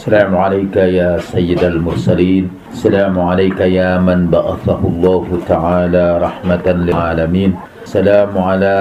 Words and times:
السلام 0.00 0.32
عليك 0.32 0.76
يا 0.96 1.20
سيد 1.20 1.60
المرسلين. 1.60 2.72
السلام 2.72 3.20
عليك 3.20 3.60
يا 3.60 4.00
من 4.00 4.32
بعثه 4.32 4.80
الله 4.80 5.24
تعالى 5.44 6.04
رحمة 6.24 6.66
للعالمين. 6.66 7.50
السلام 7.84 8.32
على 8.32 8.76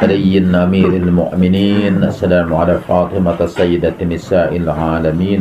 علي 0.00 0.40
أمير 0.40 0.92
المؤمنين. 1.04 2.08
السلام 2.08 2.48
على 2.56 2.80
فاطمة 2.88 3.36
سيدة 3.46 4.00
نساء 4.00 4.56
العالمين. 4.56 5.40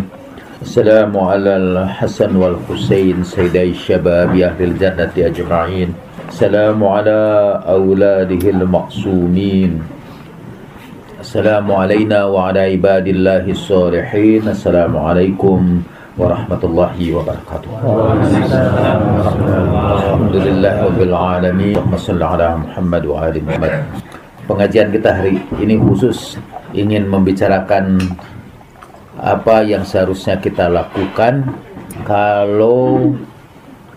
السلام 0.68 1.16
على 1.16 1.52
الحسن 1.56 2.36
والحسين 2.36 3.24
سيدي 3.24 3.72
الشباب 3.80 4.36
أهل 4.36 4.60
الجنة 4.60 5.16
أجمعين. 5.16 5.90
السلام 6.28 6.80
على 6.84 7.20
أولاده 7.64 8.44
المعصومين. 8.50 9.72
السلام 11.29 11.69
علينا 11.69 12.25
وعلى 12.33 12.61
عباد 12.73 13.07
الله 13.13 13.45
الصالحين 13.45 14.49
السلام 14.49 14.97
عليكم 14.97 15.61
ورحمة 16.17 16.63
الله 16.65 16.97
وبركاته 16.97 17.71
الحمد 20.01 20.37
لله 20.37 20.75
رب 20.89 21.01
العالمين 21.05 21.77
اللهم 21.77 21.97
صل 22.01 22.17
على 22.17 22.49
محمد 22.57 23.03
وآل 23.05 23.37
محمد 23.37 23.73
Pengajian 24.45 24.93
kita 24.93 25.09
hari 25.13 25.41
ini 25.61 25.77
khusus 25.77 26.41
ingin 26.73 27.09
membicarakan 27.09 27.97
apa 29.21 29.65
yang 29.65 29.85
seharusnya 29.85 30.41
kita 30.41 30.69
lakukan 30.69 31.49
kalau 32.05 33.13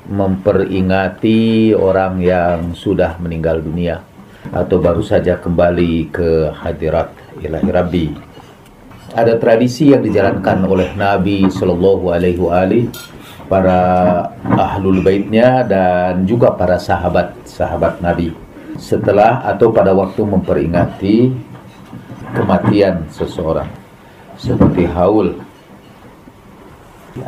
memperingati 0.07 1.71
orang 1.75 2.19
yang 2.23 2.71
sudah 2.71 3.19
meninggal 3.19 3.59
dunia 3.59 4.07
atau 4.51 4.79
baru 4.79 5.03
saja 5.03 5.35
kembali 5.39 6.07
ke 6.11 6.51
hadirat 6.55 7.11
ilahi 7.42 7.68
Rabbi. 7.68 8.06
Ada 9.12 9.36
tradisi 9.36 9.92
yang 9.92 10.00
dijalankan 10.00 10.64
oleh 10.64 10.94
Nabi 10.96 11.44
Shallallahu 11.50 12.14
Alaihi 12.14 12.40
Wasallam, 12.40 12.88
para 13.52 13.80
ahlul 14.56 15.04
baitnya 15.04 15.60
dan 15.60 16.24
juga 16.24 16.56
para 16.56 16.80
sahabat-sahabat 16.80 18.00
Nabi 18.00 18.32
setelah 18.80 19.44
atau 19.44 19.68
pada 19.68 19.92
waktu 19.92 20.24
memperingati 20.24 21.28
kematian 22.32 23.04
seseorang 23.12 23.68
seperti 24.40 24.88
haul 24.88 25.36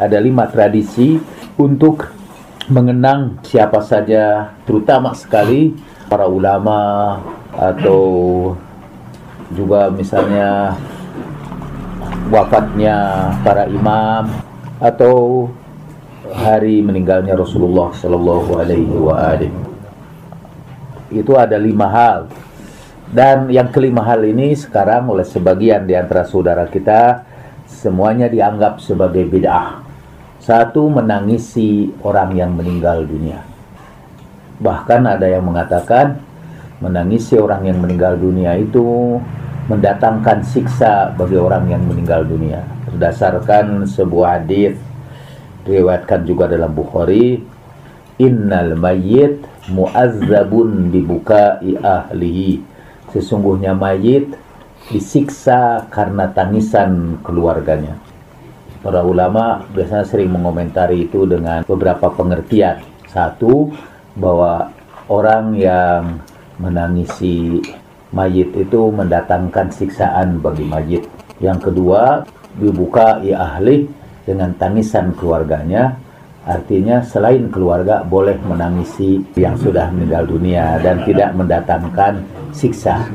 ada 0.00 0.16
lima 0.16 0.48
tradisi 0.48 1.20
untuk 1.60 2.08
mengenang 2.72 3.36
siapa 3.44 3.84
saja 3.84 4.56
terutama 4.64 5.12
sekali 5.12 5.76
para 6.08 6.24
ulama 6.24 7.20
atau 7.52 8.00
juga 9.52 9.92
misalnya 9.92 10.78
wafatnya 12.32 12.96
para 13.44 13.68
imam 13.68 14.32
atau 14.80 15.48
hari 16.32 16.80
meninggalnya 16.80 17.36
Rasulullah 17.36 17.92
Shallallahu 17.92 18.50
Alaihi 18.56 18.88
Wasallam 18.88 19.74
itu 21.14 21.32
ada 21.38 21.54
lima 21.54 21.86
hal. 21.88 22.26
Dan 23.14 23.46
yang 23.46 23.70
kelima 23.70 24.02
hal 24.02 24.26
ini 24.26 24.58
sekarang 24.58 25.06
oleh 25.06 25.22
sebagian 25.22 25.86
di 25.86 25.94
antara 25.94 26.26
saudara 26.26 26.66
kita 26.66 27.22
semuanya 27.68 28.26
dianggap 28.26 28.82
sebagai 28.82 29.22
bid'ah. 29.28 29.86
Satu 30.42 30.90
menangisi 30.90 31.94
orang 32.02 32.34
yang 32.34 32.52
meninggal 32.58 33.06
dunia. 33.06 33.40
Bahkan 34.58 35.02
ada 35.06 35.26
yang 35.30 35.46
mengatakan 35.46 36.20
menangisi 36.82 37.38
orang 37.38 37.66
yang 37.70 37.78
meninggal 37.78 38.18
dunia 38.18 38.58
itu 38.58 39.18
mendatangkan 39.70 40.44
siksa 40.44 41.14
bagi 41.16 41.38
orang 41.40 41.70
yang 41.72 41.82
meninggal 41.84 42.26
dunia. 42.26 42.64
Berdasarkan 42.90 43.88
sebuah 43.88 44.42
hadis 44.42 44.76
diriwayatkan 45.64 46.28
juga 46.28 46.44
dalam 46.46 46.76
Bukhari 46.76 47.40
innal 48.20 48.76
mayyit 48.76 49.42
muazzabun 49.72 50.92
dibukai 50.92 51.80
ahlihi. 51.80 52.60
Sesungguhnya 53.14 53.72
mayit 53.72 54.34
disiksa 54.90 55.88
karena 55.88 56.28
tangisan 56.34 57.22
keluarganya. 57.24 57.96
Para 58.84 59.00
ulama 59.00 59.64
biasanya 59.72 60.04
sering 60.04 60.28
mengomentari 60.28 61.08
itu 61.08 61.24
dengan 61.24 61.64
beberapa 61.64 62.12
pengertian. 62.12 62.84
Satu 63.08 63.72
bahwa 64.12 64.68
orang 65.08 65.56
yang 65.56 66.20
menangisi 66.60 67.58
mayit 68.14 68.54
itu 68.54 68.80
mendatangkan 68.94 69.70
siksaan 69.74 70.38
bagi 70.38 70.64
mayit 70.66 71.02
yang 71.42 71.58
kedua 71.58 72.22
dibuka 72.54 73.18
ya 73.26 73.42
ahli 73.42 73.90
dengan 74.22 74.54
tangisan 74.54 75.10
keluarganya 75.18 75.98
Artinya 76.44 77.00
selain 77.00 77.48
keluarga 77.48 78.04
boleh 78.04 78.36
menangisi 78.44 79.16
yang 79.32 79.56
sudah 79.56 79.88
meninggal 79.88 80.28
dunia 80.28 80.76
dan 80.84 81.00
tidak 81.08 81.32
mendatangkan 81.32 82.20
siksa. 82.52 83.08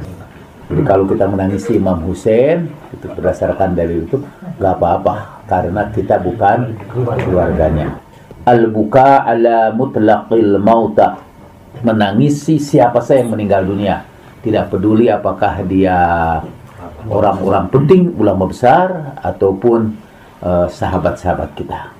Jadi 0.66 0.81
kalau 0.81 1.05
kita 1.05 1.29
menangisi 1.29 1.78
Imam 1.78 2.01
Hussein 2.09 2.66
itu 2.89 3.05
berdasarkan 3.05 3.78
dari 3.78 4.01
itu 4.01 4.17
nggak 4.57 4.73
apa-apa 4.81 5.45
karena 5.45 5.94
kita 5.94 6.17
bukan 6.17 6.73
keluarganya. 7.22 8.01
Al-buka 8.49 9.22
ala 9.22 9.78
mutlaqil 9.78 10.57
mauta 10.57 11.22
menangisi 11.85 12.59
siapa 12.59 13.00
saja 13.03 13.23
yang 13.23 13.35
meninggal 13.35 13.66
dunia. 13.66 14.03
Tidak 14.40 14.72
peduli 14.72 15.12
apakah 15.12 15.63
dia 15.67 15.97
orang-orang 17.07 17.67
penting, 17.72 18.16
ulama 18.16 18.47
besar 18.47 19.16
ataupun 19.19 19.95
uh, 20.44 20.67
sahabat-sahabat 20.67 21.50
kita. 21.56 21.91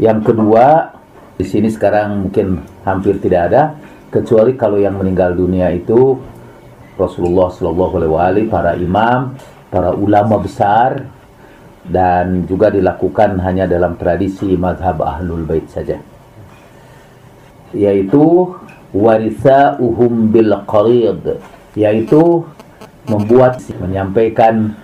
Yang 0.00 0.32
kedua, 0.32 0.96
di 1.36 1.44
sini 1.44 1.68
sekarang 1.68 2.28
mungkin 2.28 2.64
hampir 2.84 3.20
tidak 3.20 3.52
ada, 3.52 3.62
kecuali 4.08 4.56
kalau 4.56 4.80
yang 4.80 4.96
meninggal 4.96 5.36
dunia 5.36 5.72
itu 5.72 6.16
Rasulullah 6.96 7.48
Shallallahu 7.48 7.94
Alaihi 8.00 8.12
Wasallam, 8.12 8.46
para 8.52 8.72
imam, 8.76 9.20
para 9.72 9.90
ulama 9.96 10.36
besar, 10.40 11.08
dan 11.82 12.46
juga 12.46 12.70
dilakukan 12.70 13.42
hanya 13.42 13.66
dalam 13.66 13.98
tradisi 13.98 14.54
mazhab 14.54 15.02
ahlul 15.02 15.42
bait 15.42 15.66
saja. 15.66 15.98
Yaitu 17.72 18.52
warisa 18.92 19.80
uhum 19.80 20.28
bil 20.28 20.52
qarid, 20.68 21.40
yaitu 21.76 22.44
membuat 23.08 23.58
menyampaikan 23.80 24.76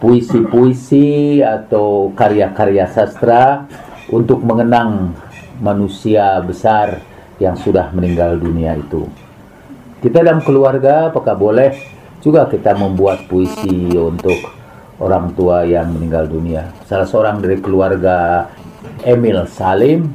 puisi-puisi 0.00 1.40
atau 1.40 2.12
karya-karya 2.12 2.88
sastra 2.90 3.64
untuk 4.12 4.44
mengenang 4.44 5.14
manusia 5.60 6.36
besar 6.44 7.00
yang 7.40 7.56
sudah 7.56 7.92
meninggal 7.92 8.36
dunia 8.36 8.76
itu. 8.76 9.08
Kita 10.00 10.20
dalam 10.20 10.44
keluarga 10.44 11.08
apakah 11.08 11.36
boleh 11.36 11.72
juga 12.20 12.48
kita 12.48 12.76
membuat 12.76 13.24
puisi 13.28 13.92
untuk 13.96 14.36
orang 15.00 15.32
tua 15.36 15.64
yang 15.64 15.92
meninggal 15.92 16.28
dunia. 16.28 16.72
Salah 16.88 17.08
seorang 17.08 17.40
dari 17.40 17.60
keluarga 17.60 18.48
Emil 19.04 19.44
Salim 19.48 20.08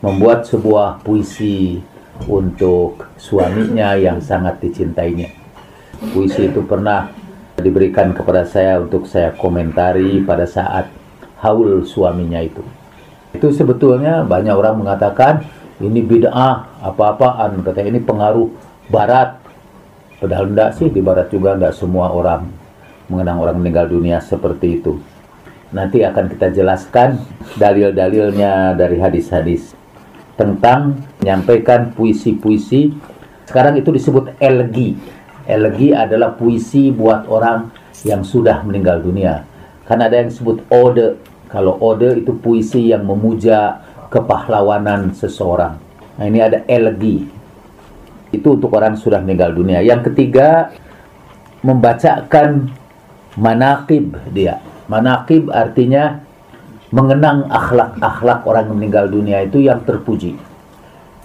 membuat 0.00 0.44
sebuah 0.48 1.00
puisi 1.04 1.80
untuk 2.24 3.04
suaminya 3.20 3.92
yang 3.94 4.24
sangat 4.24 4.56
dicintainya. 4.64 5.28
Puisi 6.12 6.48
itu 6.48 6.64
pernah 6.64 7.12
diberikan 7.60 8.12
kepada 8.16 8.44
saya 8.44 8.80
untuk 8.80 9.04
saya 9.08 9.32
komentari 9.36 10.24
pada 10.24 10.48
saat 10.48 10.88
haul 11.40 11.84
suaminya 11.84 12.40
itu. 12.40 12.64
Itu 13.36 13.52
sebetulnya 13.52 14.24
banyak 14.24 14.52
orang 14.56 14.80
mengatakan 14.80 15.44
ini 15.76 16.00
bid'ah, 16.00 16.80
apa-apaan, 16.80 17.60
kata 17.60 17.84
ini 17.84 18.00
pengaruh 18.00 18.48
barat. 18.88 19.36
Padahal 20.16 20.48
enggak 20.48 20.80
sih, 20.80 20.88
di 20.88 21.04
barat 21.04 21.28
juga 21.28 21.52
enggak 21.52 21.76
semua 21.76 22.08
orang 22.08 22.48
mengenang 23.12 23.38
orang 23.44 23.56
meninggal 23.60 23.86
dunia 23.86 24.18
seperti 24.24 24.80
itu. 24.80 24.96
Nanti 25.76 26.00
akan 26.00 26.32
kita 26.32 26.48
jelaskan 26.56 27.20
dalil-dalilnya 27.60 28.72
dari 28.72 28.96
hadis-hadis 28.96 29.76
tentang 30.36 31.00
menyampaikan 31.20 31.90
puisi-puisi. 31.96 32.92
Sekarang 33.48 33.80
itu 33.80 33.88
disebut 33.90 34.36
elgi. 34.38 34.96
Elgi 35.48 35.96
adalah 35.96 36.36
puisi 36.36 36.92
buat 36.92 37.24
orang 37.26 37.72
yang 38.04 38.22
sudah 38.22 38.60
meninggal 38.62 39.00
dunia. 39.00 39.42
Kan 39.88 40.04
ada 40.04 40.20
yang 40.20 40.28
disebut 40.28 40.66
ode 40.68 41.16
kalau 41.46 41.78
ode 41.80 42.20
itu 42.20 42.34
puisi 42.36 42.90
yang 42.90 43.06
memuja 43.06 43.80
kepahlawanan 44.10 45.14
seseorang. 45.14 45.78
Nah 46.18 46.24
ini 46.26 46.42
ada 46.42 46.66
elegi. 46.66 47.22
Itu 48.34 48.58
untuk 48.58 48.74
orang 48.74 48.98
sudah 48.98 49.22
meninggal 49.22 49.54
dunia. 49.54 49.80
Yang 49.80 50.10
ketiga, 50.10 50.74
membacakan 51.62 52.74
manakib 53.38 54.18
dia. 54.34 54.58
Manakib 54.90 55.48
artinya 55.54 56.25
mengenang 56.96 57.44
akhlak-akhlak 57.52 58.48
orang 58.48 58.72
meninggal 58.72 59.04
dunia 59.12 59.44
itu 59.44 59.60
yang 59.60 59.84
terpuji. 59.84 60.32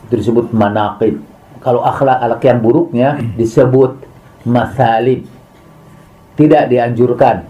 Itu 0.08 0.14
disebut 0.20 0.52
manakib. 0.52 1.24
Kalau 1.64 1.80
akhlak-akhlak 1.88 2.44
yang 2.44 2.60
buruknya 2.60 3.10
disebut 3.40 3.96
masalib. 4.44 5.24
Tidak 6.36 6.68
dianjurkan 6.68 7.48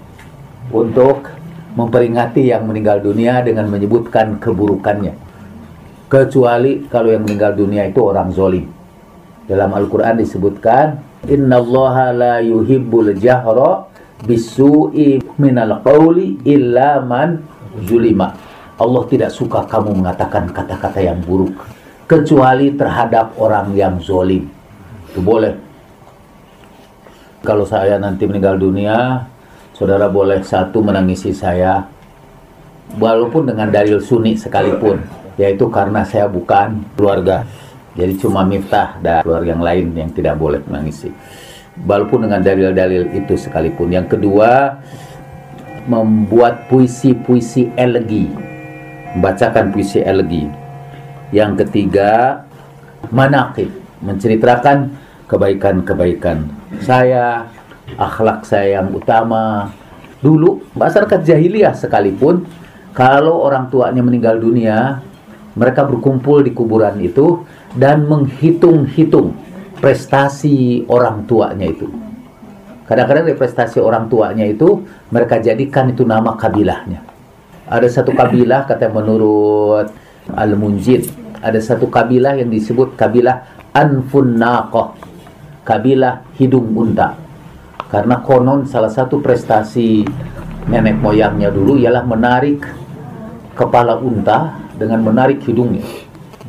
untuk 0.70 1.34
memperingati 1.74 2.52
yang 2.52 2.68
meninggal 2.70 3.02
dunia 3.02 3.42
dengan 3.42 3.66
menyebutkan 3.72 4.38
keburukannya. 4.38 5.18
Kecuali 6.12 6.86
kalau 6.92 7.10
yang 7.10 7.24
meninggal 7.24 7.56
dunia 7.56 7.88
itu 7.88 8.04
orang 8.04 8.36
zolim. 8.36 8.68
Dalam 9.48 9.72
Al-Quran 9.72 10.20
disebutkan, 10.20 11.00
Inna 11.32 11.64
Allah 11.64 11.96
la 12.12 12.36
yuhibbul 12.44 13.16
jahra 13.16 13.88
bisu'i 14.28 15.24
minal 15.40 15.80
qawli 15.82 16.44
illa 16.44 17.00
man 17.00 17.40
zulima. 17.88 18.34
Allah 18.82 19.04
tidak 19.06 19.30
suka 19.30 19.68
kamu 19.68 20.02
mengatakan 20.02 20.50
kata-kata 20.50 21.00
yang 21.02 21.22
buruk. 21.22 21.54
Kecuali 22.10 22.74
terhadap 22.76 23.38
orang 23.40 23.72
yang 23.78 24.02
zolim. 24.02 24.50
Itu 25.12 25.22
boleh. 25.24 25.56
Kalau 27.42 27.66
saya 27.66 27.98
nanti 27.98 28.28
meninggal 28.28 28.58
dunia, 28.60 29.26
saudara 29.82 30.06
boleh 30.06 30.46
satu 30.46 30.78
menangisi 30.86 31.34
saya 31.34 31.82
walaupun 33.02 33.50
dengan 33.50 33.66
dalil 33.74 33.98
sunni 33.98 34.38
sekalipun 34.38 35.02
yaitu 35.42 35.66
karena 35.74 36.06
saya 36.06 36.30
bukan 36.30 36.86
keluarga 36.94 37.50
jadi 37.98 38.14
cuma 38.22 38.46
miftah 38.46 39.02
dan 39.02 39.26
keluarga 39.26 39.58
yang 39.58 39.64
lain 39.66 39.86
yang 39.98 40.10
tidak 40.14 40.38
boleh 40.38 40.62
menangisi 40.70 41.10
walaupun 41.82 42.30
dengan 42.30 42.46
dalil-dalil 42.46 43.10
itu 43.16 43.34
sekalipun 43.34 43.90
yang 43.90 44.06
kedua 44.06 44.78
membuat 45.88 46.68
puisi-puisi 46.70 47.74
elegi 47.78 48.30
membacakan 49.18 49.74
puisi 49.74 50.00
elegi 50.02 50.48
yang 51.32 51.58
ketiga 51.58 52.44
manakib 53.10 53.72
menceritakan 54.02 54.94
kebaikan-kebaikan 55.28 56.48
saya 56.84 57.48
akhlak 58.00 58.48
saya 58.48 58.80
yang 58.80 58.94
utama. 58.96 59.72
Dulu 60.22 60.62
masyarakat 60.78 61.26
jahiliyah 61.26 61.74
sekalipun 61.74 62.46
kalau 62.94 63.42
orang 63.42 63.72
tuanya 63.74 64.06
meninggal 64.06 64.38
dunia, 64.38 65.02
mereka 65.58 65.84
berkumpul 65.88 66.46
di 66.46 66.54
kuburan 66.54 67.02
itu 67.02 67.42
dan 67.74 68.06
menghitung-hitung 68.06 69.34
prestasi 69.82 70.86
orang 70.86 71.26
tuanya 71.26 71.74
itu. 71.74 71.90
Kadang-kadang 72.92 73.32
prestasi 73.40 73.80
orang 73.80 74.12
tuanya 74.12 74.44
itu 74.44 74.84
mereka 75.16 75.40
jadikan 75.40 75.88
itu 75.96 76.04
nama 76.04 76.36
kabilahnya. 76.36 77.00
Ada 77.72 77.88
satu 77.88 78.12
kabilah 78.12 78.68
kata 78.68 78.92
menurut 78.92 79.88
Al-Munjid, 80.36 81.08
ada 81.40 81.56
satu 81.64 81.88
kabilah 81.88 82.36
yang 82.36 82.52
disebut 82.52 83.00
kabilah 83.00 83.48
Anfun 83.72 84.36
Naqah, 84.36 84.92
kabilah 85.64 86.36
hidung 86.36 86.76
unta. 86.76 87.16
Karena 87.88 88.20
konon 88.20 88.68
salah 88.68 88.92
satu 88.92 89.24
prestasi 89.24 90.04
nenek 90.68 91.00
moyangnya 91.00 91.48
dulu 91.48 91.80
ialah 91.80 92.04
menarik 92.04 92.60
kepala 93.56 93.96
unta 94.04 94.60
dengan 94.76 95.00
menarik 95.00 95.40
hidungnya. 95.48 95.88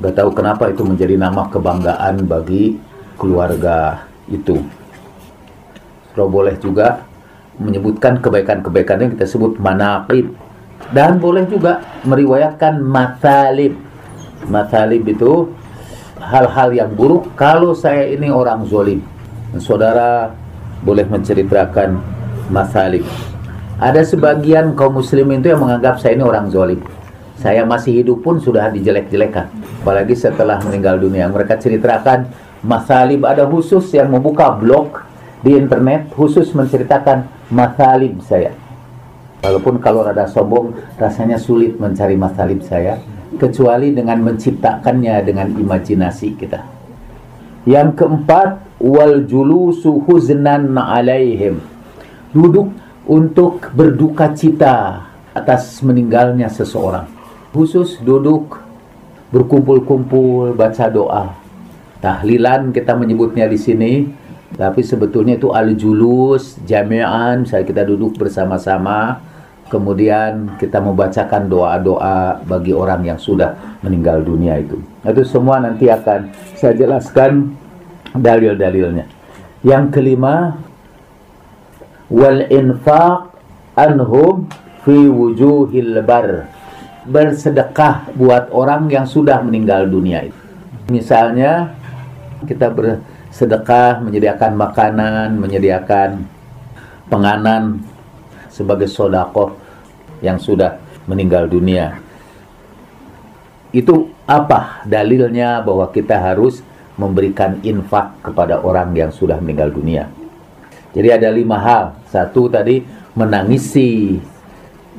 Gak 0.03 0.19
tahu 0.19 0.35
kenapa 0.35 0.75
itu 0.75 0.83
menjadi 0.83 1.15
nama 1.15 1.47
kebanggaan 1.47 2.27
bagi 2.27 2.75
keluarga 3.15 4.11
itu. 4.27 4.82
Kalau 6.13 6.29
boleh 6.29 6.57
juga 6.61 7.09
menyebutkan 7.61 8.21
kebaikan-kebaikan 8.21 8.97
yang 9.01 9.11
kita 9.17 9.27
sebut 9.29 9.57
manaqib. 9.61 10.33
Dan 10.93 11.23
boleh 11.23 11.47
juga 11.49 11.81
meriwayatkan 12.05 12.83
matalib. 12.83 13.79
Matalib 14.51 15.07
itu 15.07 15.49
hal-hal 16.19 16.75
yang 16.75 16.91
buruk 16.93 17.33
kalau 17.39 17.73
saya 17.73 18.09
ini 18.11 18.29
orang 18.29 18.67
zolim. 18.67 19.01
Saudara 19.63 20.33
boleh 20.83 21.07
menceritakan 21.07 21.97
masalik. 22.51 23.07
Ada 23.79 24.03
sebagian 24.07 24.75
kaum 24.79 24.99
muslimin 24.99 25.43
itu 25.43 25.55
yang 25.55 25.63
menganggap 25.63 25.99
saya 26.03 26.19
ini 26.19 26.25
orang 26.27 26.51
zolim. 26.51 26.83
Saya 27.39 27.67
masih 27.67 28.03
hidup 28.03 28.23
pun 28.23 28.39
sudah 28.39 28.71
dijelek-jelekan. 28.71 29.51
Apalagi 29.83 30.15
setelah 30.15 30.63
meninggal 30.63 30.99
dunia. 31.03 31.27
Mereka 31.27 31.59
ceritakan 31.59 32.31
masalib 32.63 33.27
ada 33.27 33.43
khusus 33.47 33.91
yang 33.91 34.11
membuka 34.11 34.55
blog 34.55 35.03
di 35.43 35.59
internet 35.59 36.15
khusus 36.15 36.55
menceritakan 36.55 37.27
masalib 37.51 38.23
saya. 38.23 38.55
Walaupun 39.43 39.83
kalau 39.83 40.07
rada 40.07 40.31
sombong 40.31 40.79
rasanya 40.95 41.35
sulit 41.35 41.75
mencari 41.75 42.15
masalib 42.15 42.63
saya 42.63 43.03
kecuali 43.37 43.91
dengan 43.91 44.23
menciptakannya 44.23 45.15
dengan 45.27 45.51
imajinasi 45.51 46.29
kita. 46.39 46.63
Yang 47.67 47.99
keempat 47.99 48.79
wal 48.79 49.27
julusu 49.27 49.99
huznan 50.07 50.71
alaihim. 50.79 51.59
Duduk 52.31 52.71
untuk 53.11 53.67
berduka 53.75 54.31
cita 54.31 55.11
atas 55.35 55.83
meninggalnya 55.83 56.47
seseorang. 56.47 57.11
Khusus 57.51 57.99
duduk 57.99 58.63
berkumpul-kumpul 59.35 60.55
baca 60.55 60.87
doa. 60.87 61.35
Tahlilan 61.99 62.75
kita 62.75 62.99
menyebutnya 62.99 63.47
di 63.47 63.59
sini, 63.59 63.93
tapi 64.53 64.85
sebetulnya 64.85 65.41
itu 65.41 65.49
al-julus, 65.49 66.61
jami'an, 66.69 67.49
misalnya 67.49 67.67
kita 67.67 67.83
duduk 67.89 68.21
bersama-sama, 68.21 69.25
kemudian 69.73 70.61
kita 70.61 70.77
membacakan 70.85 71.49
doa-doa 71.49 72.45
bagi 72.45 72.77
orang 72.77 73.09
yang 73.09 73.17
sudah 73.17 73.81
meninggal 73.81 74.21
dunia 74.21 74.61
itu. 74.61 74.77
Itu 75.01 75.25
semua 75.25 75.57
nanti 75.65 75.89
akan 75.89 76.29
saya 76.53 76.77
jelaskan 76.77 77.57
dalil-dalilnya. 78.13 79.09
Yang 79.65 79.85
kelima, 79.97 80.61
wal 82.13 82.45
infaq 82.53 83.33
anhum 83.73 84.53
fi 84.85 84.97
wujuhil 85.09 86.05
bar. 86.05 86.53
Bersedekah 87.09 88.15
buat 88.15 88.53
orang 88.53 88.87
yang 88.93 89.09
sudah 89.09 89.41
meninggal 89.43 89.89
dunia 89.89 90.29
itu. 90.29 90.39
Misalnya 90.93 91.73
kita 92.47 92.69
bersedekah 93.33 94.05
menyediakan 94.05 94.53
makanan, 94.61 95.41
menyediakan 95.41 96.29
penganan 97.09 97.81
sebagai 98.53 98.85
sodakoh 98.85 99.57
yang 100.21 100.37
sudah 100.37 100.77
meninggal 101.09 101.49
dunia. 101.49 101.97
Itu 103.73 104.13
apa 104.29 104.85
dalilnya 104.85 105.65
bahwa 105.65 105.89
kita 105.89 106.21
harus 106.21 106.61
memberikan 107.01 107.57
infak 107.65 108.21
kepada 108.21 108.61
orang 108.61 108.93
yang 108.93 109.09
sudah 109.09 109.41
meninggal 109.41 109.73
dunia. 109.73 110.13
Jadi 110.93 111.09
ada 111.09 111.33
lima 111.33 111.57
hal. 111.57 111.97
Satu 112.13 112.53
tadi 112.53 112.85
menangisi 113.17 114.21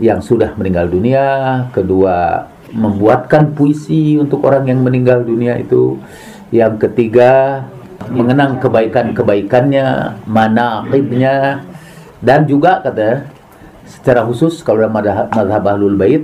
yang 0.01 0.25
sudah 0.25 0.57
meninggal 0.57 0.89
dunia. 0.89 1.69
Kedua 1.69 2.49
membuatkan 2.73 3.53
puisi 3.53 4.17
untuk 4.17 4.41
orang 4.41 4.73
yang 4.73 4.81
meninggal 4.81 5.21
dunia 5.21 5.53
itu. 5.61 6.01
Yang 6.49 6.89
ketiga 6.89 7.61
mengenang 8.09 8.59
kebaikan-kebaikannya, 8.59 10.19
mana 10.27 10.83
akibnya, 10.83 11.63
dan 12.23 12.47
juga 12.47 12.83
kata 12.83 13.27
secara 13.83 14.23
khusus 14.23 14.63
kalau 14.63 14.87
dalam 14.87 14.95
madhab 14.95 15.63
ahlul 15.63 15.95
bait 15.99 16.23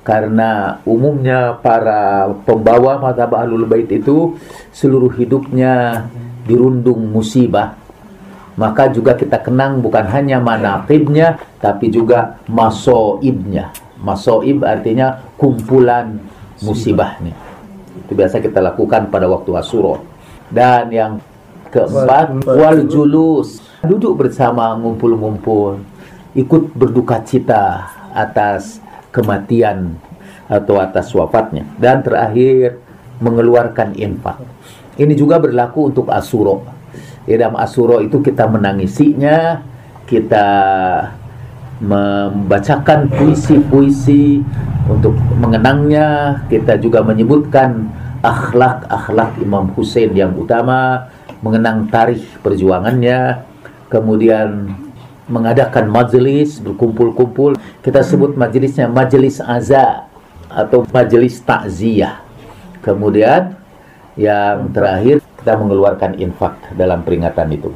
karena 0.00 0.80
umumnya 0.88 1.60
para 1.60 2.32
pembawa 2.48 2.96
mazhab 2.98 3.36
Ahlul 3.36 3.68
Bait 3.68 3.86
itu 3.92 4.36
seluruh 4.72 5.12
hidupnya 5.12 6.04
dirundung 6.48 7.04
musibah. 7.12 7.76
Maka 8.58 8.90
juga 8.90 9.16
kita 9.16 9.40
kenang 9.40 9.80
bukan 9.80 10.04
hanya 10.10 10.40
manaqibnya 10.40 11.38
tapi 11.60 11.92
juga 11.92 12.40
masoibnya. 12.48 13.72
Masoib 14.00 14.64
artinya 14.64 15.20
kumpulan 15.36 16.16
musibahnya. 16.64 17.36
Itu 18.04 18.16
biasa 18.16 18.40
kita 18.40 18.58
lakukan 18.58 19.12
pada 19.12 19.28
waktu 19.28 19.52
Asyura 19.54 20.00
dan 20.50 20.90
yang 20.90 21.12
keempat 21.70 22.42
wal 22.44 22.78
julus 22.90 23.62
duduk 23.86 24.26
bersama 24.26 24.74
ngumpul-ngumpul 24.76 25.80
ikut 26.34 26.74
berduka 26.74 27.22
cita 27.22 27.90
atas 28.14 28.78
kematian 29.10 29.98
atau 30.50 30.82
atas 30.82 31.10
wafatnya. 31.14 31.66
Dan 31.78 32.02
terakhir 32.02 32.82
mengeluarkan 33.22 33.94
infak. 33.94 34.42
Ini 34.98 35.14
juga 35.14 35.38
berlaku 35.38 35.94
untuk 35.94 36.10
asuro. 36.10 36.66
Di 37.22 37.38
dalam 37.38 37.54
asuro 37.58 38.02
itu 38.02 38.18
kita 38.18 38.50
menangisinya, 38.50 39.62
kita 40.10 40.48
membacakan 41.80 43.08
puisi-puisi 43.08 44.42
untuk 44.90 45.14
mengenangnya, 45.38 46.42
kita 46.50 46.76
juga 46.76 47.00
menyebutkan 47.00 47.88
akhlak-akhlak 48.20 49.40
Imam 49.40 49.72
Hussein 49.76 50.12
yang 50.12 50.36
utama, 50.36 51.08
mengenang 51.40 51.88
tarikh 51.88 52.24
perjuangannya, 52.44 53.44
kemudian 53.88 54.72
mengadakan 55.28 55.88
majelis 55.88 56.60
berkumpul-kumpul. 56.60 57.56
Kita 57.80 58.04
sebut 58.04 58.36
majelisnya 58.36 58.90
majelis 58.90 59.40
aza 59.40 60.08
atau 60.50 60.82
majelis 60.90 61.38
takziah 61.40 62.30
kemudian 62.80 63.56
yang 64.16 64.72
terakhir 64.72 65.22
kita 65.40 65.56
mengeluarkan 65.56 66.20
infak 66.20 66.56
dalam 66.76 67.00
peringatan 67.04 67.48
itu. 67.52 67.70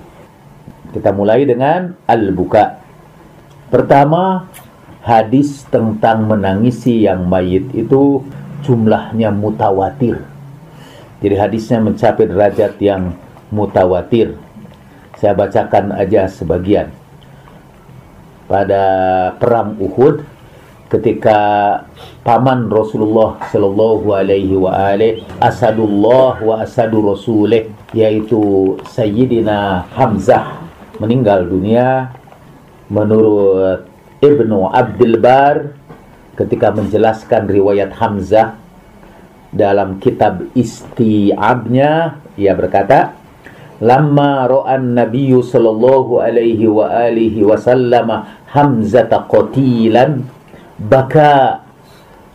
Kita 0.92 1.12
mulai 1.12 1.48
dengan 1.48 1.96
al-buka. 2.04 2.80
Pertama 3.72 4.46
hadis 5.00 5.64
tentang 5.72 6.28
menangisi 6.28 7.08
yang 7.08 7.24
mayit 7.24 7.72
itu 7.72 8.22
jumlahnya 8.64 9.32
mutawatir. 9.32 10.20
Jadi 11.25 11.40
hadisnya 11.40 11.81
mencapai 11.81 12.28
derajat 12.28 12.76
yang 12.85 13.16
mutawatir. 13.49 14.37
Saya 15.16 15.33
bacakan 15.33 15.97
aja 15.97 16.28
sebagian. 16.28 16.93
Pada 18.45 18.85
perang 19.40 19.73
Uhud 19.81 20.21
ketika 20.93 21.40
paman 22.21 22.69
Rasulullah 22.69 23.40
Shallallahu 23.49 24.04
alaihi 24.12 24.52
wa 24.52 24.69
alihi 24.69 25.25
asadullah 25.40 26.45
wa 26.45 26.61
asadu 26.61 27.00
rasulih 27.00 27.73
yaitu 27.97 28.76
Sayyidina 28.93 29.88
Hamzah 29.97 30.61
meninggal 31.00 31.49
dunia 31.49 32.12
menurut 32.93 33.88
Ibnu 34.21 34.69
Abdul 34.71 35.16
Bar 35.16 35.73
ketika 36.37 36.69
menjelaskan 36.76 37.49
riwayat 37.49 37.97
Hamzah 37.97 38.61
dalam 39.54 40.02
kitab 40.02 40.50
Isti'abnya 40.58 42.18
ia 42.34 42.52
berkata 42.58 43.14
lamma 43.78 44.50
ra'an 44.50 44.99
nabiyyu 44.99 45.46
sallallahu 45.46 46.18
alaihi 46.18 46.66
wa 46.66 46.90
alihi 46.90 47.46
wasallam 47.46 48.26
Hamzah 48.50 49.06
qatilan 49.06 50.26
baka 50.78 51.62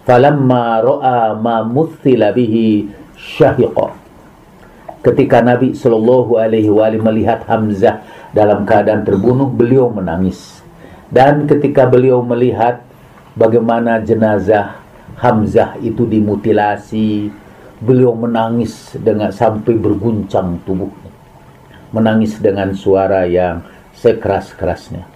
falamma 0.08 0.80
ra'a 0.80 1.36
ma 1.36 1.64
muthila 1.68 2.32
bihi 2.32 2.88
syahiqa. 3.16 3.92
Ketika 5.00 5.40
Nabi 5.40 5.76
sallallahu 5.76 6.40
alaihi 6.40 6.72
wa 6.72 6.88
alihi 6.88 7.04
melihat 7.04 7.44
Hamzah 7.48 8.04
dalam 8.36 8.68
keadaan 8.68 9.08
terbunuh 9.08 9.48
beliau 9.48 9.92
menangis. 9.92 10.60
Dan 11.10 11.48
ketika 11.50 11.90
beliau 11.90 12.22
melihat 12.22 12.86
bagaimana 13.34 14.04
jenazah 14.04 14.79
Hamzah 15.20 15.76
itu 15.84 16.08
dimutilasi. 16.08 17.28
Beliau 17.80 18.12
menangis 18.12 18.92
dengan 19.00 19.32
sampai 19.32 19.76
berguncang 19.76 20.60
tubuhnya. 20.68 21.12
Menangis 21.96 22.36
dengan 22.40 22.76
suara 22.76 23.24
yang 23.24 23.64
sekeras-kerasnya. 23.96 25.08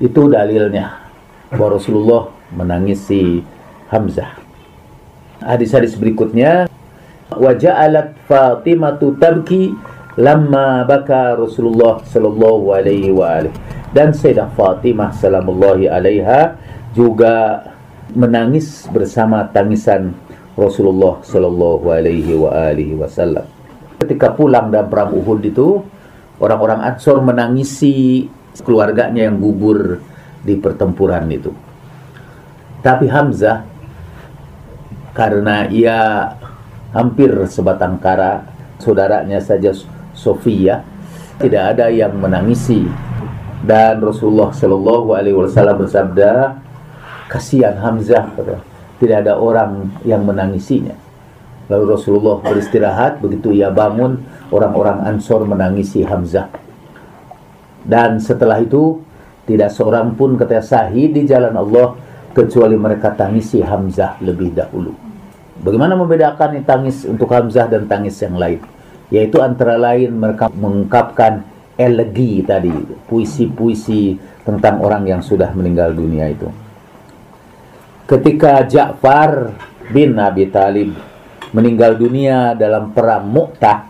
Itu 0.00 0.28
dalilnya. 0.32 0.96
Bahwa 1.52 1.76
Rasulullah 1.76 2.32
menangisi 2.52 3.40
Hamzah. 3.92 4.40
Hadis-hadis 5.44 5.96
berikutnya. 5.96 6.68
Waja'alat 7.26 8.16
Fatimah 8.24 8.96
tabki 8.96 9.76
lamma 10.16 10.88
baka 10.88 11.36
Rasulullah 11.36 12.00
sallallahu 12.00 12.72
alaihi 12.72 13.12
wa 13.12 13.40
alihi. 13.40 13.52
Dan 13.92 14.12
Sayyidah 14.16 14.52
Fatimah 14.56 15.12
salamullahi 15.12 15.88
alaiha 15.88 16.56
juga 16.96 17.60
menangis 18.14 18.86
bersama 18.92 19.48
tangisan 19.50 20.14
Rasulullah 20.54 21.20
sallallahu 21.26 21.90
alaihi 21.90 22.94
wasallam 22.96 23.44
ketika 24.00 24.32
pulang 24.36 24.68
dari 24.68 24.86
perang 24.86 25.12
Uhud 25.16 25.40
itu 25.42 25.80
orang-orang 26.40 26.84
Ansor 26.84 27.20
menangisi 27.24 28.28
keluarganya 28.60 29.28
yang 29.28 29.40
gugur 29.40 30.00
di 30.44 30.54
pertempuran 30.56 31.26
itu. 31.32 31.52
Tapi 32.84 33.10
Hamzah 33.10 33.66
karena 35.16 35.66
ia 35.72 36.30
hampir 36.94 37.32
sebatang 37.48 37.98
kara 37.98 38.46
saudaranya 38.78 39.40
saja 39.42 39.72
Sofia 40.12 40.84
tidak 41.40 41.76
ada 41.76 41.90
yang 41.90 42.14
menangisi 42.16 42.84
dan 43.64 43.98
Rasulullah 44.00 44.52
Shallallahu 44.54 45.16
Alaihi 45.16 45.36
Wasallam 45.36 45.82
bersabda 45.84 46.62
kasihan 47.26 47.78
Hamzah 47.78 48.32
tidak 48.96 49.16
ada 49.26 49.36
orang 49.36 49.92
yang 50.06 50.24
menangisinya 50.24 51.06
Lalu 51.66 51.98
Rasulullah 51.98 52.38
beristirahat, 52.46 53.18
begitu 53.18 53.50
ia 53.50 53.74
bangun, 53.74 54.22
orang-orang 54.54 55.02
Ansor 55.02 55.42
menangisi 55.42 56.06
Hamzah. 56.06 56.46
Dan 57.82 58.22
setelah 58.22 58.62
itu, 58.62 59.02
tidak 59.50 59.74
seorang 59.74 60.14
pun 60.14 60.38
kata 60.38 60.62
sahih 60.62 61.10
di 61.10 61.26
jalan 61.26 61.58
Allah, 61.58 61.98
kecuali 62.30 62.78
mereka 62.78 63.10
tangisi 63.18 63.58
Hamzah 63.66 64.22
lebih 64.22 64.54
dahulu. 64.54 64.94
Bagaimana 65.58 65.98
membedakan 65.98 66.62
tangis 66.62 67.02
untuk 67.02 67.34
Hamzah 67.34 67.66
dan 67.66 67.90
tangis 67.90 68.14
yang 68.22 68.38
lain? 68.38 68.62
Yaitu 69.10 69.42
antara 69.42 69.74
lain 69.74 70.14
mereka 70.14 70.46
mengungkapkan 70.50 71.42
elegi 71.74 72.46
tadi, 72.46 72.70
puisi-puisi 73.10 74.14
tentang 74.46 74.78
orang 74.86 75.02
yang 75.02 75.22
sudah 75.22 75.50
meninggal 75.50 75.90
dunia 75.90 76.30
itu. 76.30 76.65
Ketika 78.06 78.62
Ja'far 78.70 79.50
bin 79.90 80.14
Abi 80.14 80.46
Talib 80.46 80.94
meninggal 81.50 81.98
dunia 81.98 82.54
dalam 82.54 82.94
perang 82.94 83.26
Mu'tah 83.26 83.82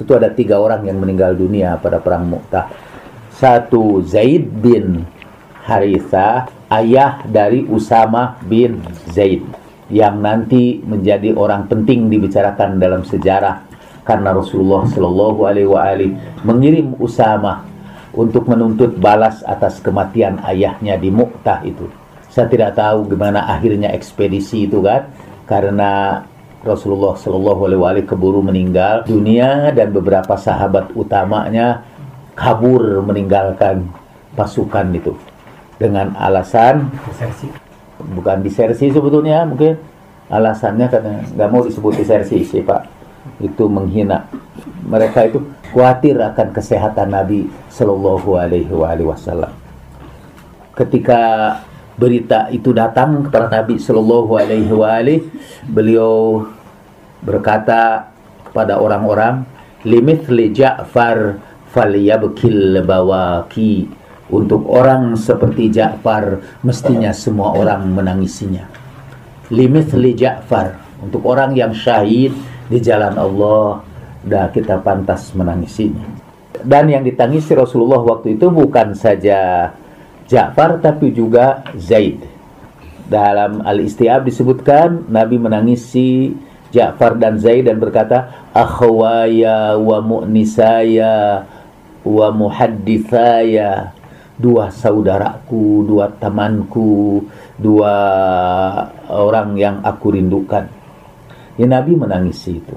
itu 0.00 0.08
ada 0.16 0.32
tiga 0.32 0.56
orang 0.56 0.88
yang 0.88 0.96
meninggal 0.96 1.36
dunia 1.36 1.76
pada 1.76 2.00
perang 2.00 2.24
Mu'tah 2.24 2.72
satu 3.28 4.00
Zaid 4.08 4.48
bin 4.64 5.04
Haritha 5.68 6.48
ayah 6.72 7.20
dari 7.28 7.60
Usama 7.68 8.40
bin 8.40 8.80
Zaid 9.12 9.44
yang 9.92 10.24
nanti 10.24 10.80
menjadi 10.80 11.36
orang 11.36 11.68
penting 11.68 12.08
dibicarakan 12.08 12.80
dalam 12.80 13.04
sejarah 13.04 13.68
karena 14.00 14.32
Rasulullah 14.32 14.88
Shallallahu 14.88 15.40
Alaihi 15.44 15.68
Wasallam 15.68 16.12
mengirim 16.40 16.96
Usama 16.96 17.68
untuk 18.16 18.48
menuntut 18.48 18.96
balas 18.96 19.44
atas 19.44 19.76
kematian 19.84 20.40
ayahnya 20.40 20.96
di 20.96 21.12
Mu'tah 21.12 21.60
itu. 21.68 21.99
Saya 22.30 22.46
tidak 22.46 22.78
tahu 22.78 23.10
gimana 23.10 23.50
akhirnya 23.50 23.90
ekspedisi 23.90 24.70
itu 24.70 24.78
kan, 24.80 25.10
karena 25.50 26.22
Rasulullah 26.62 27.16
Shallallahu 27.18 27.60
Alaihi 27.66 27.80
Wasallam 27.80 28.06
keburu 28.06 28.40
meninggal 28.44 29.02
dunia 29.08 29.72
dan 29.72 29.90
beberapa 29.90 30.36
sahabat 30.36 30.92
utamanya 30.92 31.82
kabur 32.36 33.00
meninggalkan 33.00 33.88
pasukan 34.36 34.92
itu 34.94 35.16
dengan 35.80 36.12
alasan 36.20 36.92
disersi. 37.08 37.48
bukan 38.12 38.44
disersi 38.44 38.92
sebetulnya 38.92 39.48
mungkin 39.48 39.76
alasannya 40.28 40.86
karena 40.92 41.12
nggak 41.32 41.48
mau 41.48 41.64
disebut 41.64 41.96
disersi 41.96 42.44
sih 42.44 42.60
pak. 42.60 42.86
Itu 43.40 43.68
menghina. 43.68 44.28
Mereka 44.84 45.32
itu 45.32 45.40
khawatir 45.72 46.16
akan 46.20 46.52
kesehatan 46.52 47.12
Nabi 47.12 47.48
Shallallahu 47.72 48.36
Alaihi 48.36 48.68
Wasallam. 49.04 49.52
Ketika 50.76 51.56
berita 52.00 52.48
itu 52.48 52.72
datang 52.72 53.28
kepada 53.28 53.60
Nabi 53.60 53.76
Shallallahu 53.76 54.32
Alaihi 54.40 54.72
Wasallam, 54.72 55.28
beliau 55.68 56.48
berkata 57.20 58.08
kepada 58.48 58.80
orang-orang, 58.80 59.44
limit 59.84 60.24
li 60.32 60.48
Ja'far 60.48 61.36
falyabkil 61.76 62.80
bawaki. 62.80 64.00
Untuk 64.30 64.64
orang 64.70 65.18
seperti 65.18 65.68
Ja'far 65.68 66.40
mestinya 66.64 67.12
semua 67.12 67.52
orang 67.52 67.84
menangisinya. 67.92 68.64
Limit 69.52 69.92
li 69.98 70.16
Ja'far 70.16 70.78
untuk 71.04 71.26
orang 71.28 71.52
yang 71.52 71.76
syahid 71.76 72.32
di 72.70 72.78
jalan 72.78 73.18
Allah, 73.18 73.82
dah 74.22 74.48
kita 74.54 74.78
pantas 74.80 75.34
menangisinya. 75.34 76.06
Dan 76.60 76.92
yang 76.92 77.02
ditangisi 77.02 77.56
Rasulullah 77.56 78.04
waktu 78.04 78.38
itu 78.38 78.46
bukan 78.52 78.92
saja 78.94 79.72
Ja'far 80.30 80.78
tapi 80.78 81.10
juga 81.10 81.66
Zaid. 81.74 82.22
Dalam 83.10 83.66
Al-Istiab 83.66 84.22
disebutkan 84.22 85.10
Nabi 85.10 85.42
menangisi 85.42 86.30
Ja'far 86.70 87.18
dan 87.18 87.42
Zaid 87.42 87.66
dan 87.66 87.82
berkata, 87.82 88.46
"Akhwaya 88.54 89.74
wa 89.74 89.98
mu'nisaya 89.98 91.42
wa 92.06 92.28
muhaddithaya." 92.30 93.98
Dua 94.40 94.72
saudaraku, 94.72 95.84
dua 95.84 96.08
temanku, 96.16 97.26
dua 97.60 97.94
orang 99.10 99.52
yang 99.58 99.84
aku 99.84 100.16
rindukan. 100.16 100.64
Ya 101.60 101.66
Nabi 101.68 101.92
menangisi 101.92 102.56
itu. 102.56 102.72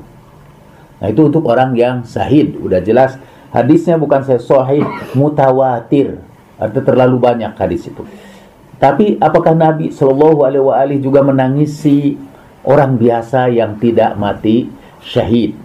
Nah 1.00 1.08
itu 1.08 1.22
untuk 1.24 1.48
orang 1.48 1.72
yang 1.78 2.04
sahid, 2.04 2.60
udah 2.60 2.84
jelas 2.84 3.16
hadisnya 3.56 3.96
bukan 3.96 4.28
saya 4.28 4.44
sahih, 4.44 4.84
mutawatir 5.16 6.20
ada 6.58 6.80
terlalu 6.82 7.18
banyak 7.20 7.54
hadis 7.58 7.90
itu. 7.90 8.04
Tapi 8.78 9.16
apakah 9.22 9.56
Nabi 9.56 9.94
Shallallahu 9.94 10.44
Alaihi 10.44 10.64
Wasallam 10.64 11.00
juga 11.00 11.22
menangisi 11.24 12.20
orang 12.68 13.00
biasa 13.00 13.48
yang 13.54 13.80
tidak 13.80 14.18
mati 14.20 14.68
syahid? 15.00 15.56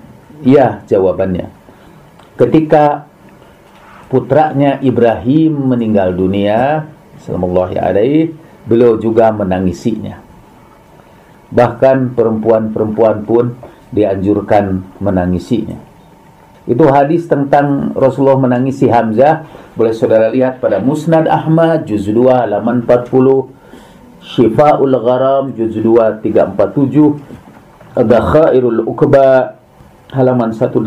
Ya, 0.47 0.87
jawabannya. 0.87 1.51
Ketika 2.39 3.11
putranya 4.07 4.79
Ibrahim 4.79 5.75
meninggal 5.75 6.15
dunia, 6.15 6.87
sallallahu 7.19 7.75
alaihi 7.75 8.31
beliau 8.65 8.95
juga 9.03 9.35
menangisinya. 9.35 10.23
Bahkan 11.51 12.15
perempuan-perempuan 12.15 13.27
pun 13.27 13.59
dianjurkan 13.91 14.85
menangisinya. 15.03 15.88
Itu 16.69 16.85
hadis 16.93 17.25
tentang 17.25 17.97
Rasulullah 17.97 18.37
menangisi 18.37 18.93
Hamzah. 18.93 19.49
Boleh 19.73 19.97
saudara 19.97 20.29
lihat 20.29 20.61
pada 20.61 20.77
Musnad 20.85 21.25
Ahmad 21.25 21.89
juz 21.89 22.05
2 22.05 22.45
halaman 22.45 22.85
40, 22.85 23.49
Syifaul 24.21 24.93
Gharam 25.01 25.57
juz 25.57 25.73
2 25.73 26.21
347, 26.21 28.05
Dakhairul 28.05 28.85
Uqba 28.85 29.57
halaman 30.13 30.53
180, 30.53 30.85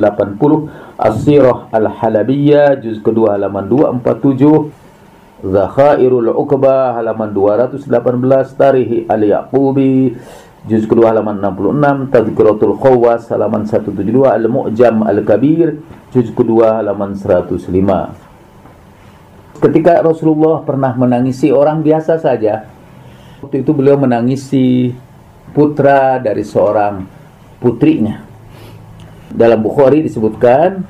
As-Sirah 1.01 1.73
Al-Halabiyah 1.73 2.77
juz 2.77 3.01
kedua 3.01 3.41
halaman 3.41 3.65
247, 3.65 4.69
Zakhairul 5.41 6.29
Uqba 6.29 7.01
halaman 7.01 7.33
218, 7.33 7.89
Tarikh 8.53 9.09
Al-Yaqubi 9.09 10.13
Juz 10.61 10.85
kedua 10.85 11.09
halaman 11.09 11.41
66, 11.41 12.13
Tadhkiratul 12.13 12.77
Khawas 12.77 13.33
halaman 13.33 13.65
172, 13.65 14.29
Al-Mu'jam 14.29 15.01
Al-Kabir, 15.01 15.81
juz 16.13 16.29
kedua 16.37 16.77
halaman 16.77 17.17
105. 17.17 17.65
Ketika 19.57 20.05
Rasulullah 20.05 20.61
pernah 20.61 20.93
menangisi 20.93 21.49
orang 21.49 21.81
biasa 21.81 22.21
saja, 22.21 22.69
waktu 23.41 23.65
itu 23.65 23.73
beliau 23.73 23.97
menangisi 23.97 24.93
putra 25.49 26.21
dari 26.21 26.45
seorang 26.45 27.09
putrinya. 27.57 28.21
Dalam 29.33 29.65
Bukhari 29.65 30.05
disebutkan 30.05 30.85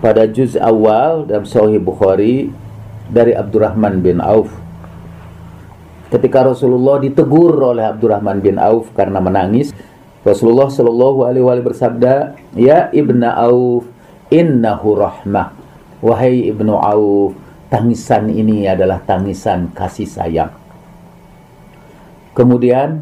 pada 0.00 0.24
juz 0.24 0.56
awal 0.56 1.28
dalam 1.28 1.44
Sahih 1.44 1.76
Bukhari 1.76 2.48
dari 3.12 3.36
Abdurrahman 3.36 4.00
bin 4.00 4.24
Auf 4.24 4.61
ketika 6.12 6.44
Rasulullah 6.44 7.00
ditegur 7.00 7.56
oleh 7.56 7.88
Abdurrahman 7.88 8.44
bin 8.44 8.60
Auf 8.60 8.92
karena 8.92 9.16
menangis 9.16 9.72
Rasulullah 10.22 10.68
Shallallahu 10.68 11.24
Alaihi 11.24 11.42
Wasallam 11.42 11.66
bersabda 11.72 12.14
ya 12.52 12.92
ibna 12.92 13.32
Auf 13.40 13.88
innahu 14.28 14.94
rahmah. 14.94 15.56
Wahai 16.04 16.52
ibnu 16.52 16.76
Auf 16.76 17.32
tangisan 17.72 18.28
ini 18.28 18.68
adalah 18.68 19.00
tangisan 19.02 19.72
kasih 19.72 20.04
sayang. 20.04 20.52
Kemudian 22.36 23.00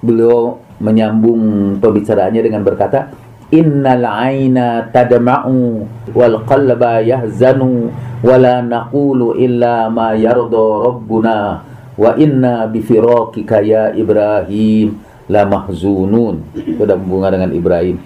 beliau 0.00 0.60
menyambung 0.80 1.76
pembicaraannya 1.80 2.40
dengan 2.40 2.64
berkata 2.64 3.12
innal 3.50 4.02
aina 4.06 4.90
tadma'u 4.90 5.86
wal 6.12 6.42
qalba 6.42 7.02
yahzanu 7.02 7.92
wala 8.24 8.64
naqulu 8.64 9.38
illa 9.38 9.86
ma 9.86 10.16
yarda 10.18 10.64
rabbuna 10.82 11.62
wa 11.94 12.10
inna 12.18 12.66
bifiraqika 12.66 13.62
ya 13.62 13.94
Ibrahim 13.94 14.98
la 15.30 15.46
mahzunun. 15.46 16.42
Sudah 16.78 16.96
bunga 16.98 17.34
dengan 17.34 17.50
Ibrahim. 17.54 17.98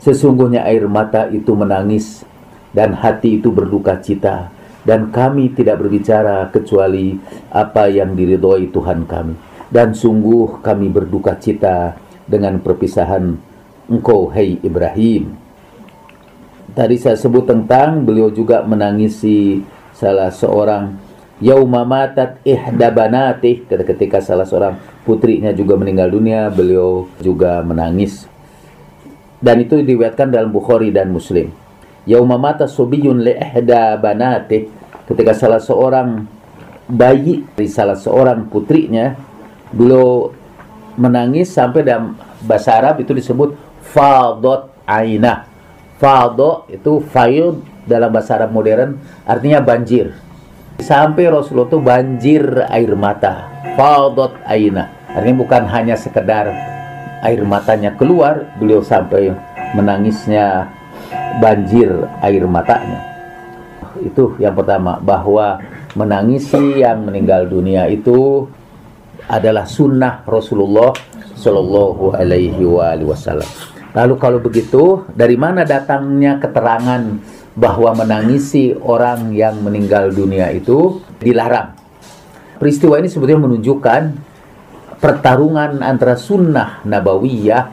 Sesungguhnya 0.00 0.64
air 0.64 0.88
mata 0.88 1.28
itu 1.28 1.52
menangis 1.52 2.24
dan 2.72 2.96
hati 2.96 3.42
itu 3.42 3.52
berduka 3.52 4.00
cita 4.00 4.48
dan 4.80 5.12
kami 5.12 5.52
tidak 5.52 5.76
berbicara 5.82 6.48
kecuali 6.48 7.20
apa 7.52 7.90
yang 7.92 8.16
diridhoi 8.16 8.72
Tuhan 8.72 9.04
kami. 9.04 9.34
Dan 9.70 9.94
sungguh 9.94 10.64
kami 10.66 10.90
berduka 10.90 11.38
cita 11.38 11.94
dengan 12.26 12.58
perpisahan 12.58 13.49
engkau 13.90 14.30
hai 14.30 14.56
Ibrahim. 14.62 15.34
Tadi 16.70 16.96
saya 17.02 17.18
sebut 17.18 17.50
tentang 17.50 18.06
beliau 18.06 18.30
juga 18.30 18.62
menangisi 18.62 19.58
salah 19.90 20.30
seorang 20.30 20.94
yauma 21.42 21.82
matat 21.82 22.38
ihda 22.46 22.94
banatih. 22.94 23.66
Ketika 23.66 24.22
salah 24.22 24.46
seorang 24.46 24.78
putrinya 25.02 25.50
juga 25.50 25.74
meninggal 25.74 26.14
dunia 26.14 26.46
beliau 26.46 27.10
juga 27.18 27.58
menangis. 27.66 28.30
Dan 29.42 29.66
itu 29.66 29.82
diriwayatkan 29.82 30.30
dalam 30.30 30.54
Bukhari 30.54 30.94
dan 30.94 31.10
Muslim. 31.10 31.50
Yauma 32.06 32.38
mata 32.38 32.70
subiyun 32.70 33.18
li 33.26 33.34
ihda 33.34 33.98
banatih. 33.98 34.70
Ketika 35.10 35.34
salah 35.34 35.58
seorang 35.58 36.22
bayi 36.86 37.42
dari 37.58 37.66
salah 37.66 37.98
seorang 37.98 38.46
putrinya 38.46 39.18
beliau 39.74 40.30
menangis 40.94 41.50
sampai 41.50 41.82
dalam 41.82 42.14
bahasa 42.46 42.78
Arab 42.78 43.02
itu 43.02 43.14
disebut 43.14 43.69
fadot 43.80 44.72
aina 44.84 45.50
Fado 46.00 46.64
itu 46.72 47.04
fayud 47.12 47.60
dalam 47.84 48.08
bahasa 48.08 48.40
Arab 48.40 48.56
modern 48.56 48.96
artinya 49.28 49.60
banjir. 49.60 50.16
Sampai 50.80 51.28
Rasulullah 51.28 51.68
itu 51.68 51.76
banjir 51.84 52.42
air 52.72 52.96
mata. 52.96 53.52
Fadot 53.76 54.32
aina. 54.48 54.88
Artinya 55.12 55.36
bukan 55.44 55.62
hanya 55.68 56.00
sekedar 56.00 56.48
air 57.20 57.44
matanya 57.44 57.92
keluar, 58.00 58.48
beliau 58.56 58.80
sampai 58.80 59.28
menangisnya 59.76 60.72
banjir 61.36 61.92
air 62.24 62.48
matanya. 62.48 63.04
Itu 64.00 64.40
yang 64.40 64.56
pertama 64.56 64.96
bahwa 65.04 65.60
menangisi 65.92 66.80
yang 66.80 67.04
meninggal 67.04 67.44
dunia 67.44 67.92
itu 67.92 68.48
adalah 69.28 69.68
sunnah 69.68 70.24
Rasulullah 70.24 70.96
Shallallahu 71.40 72.12
Alaihi 72.12 72.60
Wasallam. 73.08 73.48
Lalu 73.96 74.14
kalau 74.20 74.38
begitu, 74.38 75.02
dari 75.16 75.34
mana 75.34 75.64
datangnya 75.66 76.38
keterangan 76.38 77.00
bahwa 77.56 77.90
menangisi 77.96 78.70
orang 78.76 79.34
yang 79.34 79.58
meninggal 79.64 80.14
dunia 80.14 80.52
itu 80.54 81.02
dilarang? 81.18 81.74
Peristiwa 82.60 83.00
ini 83.00 83.08
sebetulnya 83.08 83.48
menunjukkan 83.48 84.02
pertarungan 85.00 85.80
antara 85.80 86.14
sunnah 86.14 86.84
nabawiyah 86.84 87.64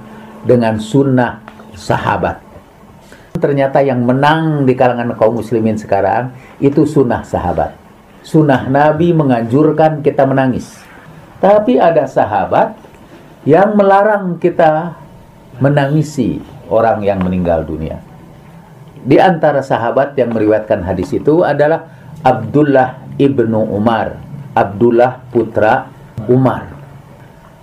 dengan 0.48 0.80
sunnah 0.80 1.44
sahabat. 1.76 2.40
Ternyata 3.38 3.86
yang 3.86 4.02
menang 4.02 4.66
di 4.66 4.74
kalangan 4.74 5.14
kaum 5.14 5.38
muslimin 5.44 5.78
sekarang 5.78 6.34
itu 6.58 6.88
sunnah 6.90 7.22
sahabat. 7.22 7.78
Sunnah 8.26 8.66
Nabi 8.66 9.14
menganjurkan 9.14 10.02
kita 10.02 10.26
menangis. 10.26 10.82
Tapi 11.38 11.78
ada 11.78 12.10
sahabat 12.10 12.87
yang 13.48 13.80
melarang 13.80 14.36
kita 14.44 15.00
menangisi 15.64 16.44
orang 16.68 17.00
yang 17.00 17.24
meninggal 17.24 17.64
dunia. 17.64 18.04
Di 19.08 19.16
antara 19.24 19.64
sahabat 19.64 20.20
yang 20.20 20.36
meriwayatkan 20.36 20.84
hadis 20.84 21.16
itu 21.16 21.48
adalah 21.48 21.88
Abdullah 22.20 23.08
ibnu 23.16 23.72
Umar, 23.72 24.20
Abdullah 24.52 25.24
putra 25.32 25.88
Umar. 26.28 26.76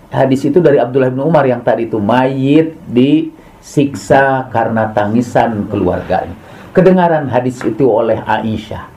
Hadis 0.09 0.49
itu 0.49 0.57
dari 0.64 0.81
Abdullah 0.81 1.12
ibnu 1.12 1.20
Umar 1.20 1.44
yang 1.44 1.61
tadi 1.61 1.85
itu 1.85 2.01
mayit 2.01 2.81
disiksa 2.88 4.49
karena 4.49 4.88
tangisan 4.97 5.68
keluarganya. 5.68 6.33
Kedengaran 6.73 7.29
hadis 7.29 7.61
itu 7.61 7.92
oleh 7.92 8.25
Aisyah. 8.25 8.88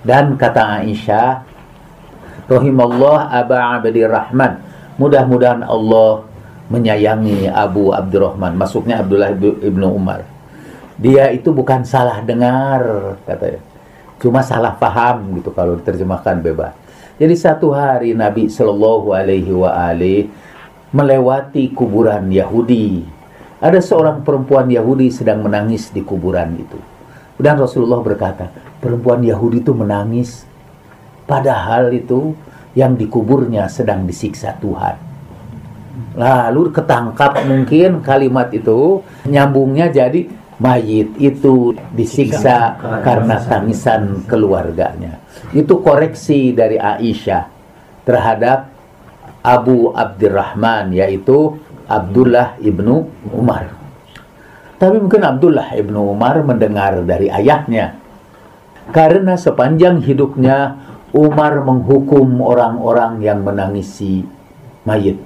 Dan 0.00 0.40
kata 0.40 0.80
Aisyah, 0.80 1.44
Rahimallah 2.48 3.36
Aba 3.36 3.78
Abdi 3.78 4.00
Rahman. 4.06 4.65
Mudah-mudahan 4.96 5.60
Allah 5.64 6.24
menyayangi 6.72 7.46
Abu 7.52 7.92
Abdurrahman 7.92 8.56
masuknya 8.56 9.04
Abdullah 9.04 9.36
ibnu 9.36 9.86
Umar. 9.92 10.24
Dia 10.96 11.28
itu 11.30 11.52
bukan 11.52 11.84
salah 11.84 12.24
dengar 12.24 13.14
katanya 13.28 13.60
cuma 14.16 14.40
salah 14.40 14.72
paham 14.80 15.36
gitu 15.36 15.52
kalau 15.52 15.76
diterjemahkan 15.76 16.40
bebas. 16.40 16.72
Jadi 17.16 17.34
satu 17.36 17.72
hari 17.72 18.12
Nabi 18.12 18.48
Shallallahu 18.48 19.12
Alaihi 19.12 19.52
Wasallam 19.52 20.32
melewati 20.92 21.72
kuburan 21.72 22.28
Yahudi. 22.32 23.04
Ada 23.60 23.80
seorang 23.80 24.20
perempuan 24.20 24.68
Yahudi 24.68 25.08
sedang 25.08 25.40
menangis 25.40 25.88
di 25.92 26.04
kuburan 26.04 26.56
itu. 26.60 26.76
Dan 27.36 27.60
Rasulullah 27.60 28.00
berkata 28.00 28.52
perempuan 28.80 29.24
Yahudi 29.24 29.64
itu 29.64 29.72
menangis. 29.72 30.44
Padahal 31.24 31.92
itu 31.92 32.36
yang 32.76 32.94
dikuburnya 32.94 33.66
sedang 33.72 34.04
disiksa 34.04 34.54
Tuhan 34.60 35.06
Lalu 36.16 36.72
ketangkap 36.72 37.44
mungkin 37.44 38.00
kalimat 38.00 38.48
itu 38.48 39.04
nyambungnya 39.28 39.92
jadi 39.92 40.24
mayit 40.56 41.12
itu 41.20 41.76
disiksa 41.92 42.80
karena 43.04 43.36
tangisan 43.36 44.24
keluarganya. 44.24 45.20
Itu 45.52 45.84
koreksi 45.84 46.56
dari 46.56 46.80
Aisyah 46.80 47.44
terhadap 48.08 48.72
Abu 49.44 49.92
Abdurrahman 49.92 50.96
yaitu 50.96 51.60
Abdullah 51.84 52.56
ibnu 52.64 53.12
Umar. 53.28 53.76
Tapi 54.80 54.96
mungkin 54.96 55.20
Abdullah 55.20 55.76
ibnu 55.76 56.16
Umar 56.16 56.40
mendengar 56.40 56.96
dari 57.04 57.28
ayahnya. 57.28 57.92
Karena 58.88 59.36
sepanjang 59.36 60.00
hidupnya 60.00 60.85
Umar 61.14 61.62
menghukum 61.62 62.42
orang-orang 62.42 63.22
yang 63.22 63.46
menangisi 63.46 64.26
mayit. 64.82 65.18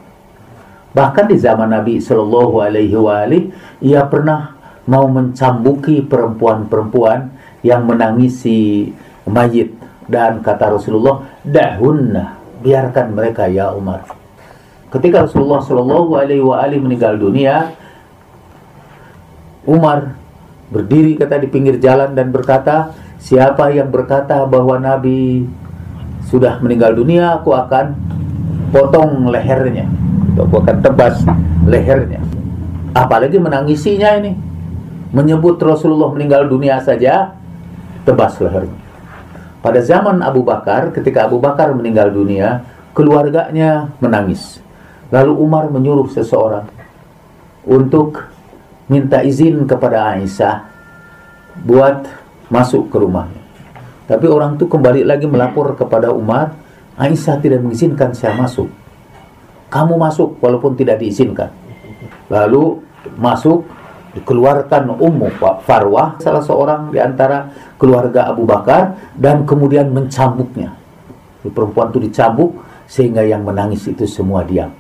Bahkan 0.91 1.31
di 1.31 1.37
zaman 1.39 1.71
Nabi 1.71 2.03
Shallallahu 2.03 2.61
Alaihi 2.61 2.97
Wasallam, 2.99 3.55
ia 3.79 4.03
pernah 4.11 4.59
mau 4.91 5.07
mencambuki 5.07 6.03
perempuan-perempuan 6.03 7.31
yang 7.63 7.87
menangisi 7.87 8.91
mayit 9.29 9.71
dan 10.11 10.43
kata 10.43 10.75
Rasulullah, 10.75 11.23
dahunna, 11.47 12.35
biarkan 12.59 13.15
mereka 13.15 13.47
ya 13.47 13.71
Umar. 13.71 14.03
Ketika 14.91 15.31
Rasulullah 15.31 15.63
Shallallahu 15.63 16.19
Alaihi 16.19 16.43
Wasallam 16.43 16.91
meninggal 16.91 17.15
dunia, 17.15 17.71
Umar 19.63 20.19
berdiri 20.75 21.15
kata 21.15 21.39
di 21.39 21.47
pinggir 21.47 21.79
jalan 21.79 22.11
dan 22.19 22.35
berkata, 22.35 22.91
siapa 23.23 23.71
yang 23.71 23.95
berkata 23.95 24.43
bahwa 24.51 24.83
Nabi 24.83 25.47
sudah 26.31 26.63
meninggal 26.63 26.95
dunia, 26.95 27.43
aku 27.43 27.51
akan 27.51 27.99
potong 28.71 29.27
lehernya. 29.27 29.91
Aku 30.39 30.63
akan 30.63 30.79
tebas 30.79 31.21
lehernya. 31.67 32.23
Apalagi 32.95 33.37
menangisinya 33.37 34.17
ini. 34.23 34.33
Menyebut 35.11 35.59
Rasulullah 35.59 36.15
meninggal 36.15 36.47
dunia 36.47 36.79
saja, 36.87 37.35
tebas 38.07 38.39
lehernya. 38.39 38.79
Pada 39.59 39.83
zaman 39.83 40.23
Abu 40.23 40.47
Bakar, 40.47 40.95
ketika 40.95 41.27
Abu 41.27 41.43
Bakar 41.43 41.75
meninggal 41.75 42.15
dunia, 42.15 42.63
keluarganya 42.95 43.91
menangis. 43.99 44.63
Lalu 45.11 45.35
Umar 45.35 45.67
menyuruh 45.67 46.07
seseorang 46.15 46.71
untuk 47.67 48.31
minta 48.87 49.21
izin 49.27 49.67
kepada 49.67 50.15
Aisyah 50.15 50.63
buat 51.67 52.07
masuk 52.47 52.89
ke 52.89 52.97
rumahnya. 53.03 53.40
Tapi 54.11 54.27
orang 54.27 54.59
itu 54.59 54.67
kembali 54.67 55.07
lagi 55.07 55.31
melapor 55.31 55.79
kepada 55.79 56.11
Umar, 56.11 56.51
Aisyah 56.99 57.39
tidak 57.39 57.63
mengizinkan 57.63 58.11
saya 58.11 58.35
masuk. 58.35 58.67
Kamu 59.71 59.95
masuk 59.95 60.43
walaupun 60.43 60.75
tidak 60.75 60.99
diizinkan. 60.99 61.55
Lalu 62.27 62.83
masuk 63.15 63.63
dikeluarkan 64.19 64.99
Ummu 64.99 65.31
Farwah 65.63 66.19
salah 66.19 66.43
seorang 66.43 66.91
di 66.91 66.99
antara 66.99 67.47
keluarga 67.79 68.27
Abu 68.27 68.43
Bakar 68.43 69.15
dan 69.15 69.47
kemudian 69.47 69.95
mencambuknya. 69.95 70.75
Perempuan 71.47 71.95
itu 71.95 72.11
dicambuk 72.11 72.51
sehingga 72.91 73.23
yang 73.23 73.47
menangis 73.47 73.87
itu 73.87 74.11
semua 74.11 74.43
diam. 74.43 74.75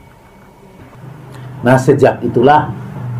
Nah 1.62 1.78
sejak 1.78 2.18
itulah 2.26 2.66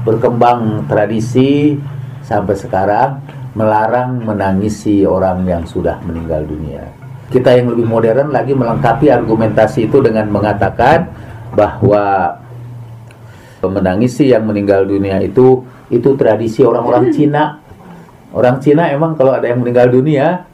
berkembang 0.02 0.90
tradisi 0.90 1.78
sampai 2.26 2.58
sekarang 2.58 3.22
melarang 3.54 4.22
menangisi 4.22 5.02
orang 5.02 5.42
yang 5.46 5.62
sudah 5.66 5.98
meninggal 6.06 6.46
dunia. 6.46 6.86
Kita 7.30 7.54
yang 7.54 7.70
lebih 7.70 7.86
modern 7.86 8.34
lagi 8.34 8.54
melengkapi 8.54 9.06
argumentasi 9.10 9.86
itu 9.86 10.02
dengan 10.02 10.26
mengatakan 10.30 11.10
bahwa 11.54 12.38
menangisi 13.62 14.30
yang 14.30 14.46
meninggal 14.46 14.86
dunia 14.86 15.20
itu 15.22 15.62
itu 15.90 16.14
tradisi 16.14 16.62
orang-orang 16.62 17.10
Cina. 17.16 17.58
Orang 18.30 18.62
Cina 18.62 18.90
emang 18.94 19.18
kalau 19.18 19.34
ada 19.34 19.50
yang 19.50 19.58
meninggal 19.58 19.90
dunia, 19.90 20.46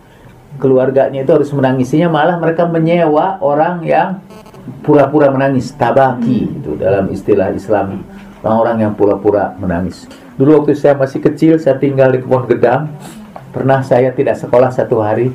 keluarganya 0.57 1.21
itu 1.21 1.33
harus 1.33 1.53
menangisinya, 1.53 2.09
malah 2.09 2.41
mereka 2.41 2.65
menyewa 2.65 3.37
orang 3.45 3.85
yang 3.85 4.25
pura-pura 4.81 5.29
menangis, 5.29 5.77
tabaki 5.77 6.49
itu 6.57 6.73
dalam 6.81 7.13
istilah 7.13 7.53
Islam 7.53 8.01
orang-orang 8.41 8.89
yang 8.89 8.93
pura-pura 8.97 9.53
menangis. 9.61 10.09
Dulu 10.37 10.63
waktu 10.63 10.77
saya 10.77 10.93
masih 10.93 11.25
kecil, 11.25 11.57
saya 11.57 11.81
tinggal 11.81 12.13
di 12.13 12.21
Kebun 12.21 12.45
Gedang. 12.45 12.93
Pernah 13.57 13.81
saya 13.81 14.13
tidak 14.13 14.37
sekolah 14.37 14.69
satu 14.69 15.01
hari 15.01 15.33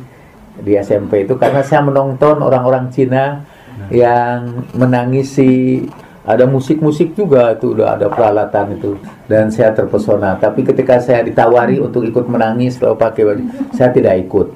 di 0.62 0.78
SMP 0.78 1.26
itu 1.26 1.34
karena 1.42 1.66
saya 1.66 1.82
menonton 1.82 2.38
orang-orang 2.38 2.94
Cina 2.94 3.42
yang 3.90 4.62
menangisi 4.78 5.82
ada 6.22 6.46
musik-musik 6.46 7.18
juga 7.18 7.58
itu 7.58 7.74
udah 7.74 7.98
ada 7.98 8.14
peralatan 8.14 8.78
itu. 8.78 8.94
Dan 9.26 9.50
saya 9.50 9.74
terpesona. 9.74 10.38
Tapi 10.38 10.62
ketika 10.62 11.02
saya 11.02 11.26
ditawari 11.26 11.82
untuk 11.82 12.06
ikut 12.06 12.30
menangis 12.30 12.78
kalau 12.78 12.94
pakai 12.94 13.26
baju 13.26 13.44
saya 13.74 13.90
tidak 13.90 14.22
ikut. 14.30 14.54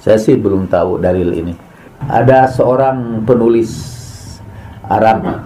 Saya 0.00 0.16
sih 0.16 0.40
belum 0.40 0.72
tahu 0.72 1.04
dalil 1.04 1.36
ini. 1.36 1.52
Ada 2.08 2.48
seorang 2.48 3.28
penulis 3.28 3.76
Arab. 4.88 5.44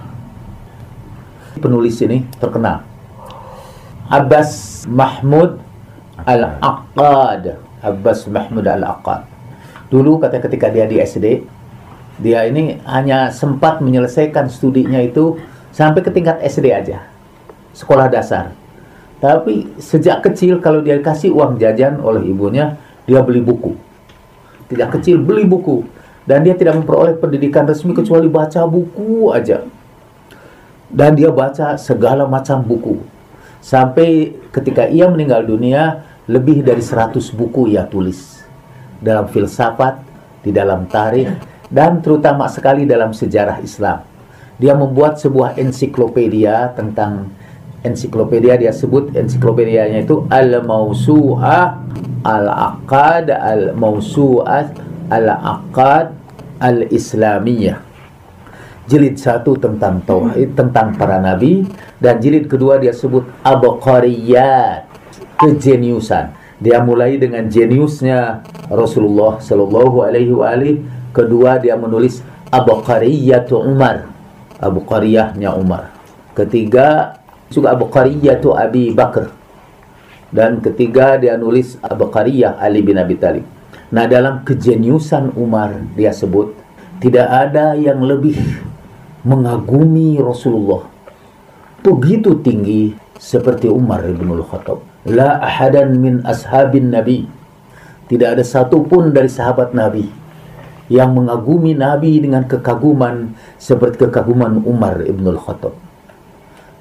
Penulis 1.59 1.99
ini 1.99 2.23
terkenal 2.39 2.94
Abbas 4.05 4.85
Mahmud 4.85 5.57
Al-Aqad. 6.29 7.57
Abbas 7.81 8.29
Mahmud 8.29 8.65
Al-Aqad. 8.69 9.25
Dulu 9.89 10.21
kata 10.21 10.45
ketika 10.45 10.69
dia 10.69 10.85
di 10.85 11.01
SD 11.01 11.41
dia 12.21 12.45
ini 12.45 12.79
hanya 12.85 13.33
sempat 13.33 13.81
menyelesaikan 13.81 14.53
studinya 14.53 15.01
itu 15.01 15.41
sampai 15.73 16.05
ke 16.05 16.13
tingkat 16.13 16.37
SD 16.45 16.69
aja. 16.69 17.01
Sekolah 17.73 18.13
dasar. 18.13 18.53
Tapi 19.25 19.73
sejak 19.81 20.21
kecil 20.21 20.61
kalau 20.61 20.85
dia 20.85 21.01
kasih 21.01 21.33
uang 21.33 21.57
jajan 21.57 21.97
oleh 22.05 22.29
ibunya 22.29 22.77
dia 23.09 23.25
beli 23.25 23.41
buku. 23.41 23.73
Tidak 24.69 25.01
kecil 25.01 25.25
beli 25.25 25.49
buku. 25.49 25.81
Dan 26.29 26.45
dia 26.45 26.53
tidak 26.57 26.77
memperoleh 26.77 27.17
pendidikan 27.17 27.65
resmi 27.65 27.97
kecuali 27.97 28.29
baca 28.29 28.69
buku 28.69 29.33
aja. 29.33 29.65
Dan 30.93 31.17
dia 31.17 31.33
baca 31.33 31.81
segala 31.81 32.29
macam 32.29 32.61
buku 32.61 33.14
sampai 33.65 34.37
ketika 34.53 34.85
ia 34.93 35.09
meninggal 35.09 35.49
dunia 35.49 36.05
lebih 36.29 36.61
dari 36.61 36.85
100 36.85 37.17
buku 37.33 37.73
ia 37.73 37.89
tulis. 37.89 38.45
Dalam 39.01 39.25
filsafat 39.33 40.05
di 40.45 40.53
dalam 40.53 40.85
tarikh 40.85 41.33
dan 41.73 42.05
terutama 42.05 42.45
sekali 42.53 42.85
dalam 42.85 43.17
sejarah 43.17 43.65
Islam. 43.65 44.05
Dia 44.61 44.77
membuat 44.77 45.17
sebuah 45.19 45.57
ensiklopedia 45.57 46.77
tentang 46.77 47.33
ensiklopedia. 47.83 48.55
Dia 48.61 48.71
sebut 48.71 49.11
ensiklopedianya 49.17 50.05
itu 50.05 50.29
al-mausu'ah 50.29 51.81
al-aqad 52.23 53.29
al-mausu'ah 53.33 54.65
al-aqad 55.11 56.15
al-islamiyah. 56.63 57.81
Jilid 58.85 59.17
satu 59.17 59.57
tentang 59.57 60.05
tauhid 60.05 60.53
tentang 60.53 60.93
para 60.95 61.17
nabi 61.17 61.65
dan 62.03 62.19
jilid 62.19 62.51
kedua 62.51 62.79
dia 62.79 62.95
sebut 62.95 63.27
abqariyat 63.43 64.87
kejeniusan. 65.39 66.35
Dia 66.63 66.81
mulai 66.81 67.19
dengan 67.19 67.45
jeniusnya 67.51 68.47
Rasulullah 68.71 69.43
Shallallahu 69.43 70.07
Alaihi 70.07 70.33
Wasallam 70.33 70.87
kedua 71.11 71.59
dia 71.59 71.75
menulis 71.75 72.23
abqariyatu 72.49 73.59
Umar 73.59 74.07
abqariyahnya 74.63 75.51
Umar. 75.59 75.91
Ketiga 76.33 77.19
juga 77.53 77.75
abqariyatu 77.77 78.55
Abi 78.55 78.91
Bakar 78.95 79.31
dan 80.35 80.59
ketiga 80.59 81.15
dia 81.15 81.39
nulis 81.39 81.79
abqariyah 81.79 82.59
Ali 82.59 82.83
bin 82.83 82.99
Abi 82.99 83.15
Thalib 83.15 83.47
nah 83.95 84.11
dalam 84.11 84.43
kejeniusan 84.43 85.39
Umar 85.39 85.79
dia 85.95 86.11
sebut 86.11 86.51
tidak 86.99 87.31
ada 87.31 87.79
yang 87.79 88.03
lebih 88.03 88.35
mengagumi 89.23 90.19
Rasulullah 90.19 90.91
begitu 91.85 92.41
tinggi 92.41 92.97
seperti 93.21 93.69
Umar 93.69 94.01
bin 94.09 94.33
Khattab. 94.41 94.81
La 95.05 95.37
ahadan 95.45 96.01
min 96.01 96.25
ashabin 96.25 96.89
Nabi. 96.89 97.29
Tidak 98.09 98.37
ada 98.37 98.41
satupun 98.41 99.13
dari 99.13 99.29
sahabat 99.29 99.77
Nabi 99.77 100.09
yang 100.93 101.13
mengagumi 101.17 101.73
Nabi 101.73 102.21
dengan 102.21 102.45
kekaguman 102.45 103.33
seperti 103.57 104.09
kekaguman 104.09 104.65
Umar 104.65 105.05
ibn 105.05 105.25
Khattab. 105.37 105.77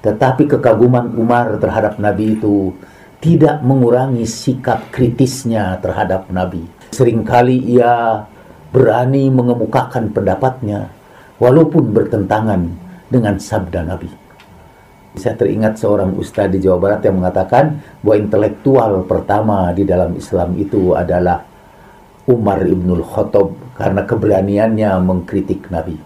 Tetapi 0.03 0.47
kekaguman 0.55 1.15
Umar 1.15 1.59
terhadap 1.59 1.99
Nabi 1.99 2.39
itu 2.39 2.75
tidak 3.23 3.63
mengurangi 3.63 4.27
sikap 4.27 4.91
kritisnya 4.91 5.79
terhadap 5.79 6.27
Nabi. 6.27 6.63
Seringkali 6.91 7.71
ia 7.71 8.23
berani 8.75 9.31
mengemukakan 9.31 10.11
pendapatnya 10.11 10.91
walaupun 11.39 11.95
bertentangan 11.95 12.67
dengan 13.07 13.39
sabda 13.39 13.87
Nabi. 13.87 14.22
Saya 15.13 15.37
teringat 15.37 15.77
seorang 15.77 16.17
ustadz 16.17 16.57
di 16.57 16.65
Jawa 16.65 16.81
Barat 16.81 17.05
yang 17.05 17.21
mengatakan 17.21 17.77
bahwa 18.01 18.17
intelektual 18.17 19.05
pertama 19.05 19.69
di 19.69 19.85
dalam 19.85 20.17
Islam 20.17 20.57
itu 20.57 20.97
adalah 20.97 21.45
Umar 22.25 22.65
ibnul 22.65 23.05
Khattab 23.05 23.53
karena 23.77 24.09
keberaniannya 24.09 24.89
mengkritik 25.05 25.69
Nabi. 25.69 25.99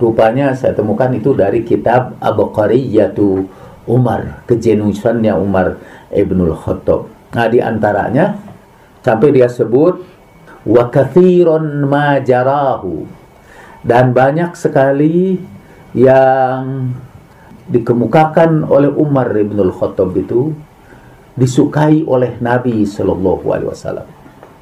Rupanya 0.00 0.56
saya 0.56 0.72
temukan 0.72 1.12
itu 1.12 1.36
dari 1.36 1.62
kitab 1.62 2.16
Abu 2.18 2.50
Qariyatu 2.50 3.44
Umar, 3.86 4.42
kejenusannya 4.50 5.36
Umar 5.36 5.78
ibnul 6.10 6.56
Khattab. 6.56 7.06
Nah 7.30 7.46
di 7.46 7.62
antaranya 7.62 8.34
sampai 9.04 9.30
dia 9.30 9.46
sebut 9.46 10.00
wa 10.66 10.90
kathiron 10.90 11.86
majarahu 11.86 13.06
dan 13.86 14.10
banyak 14.10 14.58
sekali 14.58 15.38
yang 15.94 16.92
dikemukakan 17.70 18.66
oleh 18.66 18.90
Umar 18.90 19.30
bin 19.32 19.58
Khattab 19.70 20.12
itu 20.18 20.52
disukai 21.38 22.02
oleh 22.04 22.36
Nabi 22.42 22.82
Shallallahu 22.82 23.46
Alaihi 23.54 23.70
Wasallam. 23.70 24.06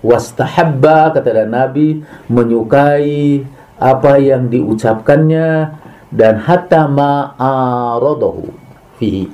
Wastahabba 0.04 1.16
kata 1.16 1.48
Nabi 1.48 2.04
menyukai 2.30 3.42
apa 3.80 4.12
yang 4.22 4.46
diucapkannya 4.46 5.74
dan 6.14 6.38
hatta 6.38 6.86
ma'arodohu 6.86 8.46
fihi 8.98 9.26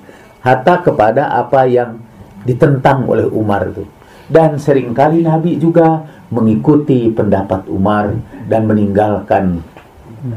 hatta 0.44 0.84
kepada 0.84 1.32
apa 1.32 1.64
yang 1.64 2.00
ditentang 2.44 3.08
oleh 3.08 3.24
Umar 3.28 3.72
itu 3.72 3.84
dan 4.28 4.56
sering 4.56 4.96
kali 4.96 5.24
Nabi 5.24 5.56
juga 5.56 6.04
mengikuti 6.32 7.12
pendapat 7.12 7.68
Umar 7.68 8.12
dan 8.48 8.64
meninggalkan 8.64 9.60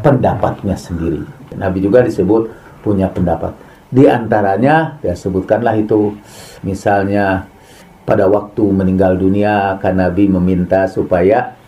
pendapatnya 0.03 0.75
sendiri. 0.75 1.23
Nabi 1.55 1.79
juga 1.79 2.03
disebut 2.03 2.51
punya 2.87 3.11
pendapat. 3.11 3.51
Di 3.91 4.07
antaranya, 4.07 4.99
ya 5.03 5.11
sebutkanlah 5.11 5.75
itu, 5.75 6.15
misalnya 6.63 7.47
pada 8.07 8.23
waktu 8.31 8.63
meninggal 8.71 9.19
dunia 9.19 9.75
karena 9.83 10.07
Nabi 10.07 10.31
meminta 10.31 10.87
supaya 10.87 11.59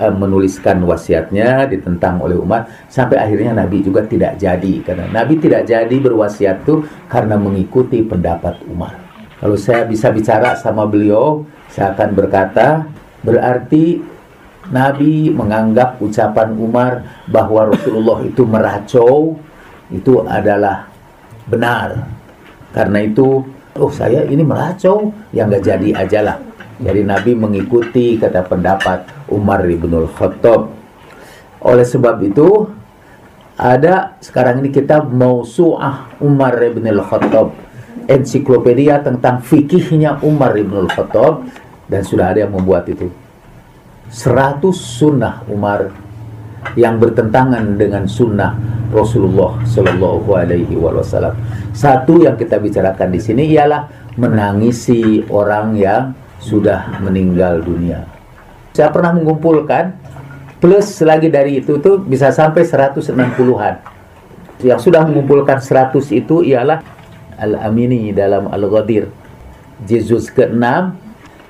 uh, 0.00 0.12
menuliskan 0.16 0.80
wasiatnya 0.80 1.68
ditentang 1.68 2.16
oleh 2.24 2.40
umat 2.40 2.88
sampai 2.88 3.20
akhirnya 3.20 3.52
Nabi 3.52 3.84
juga 3.84 4.00
tidak 4.08 4.40
jadi 4.40 4.74
karena 4.80 5.12
Nabi 5.12 5.36
tidak 5.36 5.68
jadi 5.68 5.96
berwasiat 6.00 6.64
itu 6.64 6.80
karena 7.12 7.36
mengikuti 7.36 8.00
pendapat 8.00 8.56
Umar. 8.72 8.96
Kalau 9.36 9.56
saya 9.60 9.84
bisa 9.84 10.08
bicara 10.08 10.56
sama 10.56 10.88
beliau, 10.88 11.44
saya 11.68 11.92
akan 11.92 12.08
berkata 12.16 12.88
berarti 13.20 14.00
Nabi 14.72 15.28
menganggap 15.28 16.00
ucapan 16.00 16.56
Umar 16.56 17.04
bahwa 17.28 17.68
Rasulullah 17.68 18.24
itu 18.24 18.42
meracau 18.48 19.36
itu 19.90 20.22
adalah 20.26 20.88
benar. 21.46 22.08
Karena 22.70 22.98
itu 23.02 23.42
oh 23.76 23.92
saya 23.92 24.26
ini 24.26 24.42
meracau. 24.42 25.10
Yang 25.30 25.60
gak 25.60 25.64
jadi 25.64 25.88
ajalah 26.06 26.38
jadi 26.76 27.08
Nabi 27.08 27.32
mengikuti 27.32 28.20
kata 28.20 28.44
pendapat 28.44 29.08
Umar 29.32 29.64
bin 29.64 29.80
Khattab 30.12 30.68
oleh 31.64 31.86
sebab 31.86 32.20
itu 32.20 32.68
ada 33.56 34.20
sekarang 34.20 34.60
ini 34.60 34.68
kita 34.68 35.00
Mausu'ah 35.00 36.20
Umar 36.20 36.60
bin 36.60 36.84
Khattab 37.00 37.56
ensiklopedia 38.06 39.00
tentang 39.00 39.40
fikihnya 39.40 40.20
Umar 40.20 40.52
bin 40.52 40.68
Khattab 40.84 41.48
dan 41.88 42.04
sudah 42.04 42.34
ada 42.34 42.44
yang 42.44 42.52
membuat 42.52 42.84
itu. 42.92 43.08
100 44.12 44.62
sunnah 44.76 45.42
Umar 45.50 45.90
yang 46.74 46.98
bertentangan 46.98 47.78
dengan 47.78 48.10
sunnah 48.10 48.58
Rasulullah 48.90 49.60
Shallallahu 49.62 50.28
Alaihi 50.34 50.74
Wasallam. 50.74 51.36
Satu 51.70 52.24
yang 52.24 52.34
kita 52.34 52.58
bicarakan 52.58 53.12
di 53.12 53.20
sini 53.22 53.44
ialah 53.52 53.86
menangisi 54.18 55.22
orang 55.30 55.76
yang 55.78 56.16
sudah 56.42 56.98
meninggal 57.04 57.62
dunia. 57.62 58.02
Saya 58.72 58.92
pernah 58.92 59.14
mengumpulkan 59.14 59.94
plus 60.58 61.00
lagi 61.04 61.30
dari 61.30 61.60
itu 61.60 61.78
tuh 61.78 62.00
bisa 62.02 62.32
sampai 62.32 62.64
160-an. 62.64 63.74
Yang 64.64 64.80
sudah 64.88 65.04
mengumpulkan 65.04 65.60
100 65.60 65.92
itu 66.16 66.40
ialah 66.40 66.80
Al-Amini 67.36 68.10
dalam 68.16 68.48
Al-Ghadir. 68.48 69.12
Juz 69.84 70.32
ke-6 70.32 70.64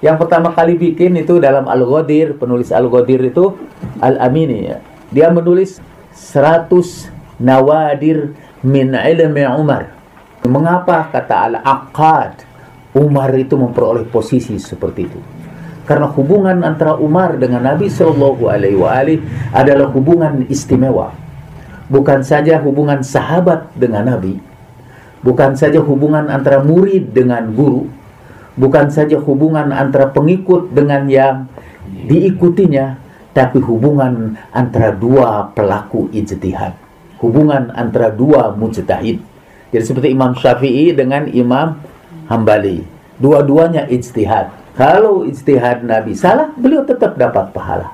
yang 0.05 0.21
pertama 0.21 0.53
kali 0.53 0.77
bikin 0.77 1.17
itu 1.17 1.41
dalam 1.41 1.65
Al-Ghadir, 1.71 2.37
penulis 2.37 2.69
Al-Ghadir 2.69 3.33
itu 3.33 3.55
Al-Amini 4.03 4.59
ya 4.67 4.79
dia 5.11 5.31
menulis 5.31 5.79
100 6.14 7.12
nawadir 7.38 8.33
min 8.64 8.97
ilmi 8.97 9.45
Umar. 9.47 9.92
Mengapa 10.47 11.11
kata 11.11 11.51
Al-Aqad 11.51 12.47
Umar 12.97 13.35
itu 13.35 13.59
memperoleh 13.59 14.07
posisi 14.09 14.57
seperti 14.57 15.01
itu? 15.05 15.21
Karena 15.87 16.11
hubungan 16.11 16.66
antara 16.66 16.99
Umar 16.99 17.38
dengan 17.38 17.62
Nabi 17.62 17.87
Shallallahu 17.87 18.51
Alaihi 18.51 18.75
Wasallam 18.75 19.23
adalah 19.55 19.87
hubungan 19.95 20.42
istimewa. 20.51 21.14
Bukan 21.87 22.27
saja 22.27 22.59
hubungan 22.59 23.07
sahabat 23.07 23.71
dengan 23.79 24.11
Nabi, 24.11 24.42
bukan 25.23 25.55
saja 25.55 25.79
hubungan 25.79 26.27
antara 26.27 26.59
murid 26.59 27.14
dengan 27.14 27.55
guru, 27.55 27.87
bukan 28.59 28.90
saja 28.90 29.23
hubungan 29.23 29.71
antara 29.71 30.11
pengikut 30.11 30.75
dengan 30.75 31.07
yang 31.07 31.47
diikutinya, 31.87 32.99
tapi 33.37 33.61
hubungan 33.61 34.40
antara 34.49 34.96
dua 34.96 35.53
pelaku 35.53 36.09
ijtihad, 36.09 36.72
hubungan 37.20 37.68
antara 37.77 38.09
dua 38.09 38.57
mujtahid. 38.57 39.20
Jadi 39.68 39.85
seperti 39.85 40.09
Imam 40.16 40.33
Syafi'i 40.33 40.96
dengan 40.96 41.29
Imam 41.29 41.77
Hambali, 42.33 42.81
dua-duanya 43.20 43.85
ijtihad. 43.92 44.49
Kalau 44.72 45.29
ijtihad 45.29 45.85
Nabi 45.85 46.16
salah, 46.16 46.49
beliau 46.57 46.88
tetap 46.88 47.20
dapat 47.20 47.53
pahala. 47.53 47.92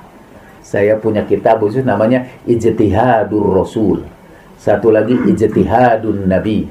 Saya 0.63 0.95
punya 0.95 1.27
kitab 1.27 1.59
khusus 1.59 1.83
namanya 1.83 2.23
Ijtihadur 2.47 3.51
Rasul. 3.51 4.07
Satu 4.57 4.95
lagi 4.95 5.19
Ijtihadun 5.19 6.31
Nabi. 6.31 6.71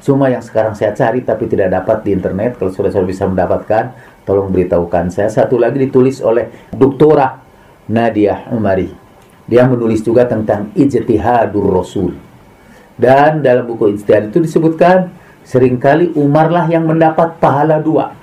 Cuma 0.00 0.32
yang 0.32 0.40
sekarang 0.40 0.72
saya 0.72 0.96
cari 0.96 1.20
tapi 1.20 1.44
tidak 1.44 1.68
dapat 1.68 2.00
di 2.00 2.16
internet. 2.16 2.56
Kalau 2.56 2.72
sudah 2.72 2.88
saya 2.88 3.04
bisa 3.04 3.28
mendapatkan, 3.28 3.92
tolong 4.24 4.48
beritahukan 4.48 5.12
saya. 5.12 5.28
Satu 5.28 5.60
lagi 5.60 5.76
ditulis 5.78 6.24
oleh 6.24 6.48
Doktora 6.72 7.49
Nadia 7.90 8.46
Umari. 8.54 8.86
Dia 9.50 9.66
menulis 9.66 10.06
juga 10.06 10.30
tentang 10.30 10.70
ijtihadur 10.78 11.74
Rasul. 11.74 12.14
Dan 12.94 13.42
dalam 13.42 13.66
buku 13.66 13.98
ijtihad 13.98 14.30
itu 14.30 14.46
disebutkan 14.46 15.10
sering 15.42 15.82
kali 15.82 16.14
Umar 16.14 16.54
lah 16.54 16.70
yang 16.70 16.86
mendapat 16.86 17.42
pahala 17.42 17.82
dua 17.82 18.14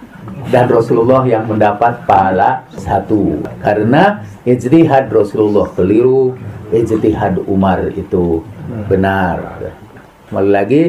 dan 0.48 0.72
Rasulullah 0.72 1.28
yang 1.28 1.44
mendapat 1.44 2.08
pahala 2.08 2.64
satu. 2.80 3.44
Karena 3.60 4.24
ijtihad 4.48 5.12
Rasulullah 5.12 5.68
keliru, 5.76 6.40
ijtihad 6.72 7.44
Umar 7.52 7.92
itu 7.92 8.40
benar. 8.88 9.68
Kembali 10.32 10.52
lagi 10.52 10.84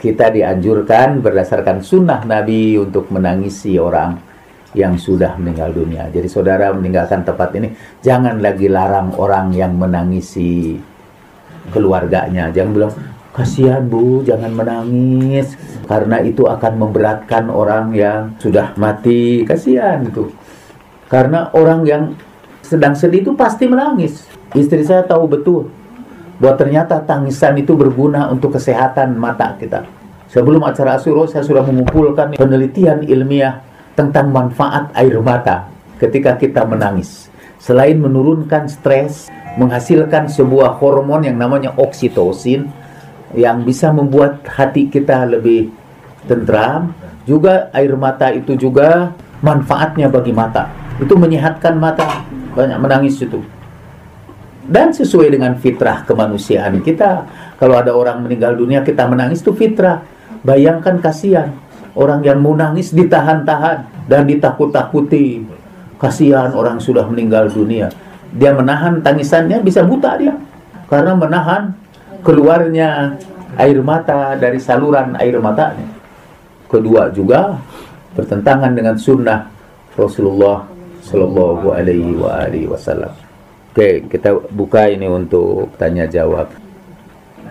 kita 0.00 0.32
dianjurkan 0.32 1.20
berdasarkan 1.20 1.84
sunnah 1.84 2.24
Nabi 2.24 2.80
untuk 2.80 3.12
menangisi 3.12 3.76
orang 3.76 4.31
yang 4.72 4.96
sudah 4.96 5.36
meninggal 5.36 5.72
dunia. 5.72 6.08
Jadi 6.08 6.28
saudara 6.28 6.72
meninggalkan 6.72 7.24
tempat 7.24 7.52
ini, 7.56 7.72
jangan 8.00 8.40
lagi 8.40 8.68
larang 8.72 9.12
orang 9.20 9.52
yang 9.52 9.76
menangisi 9.76 10.80
keluarganya. 11.72 12.48
Jangan 12.48 12.70
bilang, 12.72 12.92
kasihan 13.36 13.84
bu, 13.84 14.24
jangan 14.24 14.52
menangis. 14.52 15.56
Karena 15.84 16.24
itu 16.24 16.48
akan 16.48 16.72
memberatkan 16.80 17.52
orang 17.52 17.92
yang 17.92 18.32
sudah 18.40 18.72
mati. 18.80 19.44
Kasihan 19.44 20.08
itu. 20.08 20.32
Karena 21.12 21.52
orang 21.52 21.84
yang 21.84 22.02
sedang 22.64 22.96
sedih 22.96 23.20
itu 23.20 23.32
pasti 23.36 23.68
menangis. 23.68 24.24
Istri 24.56 24.84
saya 24.84 25.04
tahu 25.04 25.28
betul 25.28 25.68
bahwa 26.40 26.56
ternyata 26.56 26.98
tangisan 27.04 27.54
itu 27.60 27.76
berguna 27.76 28.32
untuk 28.32 28.56
kesehatan 28.56 29.14
mata 29.20 29.54
kita. 29.60 29.84
Sebelum 30.32 30.64
acara 30.64 30.96
Asuro, 30.96 31.28
saya 31.28 31.44
sudah 31.44 31.60
mengumpulkan 31.60 32.32
penelitian 32.34 33.04
ilmiah 33.04 33.60
tentang 33.92 34.32
manfaat 34.32 34.92
air 34.96 35.16
mata 35.20 35.68
ketika 36.00 36.36
kita 36.40 36.64
menangis. 36.64 37.28
Selain 37.62 37.94
menurunkan 37.94 38.66
stres, 38.66 39.30
menghasilkan 39.54 40.26
sebuah 40.26 40.82
hormon 40.82 41.22
yang 41.22 41.38
namanya 41.38 41.70
oksitosin 41.78 42.66
yang 43.38 43.62
bisa 43.62 43.94
membuat 43.94 44.44
hati 44.44 44.90
kita 44.90 45.24
lebih 45.24 45.70
tentram, 46.26 46.92
juga 47.24 47.70
air 47.72 47.94
mata 47.94 48.34
itu 48.34 48.58
juga 48.58 49.14
manfaatnya 49.40 50.10
bagi 50.10 50.34
mata. 50.34 50.68
Itu 50.98 51.14
menyehatkan 51.16 51.78
mata, 51.78 52.26
banyak 52.52 52.78
menangis 52.82 53.22
itu. 53.22 53.40
Dan 54.62 54.94
sesuai 54.94 55.34
dengan 55.34 55.58
fitrah 55.58 56.06
kemanusiaan 56.06 56.82
kita, 56.86 57.26
kalau 57.58 57.78
ada 57.78 57.90
orang 57.94 58.22
meninggal 58.22 58.54
dunia 58.54 58.82
kita 58.86 59.06
menangis 59.10 59.42
itu 59.42 59.50
fitrah. 59.54 60.02
Bayangkan 60.42 60.98
kasihan 60.98 61.54
Orang 61.92 62.24
yang 62.24 62.40
mau 62.40 62.56
nangis 62.56 62.92
ditahan-tahan 62.96 64.08
dan 64.08 64.24
ditakut-takuti. 64.24 65.44
Kasihan 66.00 66.50
orang 66.56 66.82
sudah 66.82 67.06
meninggal 67.06 67.52
dunia. 67.52 67.92
Dia 68.32 68.56
menahan 68.56 69.04
tangisannya 69.04 69.60
bisa 69.60 69.84
buta 69.84 70.16
dia. 70.16 70.34
Karena 70.88 71.12
menahan 71.14 71.76
keluarnya 72.24 73.18
air 73.60 73.78
mata 73.84 74.34
dari 74.40 74.56
saluran 74.56 75.14
air 75.20 75.36
matanya. 75.38 75.86
Kedua 76.66 77.12
juga 77.12 77.60
bertentangan 78.16 78.72
dengan 78.72 78.96
sunnah 78.96 79.52
Rasulullah 79.92 80.64
Shallallahu 81.04 81.76
Alaihi 81.76 82.68
Wasallam. 82.68 83.12
Oke, 83.72 84.04
kita 84.08 84.36
buka 84.52 84.88
ini 84.88 85.08
untuk 85.08 85.72
tanya 85.76 86.08
jawab. 86.08 86.48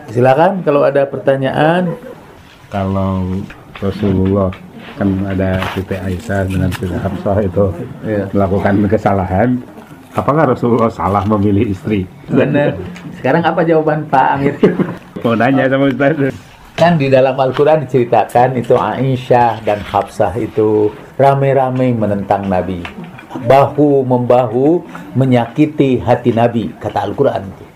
Silakan 0.10 0.62
kalau 0.65 0.86
ada 0.86 1.06
pertanyaan. 1.06 1.93
Kalau 2.71 3.41
Rasulullah. 3.82 4.50
Kan 4.98 5.26
ada 5.26 5.62
Siti 5.74 5.98
Aisyah 5.98 6.41
dengan 6.46 6.70
Siti 6.74 6.94
Hafsah 6.94 7.38
itu 7.41 7.65
ya. 8.06 8.26
melakukan 8.34 8.86
kesalahan. 8.89 9.50
Apakah 10.12 10.54
Rasulullah 10.54 10.91
salah 10.91 11.24
memilih 11.24 11.72
istri? 11.72 12.04
Benar. 12.28 12.76
Sekarang 13.17 13.48
apa 13.48 13.63
jawaban 13.63 14.06
Pak 14.12 14.28
Amir? 14.38 14.56
Mau 15.24 15.34
nanya 15.38 15.72
sama 15.72 15.88
Ustaz. 15.88 16.36
Kan 16.76 16.98
di 16.98 17.08
dalam 17.08 17.38
Al-Quran 17.38 17.86
diceritakan 17.86 18.58
itu 18.58 18.74
Aisyah 18.74 19.62
dan 19.63 19.80
Hafsah 19.86 20.34
itu 20.36 20.91
rame-rame 21.15 21.94
menentang 21.94 22.50
Nabi. 22.50 22.82
Bahu 23.32 24.04
membahu 24.04 24.84
menyakiti 25.15 26.02
hati 26.02 26.36
Nabi 26.36 26.74
kata 26.82 27.08
Al-Quran 27.08 27.72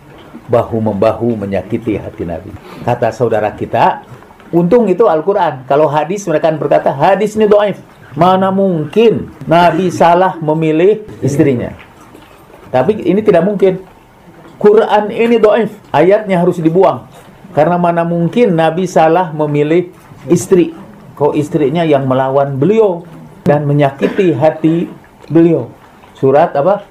bahu 0.45 0.77
membahu 0.77 1.33
menyakiti 1.37 1.97
hati 1.97 2.23
Nabi. 2.25 2.53
Kata 2.85 3.09
saudara 3.09 3.53
kita 3.53 4.05
Untung 4.53 4.85
itu 4.85 5.09
Al-Quran. 5.09 5.65
Kalau 5.65 5.89
hadis 5.89 6.25
mereka 6.29 6.53
berkata, 6.53 6.93
hadis 6.93 7.33
ini 7.37 7.49
do'if. 7.49 7.81
Mana 8.15 8.53
mungkin 8.53 9.33
Nabi 9.49 9.91
salah 9.91 10.39
memilih 10.39 11.03
istrinya. 11.19 11.75
Tapi 12.71 13.01
ini 13.03 13.19
tidak 13.25 13.43
mungkin. 13.43 13.81
Quran 14.61 15.11
ini 15.11 15.41
do'if. 15.41 15.73
Ayatnya 15.91 16.39
harus 16.39 16.61
dibuang. 16.61 17.09
Karena 17.51 17.75
mana 17.75 18.03
mungkin 18.07 18.55
Nabi 18.55 18.87
salah 18.87 19.31
memilih 19.35 19.91
istri. 20.29 20.75
Kok 21.15 21.35
istrinya 21.35 21.83
yang 21.87 22.07
melawan 22.07 22.59
beliau. 22.59 23.03
dan 23.45 23.61
menyakiti 23.69 24.33
hati 24.33 24.89
beliau. 25.29 25.69
Surat 26.17 26.49
apa? 26.57 26.81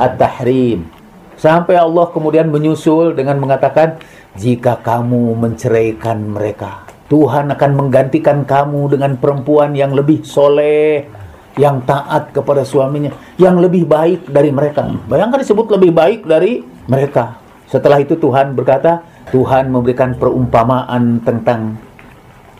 At-Tahrim. 0.00 0.88
Sampai 1.36 1.76
Allah 1.76 2.08
kemudian 2.08 2.48
menyusul 2.48 3.12
dengan 3.12 3.36
mengatakan, 3.36 4.00
jika 4.34 4.82
kamu 4.82 5.38
menceraikan 5.38 6.18
mereka, 6.26 6.82
Tuhan 7.06 7.52
akan 7.54 7.70
menggantikan 7.78 8.42
kamu 8.42 8.98
dengan 8.98 9.14
perempuan 9.14 9.76
yang 9.78 9.94
lebih 9.94 10.26
soleh, 10.26 11.06
yang 11.54 11.86
taat 11.86 12.34
kepada 12.34 12.66
suaminya, 12.66 13.14
yang 13.38 13.62
lebih 13.62 13.86
baik 13.86 14.26
dari 14.26 14.50
mereka. 14.50 14.90
Bayangkan 15.06 15.38
disebut 15.38 15.70
lebih 15.78 15.94
baik 15.94 16.20
dari 16.26 16.66
mereka. 16.90 17.38
Setelah 17.70 18.02
itu 18.02 18.18
Tuhan 18.18 18.58
berkata, 18.58 19.06
Tuhan 19.30 19.70
memberikan 19.70 20.18
perumpamaan 20.18 21.22
tentang 21.22 21.78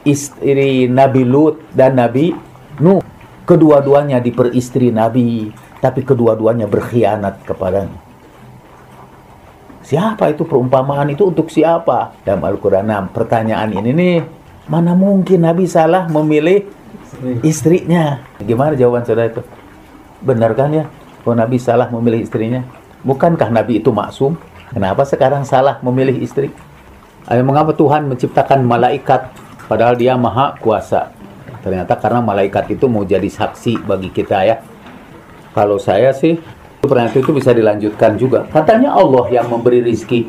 istri 0.06 0.86
Nabi 0.86 1.22
Lut 1.26 1.58
dan 1.74 1.98
Nabi 1.98 2.30
Nuh. 2.78 3.02
Kedua-duanya 3.44 4.24
diperistri 4.24 4.88
Nabi, 4.88 5.52
tapi 5.82 6.00
kedua-duanya 6.00 6.64
berkhianat 6.64 7.44
kepadanya. 7.44 8.03
Siapa 9.84 10.32
itu 10.32 10.48
perumpamaan 10.48 11.12
itu 11.12 11.28
untuk 11.28 11.52
siapa? 11.52 12.16
Dalam 12.24 12.40
Al-Quran, 12.40 12.88
nah, 12.88 13.04
pertanyaan 13.04 13.68
ini 13.68 13.92
nih, 13.92 14.16
mana 14.64 14.96
mungkin 14.96 15.44
Nabi 15.44 15.68
salah 15.68 16.08
memilih 16.08 16.64
istrinya? 17.44 18.24
Gimana 18.40 18.72
jawaban 18.80 19.04
saudara 19.04 19.28
itu? 19.28 19.44
Benar 20.24 20.56
kan 20.56 20.72
ya? 20.72 20.88
Kalau 21.20 21.36
Nabi 21.36 21.60
salah 21.60 21.92
memilih 21.92 22.24
istrinya? 22.24 22.64
Bukankah 23.04 23.52
Nabi 23.52 23.84
itu 23.84 23.92
maksum? 23.92 24.40
Kenapa 24.72 25.04
sekarang 25.04 25.44
salah 25.44 25.76
memilih 25.84 26.16
istri? 26.16 26.48
Ayo, 27.28 27.44
mengapa 27.44 27.76
Tuhan 27.76 28.08
menciptakan 28.08 28.64
malaikat 28.64 29.36
padahal 29.68 30.00
dia 30.00 30.16
maha 30.16 30.56
kuasa? 30.64 31.12
Ternyata 31.60 32.00
karena 32.00 32.24
malaikat 32.24 32.72
itu 32.72 32.88
mau 32.88 33.04
jadi 33.04 33.28
saksi 33.28 33.84
bagi 33.84 34.08
kita 34.08 34.48
ya. 34.48 34.56
Kalau 35.52 35.76
saya 35.76 36.16
sih 36.16 36.40
Pertanyaan 36.84 37.16
itu 37.16 37.32
bisa 37.32 37.50
dilanjutkan 37.56 38.20
juga. 38.20 38.44
Katanya 38.52 38.92
Allah 38.92 39.24
yang 39.32 39.48
memberi 39.48 39.80
rizki. 39.80 40.28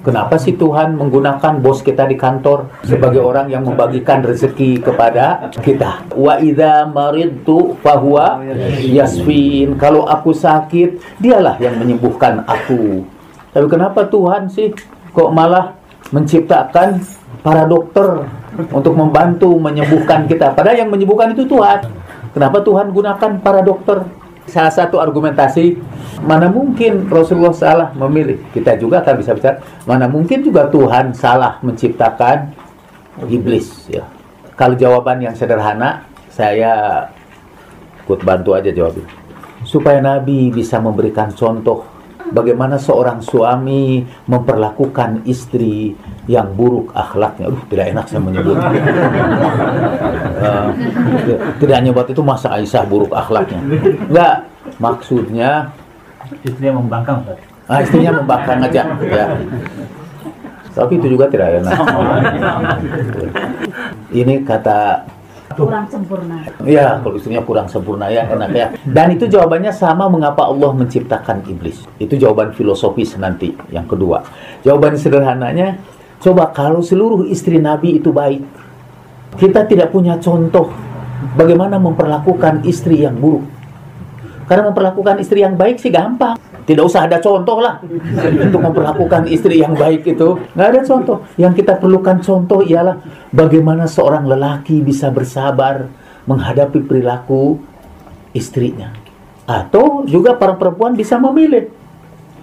Kenapa 0.00 0.40
sih 0.40 0.56
Tuhan 0.56 0.96
menggunakan 0.96 1.60
bos 1.60 1.84
kita 1.84 2.08
di 2.08 2.16
kantor 2.16 2.72
sebagai 2.88 3.20
orang 3.20 3.52
yang 3.52 3.68
membagikan 3.68 4.24
rezeki 4.24 4.80
kepada 4.80 5.52
kita? 5.60 6.08
Wa 6.16 6.40
idza 6.40 6.88
maridtu 6.88 7.76
fahuwa 7.84 8.40
yasfin. 8.80 9.76
Kalau 9.76 10.08
aku 10.08 10.32
sakit, 10.32 11.20
dialah 11.20 11.60
yang 11.60 11.76
menyembuhkan 11.76 12.48
aku. 12.48 13.04
Tapi 13.52 13.66
kenapa 13.68 14.08
Tuhan 14.08 14.48
sih 14.48 14.72
kok 15.12 15.36
malah 15.36 15.76
menciptakan 16.16 17.04
para 17.44 17.68
dokter 17.68 18.24
untuk 18.72 18.96
membantu 18.96 19.52
menyembuhkan 19.60 20.24
kita? 20.24 20.56
Padahal 20.56 20.80
yang 20.80 20.88
menyembuhkan 20.88 21.36
itu 21.36 21.44
Tuhan. 21.44 21.84
Kenapa 22.32 22.64
Tuhan 22.64 22.88
gunakan 22.88 23.30
para 23.44 23.60
dokter? 23.60 24.00
Salah 24.50 24.74
satu 24.74 24.98
argumentasi 24.98 25.78
mana 26.26 26.50
mungkin 26.50 27.06
Rasulullah 27.06 27.54
salah 27.54 27.88
memilih. 27.94 28.42
Kita 28.50 28.74
juga 28.74 29.00
akan 29.00 29.14
bisa 29.22 29.32
bicara 29.32 29.62
mana 29.86 30.10
mungkin 30.10 30.42
juga 30.42 30.66
Tuhan 30.66 31.14
salah 31.14 31.62
menciptakan 31.62 32.50
iblis 33.30 33.86
ya. 33.86 34.04
Kalau 34.58 34.74
jawaban 34.74 35.22
yang 35.22 35.32
sederhana 35.38 36.04
saya 36.28 37.06
ikut 38.04 38.26
bantu 38.26 38.58
aja 38.58 38.74
jawabnya. 38.74 39.06
Supaya 39.62 40.02
Nabi 40.02 40.50
bisa 40.50 40.82
memberikan 40.82 41.30
contoh 41.30 41.99
bagaimana 42.30 42.78
seorang 42.78 43.22
suami 43.22 44.06
memperlakukan 44.26 45.22
istri 45.26 45.96
yang 46.30 46.54
buruk 46.54 46.92
akhlaknya. 46.94 47.46
Aduh, 47.50 47.62
tidak 47.70 47.86
enak 47.94 48.04
saya 48.06 48.20
menyebut. 48.22 48.56
uh, 48.58 48.70
tidak 51.60 51.82
nyebut 51.82 52.06
itu 52.10 52.22
masa 52.22 52.50
Aisyah 52.56 52.86
buruk 52.86 53.12
akhlaknya. 53.12 53.58
Enggak, 54.08 54.44
maksudnya 54.78 55.70
istrinya 56.46 56.72
membangkang. 56.78 57.24
Ah, 57.70 57.82
istrinya 57.82 58.12
membangkang 58.18 58.62
aja, 58.66 58.82
ya. 59.06 59.26
Tapi 60.70 61.02
itu 61.02 61.18
juga 61.18 61.26
tidak 61.26 61.58
enak. 61.62 61.78
Ini 64.20 64.34
kata 64.46 65.02
kurang 65.54 65.86
sempurna. 65.90 66.46
Iya, 66.62 67.02
kalau 67.02 67.14
istrinya 67.18 67.42
kurang 67.42 67.66
sempurna 67.66 68.06
ya 68.06 68.26
enak 68.30 68.50
ya. 68.54 68.66
Dan 68.86 69.18
itu 69.18 69.26
jawabannya 69.26 69.74
sama 69.74 70.06
mengapa 70.06 70.46
Allah 70.46 70.70
menciptakan 70.74 71.42
iblis. 71.50 71.82
Itu 71.98 72.14
jawaban 72.14 72.54
filosofis 72.54 73.18
nanti 73.18 73.50
yang 73.74 73.86
kedua. 73.90 74.22
Jawaban 74.62 74.94
sederhananya, 74.94 75.78
coba 76.22 76.54
kalau 76.54 76.82
seluruh 76.84 77.26
istri 77.26 77.58
Nabi 77.58 77.98
itu 77.98 78.14
baik, 78.14 78.42
kita 79.38 79.66
tidak 79.66 79.90
punya 79.90 80.18
contoh 80.22 80.70
bagaimana 81.34 81.82
memperlakukan 81.82 82.62
istri 82.66 83.02
yang 83.02 83.18
buruk. 83.18 83.46
Karena 84.46 84.70
memperlakukan 84.70 85.22
istri 85.22 85.46
yang 85.46 85.54
baik 85.54 85.78
sih 85.78 85.94
gampang. 85.94 86.34
Tidak 86.70 86.86
usah 86.86 87.10
ada 87.10 87.18
contoh 87.18 87.58
lah 87.58 87.82
untuk 88.38 88.62
memperlakukan 88.62 89.26
istri 89.26 89.58
yang 89.58 89.74
baik 89.74 90.06
itu. 90.06 90.38
Nggak 90.54 90.68
ada 90.70 90.80
contoh. 90.86 91.18
Yang 91.34 91.66
kita 91.66 91.82
perlukan 91.82 92.22
contoh 92.22 92.62
ialah 92.62 93.02
bagaimana 93.34 93.90
seorang 93.90 94.22
lelaki 94.30 94.78
bisa 94.78 95.10
bersabar 95.10 95.90
menghadapi 96.30 96.86
perilaku 96.86 97.58
istrinya. 98.30 98.94
Atau 99.50 100.06
juga 100.06 100.38
para 100.38 100.54
perempuan 100.54 100.94
bisa 100.94 101.18
memilih. 101.18 101.74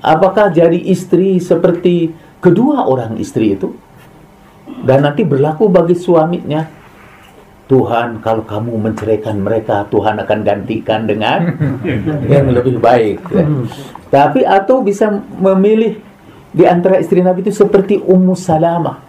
Apakah 0.04 0.52
jadi 0.52 0.76
istri 0.76 1.40
seperti 1.40 2.12
kedua 2.44 2.84
orang 2.84 3.16
istri 3.24 3.56
itu? 3.56 3.80
Dan 4.84 5.08
nanti 5.08 5.24
berlaku 5.24 5.72
bagi 5.72 5.96
suaminya 5.96 6.68
Tuhan 7.68 8.24
kalau 8.24 8.48
kamu 8.48 8.80
menceraikan 8.80 9.44
mereka 9.44 9.84
Tuhan 9.92 10.24
akan 10.24 10.40
gantikan 10.44 11.04
dengan 11.04 11.52
yang 12.32 12.48
lebih 12.48 12.80
baik 12.80 13.20
ya. 13.28 13.44
tapi 14.08 14.48
atau 14.48 14.80
bisa 14.80 15.12
memilih 15.36 16.00
di 16.56 16.64
antara 16.64 16.98
istri 16.98 17.20
Nabi 17.20 17.44
itu 17.44 17.54
seperti 17.54 18.00
Ummu 18.02 18.34
Salamah 18.34 19.08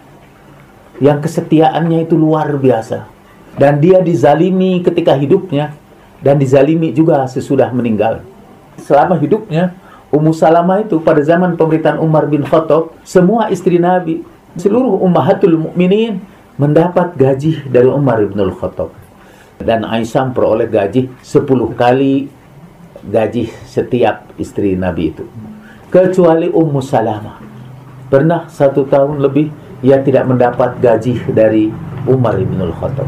yang 0.99 1.23
kesetiaannya 1.23 2.05
itu 2.05 2.13
luar 2.19 2.51
biasa. 2.59 3.07
Dan 3.55 3.81
dia 3.81 3.99
dizalimi 3.99 4.79
ketika 4.85 5.15
hidupnya 5.17 5.75
dan 6.23 6.39
dizalimi 6.39 6.93
juga 6.95 7.25
sesudah 7.27 7.71
meninggal. 7.73 8.23
Selama 8.79 9.19
hidupnya 9.19 9.75
Ummu 10.13 10.31
Salamah 10.31 10.83
itu 10.83 10.99
pada 11.01 11.19
zaman 11.23 11.57
pemerintahan 11.57 11.99
Umar 11.99 12.27
bin 12.29 12.45
Khattab 12.45 12.95
semua 13.03 13.51
istri 13.51 13.81
Nabi 13.81 14.23
seluruh 14.55 14.97
ummahatul 15.01 15.59
mukminin 15.59 16.21
mendapat 16.59 17.15
gaji 17.15 17.71
dari 17.71 17.87
Umar 17.87 18.19
bin 18.27 18.37
Khattab. 18.51 18.91
Dan 19.59 19.87
Aisyah 19.87 20.35
peroleh 20.35 20.67
gaji 20.67 21.07
10 21.23 21.47
kali 21.79 22.27
gaji 22.99 23.47
setiap 23.63 24.35
istri 24.35 24.75
Nabi 24.75 25.15
itu. 25.15 25.23
Kecuali 25.87 26.51
Ummu 26.51 26.83
Salamah. 26.83 27.39
Pernah 28.11 28.51
satu 28.51 28.83
tahun 28.85 29.23
lebih 29.23 29.47
ia 29.79 30.03
tidak 30.03 30.27
mendapat 30.27 30.83
gaji 30.83 31.15
dari 31.31 31.71
Umar 32.03 32.35
bin 32.35 32.59
Khattab. 32.59 33.07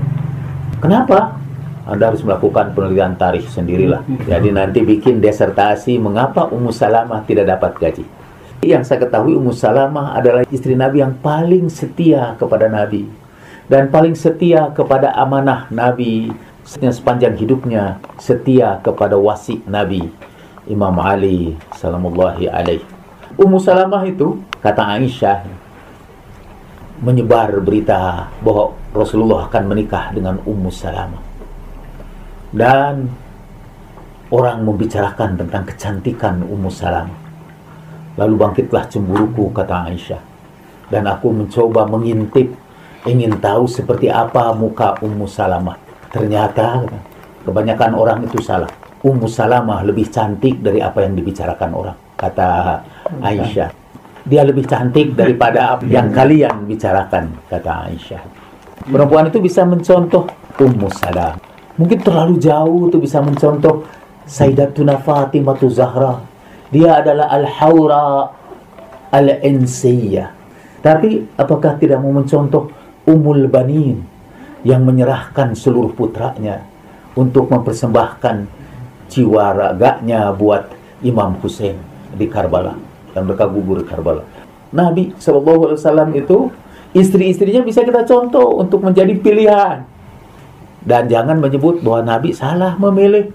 Kenapa? 0.80 1.36
Anda 1.84 2.14
harus 2.14 2.24
melakukan 2.24 2.72
penelitian 2.72 3.20
tarikh 3.20 3.52
sendirilah. 3.52 4.08
Jadi 4.32 4.50
nanti 4.56 4.80
bikin 4.80 5.20
desertasi 5.20 6.00
mengapa 6.00 6.48
Ummu 6.48 6.72
Salamah 6.72 7.28
tidak 7.28 7.52
dapat 7.52 7.72
gaji. 7.76 8.06
Yang 8.64 8.84
saya 8.88 9.04
ketahui 9.04 9.36
Ummu 9.36 9.52
Salamah 9.52 10.16
adalah 10.16 10.48
istri 10.48 10.78
Nabi 10.78 11.04
yang 11.04 11.20
paling 11.20 11.68
setia 11.68 12.38
kepada 12.38 12.70
Nabi 12.70 13.21
dan 13.72 13.88
paling 13.88 14.20
setia 14.20 14.68
kepada 14.76 15.16
amanah 15.16 15.72
Nabi 15.72 16.28
sepanjang 16.68 17.40
hidupnya 17.40 18.04
setia 18.20 18.84
kepada 18.84 19.16
wasi 19.16 19.64
Nabi 19.64 20.12
Imam 20.68 20.92
Ali 21.00 21.56
salamullahi 21.80 22.52
alaih. 22.52 22.84
Ummu 23.40 23.64
Salamah 23.64 24.04
itu 24.04 24.44
kata 24.60 25.00
Aisyah 25.00 25.48
menyebar 27.00 27.64
berita 27.64 28.28
bahwa 28.44 28.76
Rasulullah 28.92 29.48
akan 29.48 29.64
menikah 29.72 30.12
dengan 30.12 30.44
Ummu 30.44 30.68
Salamah. 30.68 31.24
Dan 32.52 33.08
orang 34.36 34.68
membicarakan 34.68 35.40
tentang 35.40 35.64
kecantikan 35.64 36.44
Ummu 36.44 36.68
Salamah. 36.68 37.20
Lalu 38.20 38.36
bangkitlah 38.36 38.92
cemburuku 38.92 39.56
kata 39.56 39.88
Aisyah. 39.88 40.22
Dan 40.92 41.08
aku 41.08 41.32
mencoba 41.32 41.88
mengintip 41.88 42.52
ingin 43.08 43.38
tahu 43.42 43.66
seperti 43.66 44.08
apa 44.12 44.54
muka 44.54 44.98
Ummu 45.02 45.26
Salamah. 45.26 45.78
Ternyata 46.12 46.86
kebanyakan 47.48 47.92
orang 47.98 48.20
itu 48.28 48.38
salah. 48.44 48.70
Ummu 49.02 49.26
Salamah 49.26 49.82
lebih 49.82 50.12
cantik 50.14 50.62
dari 50.62 50.78
apa 50.78 51.02
yang 51.02 51.18
dibicarakan 51.18 51.70
orang, 51.74 51.98
kata 52.14 52.78
Aisyah. 53.24 53.70
Dia 54.22 54.46
lebih 54.46 54.70
cantik 54.70 55.18
daripada 55.18 55.78
apa 55.78 55.84
yang 55.96 56.14
kalian 56.14 56.70
bicarakan, 56.70 57.34
kata 57.50 57.90
Aisyah. 57.90 58.22
Perempuan 58.86 59.30
itu 59.34 59.42
bisa 59.42 59.66
mencontoh 59.66 60.30
Ummu 60.62 60.90
Salamah. 60.94 61.52
Mungkin 61.80 61.98
terlalu 62.04 62.38
jauh 62.38 62.92
itu 62.92 63.02
bisa 63.02 63.24
mencontoh 63.24 63.88
Sayyidatuna 64.30 65.02
Fatimah 65.02 65.58
Zahra. 65.66 66.22
Dia 66.70 67.02
adalah 67.02 67.34
Al-Hawra 67.34 68.30
Al-Insiyah. 69.10 70.30
Tapi 70.82 71.26
apakah 71.38 71.78
tidak 71.82 72.02
mau 72.02 72.14
mencontoh 72.14 72.81
Umul 73.12 73.52
Banin 73.52 74.00
yang 74.64 74.88
menyerahkan 74.88 75.52
seluruh 75.52 75.92
putranya 75.92 76.64
untuk 77.12 77.52
mempersembahkan 77.52 78.48
jiwa 79.12 79.52
raganya 79.52 80.32
buat 80.32 80.72
Imam 81.04 81.36
Hussein 81.44 81.76
di 82.16 82.32
Karbala 82.32 82.80
dan 83.12 83.28
mereka 83.28 83.52
gugur 83.52 83.84
di 83.84 83.86
Karbala. 83.92 84.24
Nabi 84.72 85.12
Wasallam 85.12 86.16
itu 86.16 86.48
istri-istrinya 86.96 87.60
bisa 87.68 87.84
kita 87.84 88.08
contoh 88.08 88.56
untuk 88.64 88.80
menjadi 88.88 89.12
pilihan 89.20 89.84
dan 90.88 91.12
jangan 91.12 91.38
menyebut 91.44 91.84
bahwa 91.84 92.16
Nabi 92.16 92.32
salah 92.32 92.80
memilih 92.80 93.30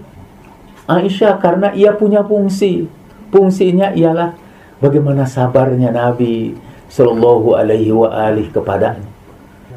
Aisyah 0.87 1.37
karena 1.37 1.75
ia 1.75 1.91
punya 1.93 2.23
fungsi. 2.23 2.87
Fungsinya 3.27 3.91
ialah 3.91 4.33
bagaimana 4.79 5.27
sabarnya 5.27 5.91
Nabi 5.91 6.55
Shallallahu 6.87 7.59
Alaihi 7.59 7.91
wa 7.91 8.07
alihi 8.07 8.49
kepadanya. 8.55 9.16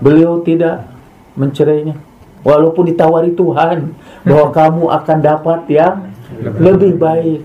Beliau 0.00 0.40
tidak 0.40 0.88
mencerainya, 1.36 1.96
walaupun 2.40 2.88
ditawari 2.88 3.36
Tuhan 3.36 3.92
bahwa 4.24 4.48
kamu 4.58 4.84
akan 4.88 5.18
dapat 5.20 5.60
yang 5.68 6.08
lebih 6.40 6.96
baik. 6.96 7.40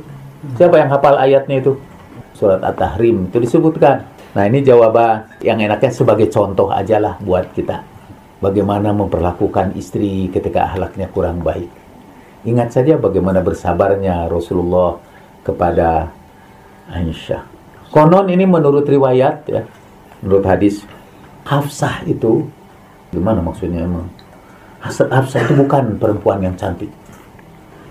Siapa 0.56 0.76
yang 0.80 0.90
hafal 0.94 1.20
ayatnya 1.20 1.60
itu? 1.60 1.74
Surat 2.36 2.62
At-Tahrim 2.64 3.32
itu 3.32 3.38
disebutkan. 3.40 4.08
Nah 4.36 4.44
ini 4.44 4.60
jawaban 4.60 5.40
yang 5.40 5.60
enaknya 5.64 5.92
sebagai 5.96 6.28
contoh 6.28 6.68
aja 6.68 7.00
lah 7.00 7.16
buat 7.24 7.56
kita. 7.56 7.82
Bagaimana 8.44 8.92
memperlakukan 8.92 9.74
istri 9.80 10.28
ketika 10.28 10.68
ahlaknya 10.68 11.08
kurang 11.08 11.40
baik. 11.40 11.72
Ingat 12.46 12.76
saja 12.76 13.00
bagaimana 13.00 13.42
bersabarnya 13.42 14.28
Rasulullah 14.28 15.00
kepada 15.42 16.12
Aisyah. 16.92 17.42
Konon 17.90 18.28
ini 18.30 18.44
menurut 18.44 18.86
riwayat 18.86 19.48
ya, 19.50 19.64
menurut 20.22 20.46
hadis 20.46 20.84
Hafsah 21.46 22.02
itu 22.10 22.50
gimana 23.14 23.40
maksudnya 23.40 23.86
emang? 23.86 24.10
Hafsah 24.86 25.46
itu 25.46 25.54
bukan 25.56 25.96
perempuan 26.02 26.42
yang 26.42 26.58
cantik. 26.58 26.90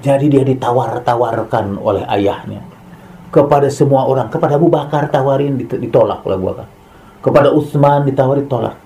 Jadi 0.05 0.29
dia 0.29 0.45
ditawar-tawarkan 0.45 1.81
oleh 1.81 2.05
ayahnya 2.13 2.61
kepada 3.33 3.73
semua 3.73 4.05
orang, 4.05 4.29
kepada 4.29 4.61
Abu 4.61 4.69
Bakar 4.69 5.09
tawarin 5.09 5.57
ditolak 5.57 6.21
oleh 6.27 6.37
Abu 6.37 6.47
Bakar. 6.53 6.67
Kepada 7.25 7.49
Utsman 7.55 8.05
ditawari 8.05 8.45
tolak. 8.45 8.77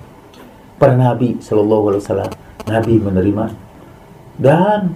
Pada 0.78 0.94
Nabi 0.94 1.42
Shallallahu 1.42 1.90
Alaihi 1.90 2.02
Wasallam, 2.06 2.32
Nabi 2.70 2.94
menerima 3.02 3.44
dan 4.38 4.94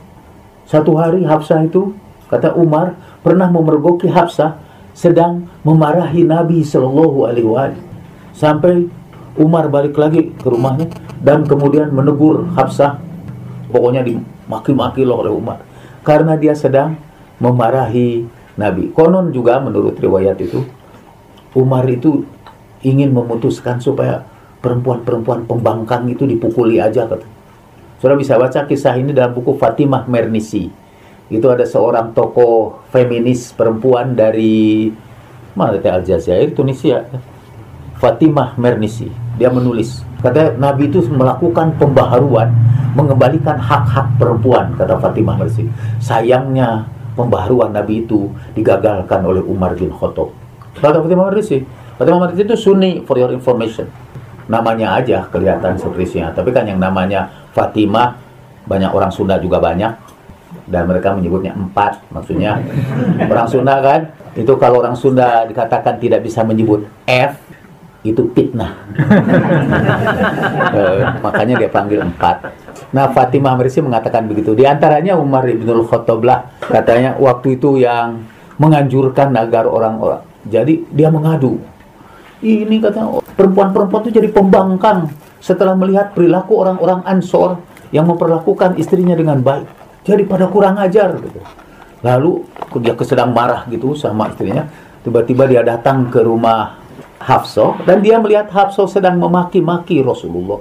satu 0.71 0.95
hari 0.95 1.27
Hafsah 1.27 1.67
itu, 1.67 1.91
kata 2.31 2.55
Umar, 2.55 2.95
pernah 3.27 3.51
memergoki 3.51 4.07
Hafsah 4.07 4.57
sedang 4.95 5.51
memarahi 5.67 6.23
Nabi 6.23 6.63
Shallallahu 6.63 7.27
Alaihi 7.27 7.51
Wasallam. 7.51 7.85
Sampai 8.33 8.87
Umar 9.37 9.73
balik 9.73 9.97
lagi 9.97 10.29
ke 10.37 10.49
rumahnya 10.49 10.93
dan 11.25 11.49
kemudian 11.49 11.89
menegur 11.93 12.53
Hafsah. 12.53 13.01
Pokoknya 13.73 14.05
dimaki-maki 14.05 15.09
loh 15.09 15.25
oleh 15.25 15.33
Umar. 15.33 15.65
Karena 16.05 16.37
dia 16.37 16.53
sedang 16.53 16.99
memarahi 17.41 18.29
Nabi. 18.61 18.93
Konon 18.93 19.33
juga 19.33 19.57
menurut 19.63 19.97
riwayat 19.97 20.37
itu, 20.45 20.61
Umar 21.57 21.89
itu 21.89 22.29
ingin 22.85 23.15
memutuskan 23.15 23.81
supaya 23.81 24.27
perempuan-perempuan 24.61 25.49
pembangkang 25.49 26.05
itu 26.13 26.29
dipukuli 26.29 26.77
aja 26.77 27.09
kata. 27.09 27.25
Saudara 28.03 28.19
bisa 28.19 28.35
baca 28.35 28.67
kisah 28.67 28.99
ini 28.99 29.15
dalam 29.15 29.33
buku 29.33 29.57
Fatimah 29.57 30.05
Mernisi. 30.11 30.67
Itu 31.33 31.49
ada 31.49 31.65
seorang 31.65 32.13
tokoh 32.13 32.85
feminis 32.93 33.55
perempuan 33.55 34.13
dari 34.13 34.91
mana 35.57 35.79
Aljazair, 35.79 36.53
Tunisia. 36.53 37.07
Fatimah 38.03 38.59
Mernisi. 38.59 39.07
Dia 39.39 39.47
menulis, 39.47 40.03
kata 40.19 40.59
Nabi 40.59 40.91
itu 40.91 41.07
melakukan 41.07 41.79
pembaharuan, 41.79 42.51
mengembalikan 42.99 43.55
hak-hak 43.63 44.19
perempuan, 44.19 44.75
kata 44.75 44.99
Fatimah 44.99 45.39
Mernisi. 45.39 45.71
Sayangnya 46.03 46.91
pembaharuan 47.15 47.71
Nabi 47.71 48.03
itu 48.03 48.27
digagalkan 48.59 49.23
oleh 49.23 49.41
Umar 49.47 49.79
bin 49.79 49.95
Khattab. 49.95 50.35
Kata 50.83 50.99
Fatimah 50.99 51.31
Mernisi, 51.31 51.63
Fatimah 51.95 52.27
Mernisi 52.27 52.43
itu 52.43 52.57
Sunni 52.59 53.07
for 53.07 53.15
your 53.23 53.31
information 53.31 53.87
namanya 54.51 54.99
aja 54.99 55.25
kelihatan 55.31 55.79
sepertinya. 55.79 56.35
Tapi 56.35 56.51
kan 56.51 56.67
yang 56.67 56.83
namanya 56.83 57.31
Fatimah 57.55 58.19
banyak 58.67 58.91
orang 58.91 59.11
Sunda 59.15 59.39
juga 59.39 59.59
banyak 59.59 59.93
dan 60.71 60.87
mereka 60.87 61.11
menyebutnya 61.11 61.51
empat 61.57 61.99
maksudnya 62.15 62.63
orang 63.33 63.49
Sunda 63.51 63.83
kan 63.83 64.01
itu 64.39 64.53
kalau 64.57 64.79
orang 64.79 64.95
Sunda 64.95 65.43
dikatakan 65.45 65.99
tidak 65.99 66.23
bisa 66.23 66.47
menyebut 66.47 66.87
F 67.05 67.42
itu 68.03 68.27
fitnah 68.35 68.75
e, 70.77 70.83
makanya 71.23 71.55
dia 71.63 71.71
panggil 71.71 72.03
empat 72.03 72.51
nah 72.91 73.09
Fatimah 73.15 73.55
Merisi 73.57 73.79
mengatakan 73.79 74.27
begitu 74.27 74.53
di 74.59 74.67
antaranya 74.67 75.15
Umar 75.15 75.47
bin 75.47 75.65
Khattab 75.87 76.21
lah 76.27 76.51
katanya 76.61 77.15
waktu 77.17 77.57
itu 77.57 77.79
yang 77.79 78.27
menganjurkan 78.59 79.33
agar 79.39 79.71
orang-orang 79.71 80.23
jadi 80.47 80.83
dia 80.91 81.09
mengadu 81.09 81.63
ini 82.43 82.83
katanya 82.83 83.23
perempuan-perempuan 83.39 84.03
itu 84.11 84.19
jadi 84.19 84.29
pembangkang 84.35 85.07
setelah 85.39 85.79
melihat 85.79 86.11
perilaku 86.11 86.59
orang-orang 86.59 87.07
Ansor 87.07 87.63
yang 87.95 88.11
memperlakukan 88.11 88.75
istrinya 88.83 89.15
dengan 89.15 89.39
baik. 89.39 89.69
Jadi 90.03 90.27
pada 90.27 90.51
kurang 90.51 90.75
ajar 90.83 91.15
gitu. 91.23 91.39
Lalu 92.03 92.43
dia 92.83 92.99
sedang 93.07 93.31
marah 93.31 93.63
gitu 93.71 93.95
sama 93.95 94.27
istrinya. 94.35 94.67
Tiba-tiba 95.07 95.47
dia 95.47 95.63
datang 95.63 96.11
ke 96.11 96.19
rumah 96.23 96.82
Hafsah 97.23 97.79
dan 97.87 98.03
dia 98.03 98.19
melihat 98.19 98.51
Hafsah 98.51 98.91
sedang 98.91 99.17
memaki-maki 99.23 100.03
Rasulullah. 100.03 100.59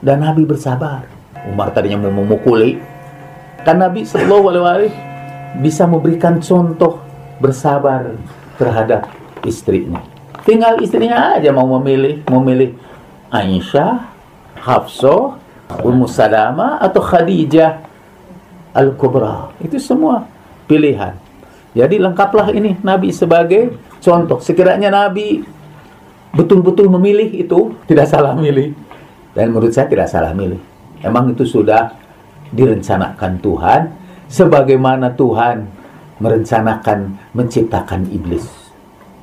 Dan 0.00 0.22
Nabi 0.22 0.46
bersabar. 0.46 1.04
Umar 1.50 1.74
tadinya 1.74 2.06
mau 2.08 2.22
memukuli. 2.22 2.78
Kan 3.66 3.82
Nabi 3.82 4.06
Shallallahu 4.06 4.46
Alaihi 4.64 4.94
bisa 5.60 5.84
memberikan 5.84 6.38
contoh 6.40 7.02
bersabar 7.42 8.16
terhadap 8.56 9.10
istrinya. 9.44 10.00
Tinggal 10.46 10.80
istrinya 10.80 11.36
aja 11.36 11.52
mau 11.52 11.68
memilih, 11.80 12.24
memilih 12.30 12.72
Aisyah, 13.28 14.08
Hafsah, 14.56 15.36
Ummu 15.84 16.08
Salama 16.08 16.80
atau 16.80 17.04
Khadijah 17.04 17.82
Al-Kubra. 18.72 19.52
Itu 19.60 19.76
semua 19.76 20.24
pilihan. 20.64 21.18
Jadi 21.76 22.02
lengkaplah 22.02 22.50
ini 22.50 22.80
Nabi 22.80 23.14
sebagai 23.14 23.76
contoh. 24.02 24.42
Sekiranya 24.42 24.90
Nabi 24.90 25.59
betul-betul 26.34 26.86
memilih 26.90 27.30
itu 27.34 27.74
tidak 27.86 28.06
salah 28.10 28.34
milih. 28.34 28.74
Dan 29.34 29.54
menurut 29.54 29.70
saya 29.70 29.86
tidak 29.86 30.10
salah 30.10 30.34
milih. 30.34 30.58
Emang 31.00 31.30
itu 31.30 31.46
sudah 31.46 31.94
direncanakan 32.50 33.38
Tuhan 33.38 33.80
sebagaimana 34.26 35.14
Tuhan 35.14 35.70
merencanakan 36.20 37.16
menciptakan 37.32 38.10
iblis. 38.12 38.44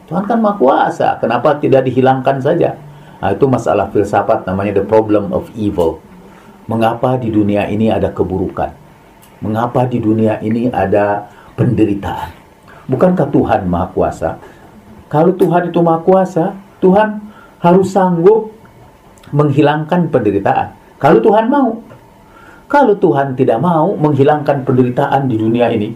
Tuhan 0.07 0.23
kan 0.23 0.39
maha 0.39 0.55
kuasa, 0.55 1.19
kenapa 1.19 1.59
tidak 1.59 1.83
dihilangkan 1.85 2.39
saja? 2.39 2.79
Nah, 3.19 3.35
itu 3.35 3.43
masalah 3.49 3.91
filsafat 3.91 4.47
namanya 4.47 4.79
the 4.79 4.85
problem 4.85 5.35
of 5.35 5.51
evil. 5.53 5.99
Mengapa 6.67 7.19
di 7.19 7.31
dunia 7.31 7.67
ini 7.67 7.91
ada 7.91 8.11
keburukan? 8.11 8.71
Mengapa 9.43 9.83
di 9.85 9.99
dunia 9.99 10.39
ini 10.39 10.71
ada 10.71 11.27
penderitaan? 11.59 12.33
Bukankah 12.87 13.27
Tuhan 13.29 13.67
maha 13.67 13.91
kuasa? 13.91 14.29
Kalau 15.11 15.35
Tuhan 15.35 15.71
itu 15.71 15.79
maha 15.83 15.99
kuasa, 16.03 16.55
Tuhan 16.77 17.09
harus 17.61 17.87
sanggup 17.89 18.53
menghilangkan 19.33 20.07
penderitaan. 20.07 20.67
Kalau 20.97 21.19
Tuhan 21.21 21.45
mau. 21.49 21.77
Kalau 22.67 22.99
Tuhan 22.99 23.31
tidak 23.39 23.63
mau 23.63 23.95
menghilangkan 23.95 24.67
penderitaan 24.67 25.31
di 25.31 25.39
dunia 25.39 25.71
ini, 25.71 25.87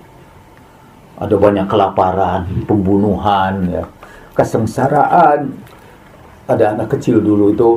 ada 1.19 1.35
banyak 1.35 1.67
kelaparan, 1.67 2.47
pembunuhan, 2.63 3.67
ya, 3.67 3.83
kesengsaraan. 4.31 5.51
Ada 6.47 6.75
anak 6.79 6.95
kecil 6.95 7.19
dulu 7.19 7.51
itu 7.51 7.69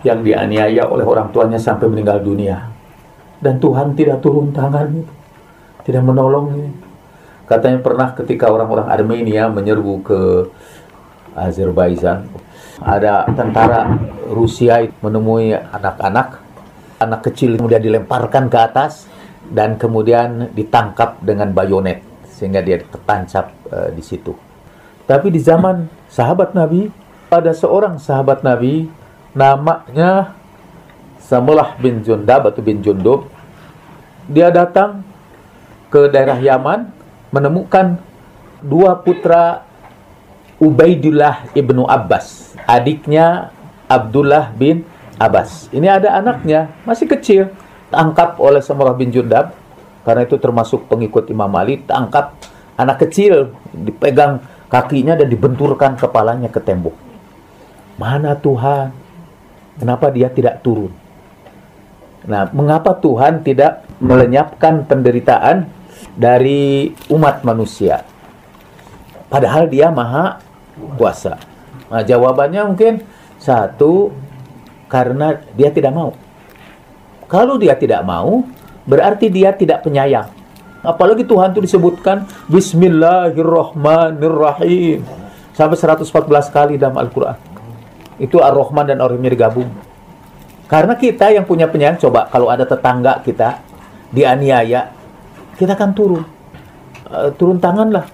yang 0.00 0.24
dianiaya 0.24 0.88
oleh 0.88 1.04
orang 1.04 1.28
tuanya 1.28 1.60
sampai 1.60 1.92
meninggal 1.92 2.24
dunia. 2.24 2.72
Dan 3.38 3.60
Tuhan 3.60 3.92
tidak 3.92 4.24
turun 4.24 4.48
tangan, 4.50 5.06
tidak 5.84 6.02
menolong. 6.08 6.72
Katanya 7.44 7.84
pernah 7.84 8.16
ketika 8.16 8.48
orang-orang 8.48 8.88
Armenia 8.88 9.48
menyerbu 9.52 9.94
ke 10.04 10.20
Azerbaijan, 11.36 12.26
ada 12.82 13.26
tentara 13.34 13.90
Rusia 14.30 14.86
menemui 15.02 15.54
anak-anak, 15.54 16.28
anak 17.02 17.20
kecil 17.26 17.58
kemudian 17.58 17.82
dilemparkan 17.82 18.46
ke 18.46 18.58
atas 18.58 19.10
dan 19.48 19.80
kemudian 19.80 20.52
ditangkap 20.54 21.18
dengan 21.24 21.50
bayonet 21.50 22.04
sehingga 22.28 22.62
dia 22.62 22.78
tertancap 22.78 23.50
uh, 23.72 23.90
di 23.90 24.02
situ. 24.04 24.30
Tapi 25.08 25.32
di 25.32 25.40
zaman 25.40 25.88
sahabat 26.06 26.54
Nabi, 26.54 26.86
ada 27.32 27.50
seorang 27.50 27.98
sahabat 27.98 28.44
Nabi 28.44 28.86
namanya 29.34 30.36
Samulah 31.18 31.76
bin 31.76 32.00
Jundab 32.06 32.48
atau 32.48 32.62
bin 32.62 32.80
Jundub. 32.80 33.28
Dia 34.28 34.52
datang 34.52 35.02
ke 35.88 36.08
daerah 36.12 36.36
Yaman 36.36 36.88
menemukan 37.32 38.00
dua 38.60 39.00
putra 39.00 39.67
Ubaidullah 40.58 41.54
ibnu 41.54 41.86
Abbas, 41.86 42.58
adiknya 42.66 43.54
Abdullah 43.86 44.50
bin 44.50 44.82
Abbas. 45.14 45.70
Ini 45.70 45.86
ada 45.86 46.18
anaknya, 46.18 46.74
masih 46.82 47.06
kecil, 47.06 47.54
tangkap 47.94 48.38
oleh 48.42 48.58
Samulah 48.58 48.94
bin 48.94 49.14
Jundab. 49.14 49.54
Karena 50.02 50.24
itu 50.24 50.40
termasuk 50.40 50.88
pengikut 50.90 51.28
Imam 51.30 51.52
Ali, 51.54 51.84
tangkap 51.84 52.34
anak 52.74 53.06
kecil, 53.06 53.54
dipegang 53.70 54.40
kakinya 54.66 55.14
dan 55.14 55.28
dibenturkan 55.28 55.94
kepalanya 55.94 56.48
ke 56.48 56.58
tembok. 56.58 56.96
Mana 58.00 58.34
Tuhan? 58.38 58.94
Kenapa 59.78 60.10
dia 60.10 60.26
tidak 60.32 60.64
turun? 60.64 60.90
Nah, 62.26 62.50
mengapa 62.50 62.98
Tuhan 62.98 63.46
tidak 63.46 63.86
melenyapkan 64.02 64.86
penderitaan 64.90 65.70
dari 66.18 66.90
umat 67.14 67.46
manusia? 67.46 68.02
Padahal 69.28 69.68
dia 69.68 69.92
maha 69.92 70.40
kuasa. 70.96 71.36
Nah, 71.88 72.04
jawabannya 72.04 72.68
mungkin 72.68 73.00
satu, 73.40 74.12
karena 74.88 75.36
dia 75.54 75.70
tidak 75.70 75.94
mau. 75.94 76.12
Kalau 77.28 77.60
dia 77.60 77.76
tidak 77.76 78.00
mau, 78.08 78.40
berarti 78.88 79.28
dia 79.28 79.52
tidak 79.52 79.84
penyayang. 79.84 80.32
Apalagi 80.80 81.28
Tuhan 81.28 81.52
itu 81.52 81.60
disebutkan 81.60 82.24
Bismillahirrahmanirrahim 82.48 85.04
sampai 85.52 85.76
114 85.76 86.48
kali 86.54 86.78
dalam 86.80 86.96
Al-Quran. 86.96 87.36
Itu 88.16 88.40
Ar-Rahman 88.40 88.88
dan 88.88 88.96
Ar-Rahim 89.02 89.28
digabung. 89.28 89.68
Karena 90.70 90.94
kita 90.96 91.28
yang 91.34 91.44
punya 91.44 91.68
penyayang, 91.68 91.98
coba 92.00 92.28
kalau 92.32 92.48
ada 92.48 92.64
tetangga 92.64 93.20
kita 93.20 93.60
dianiaya, 94.14 94.88
kita 95.60 95.76
akan 95.76 95.92
turun. 95.92 96.24
Uh, 97.08 97.32
turun 97.36 97.60
tangan 97.60 97.92
lah. 97.92 98.06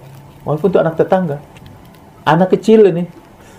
Walaupun 0.43 0.71
itu 0.71 0.79
anak 0.81 0.97
tetangga. 0.99 1.39
Anak 2.25 2.57
kecil 2.57 2.89
ini. 2.89 3.05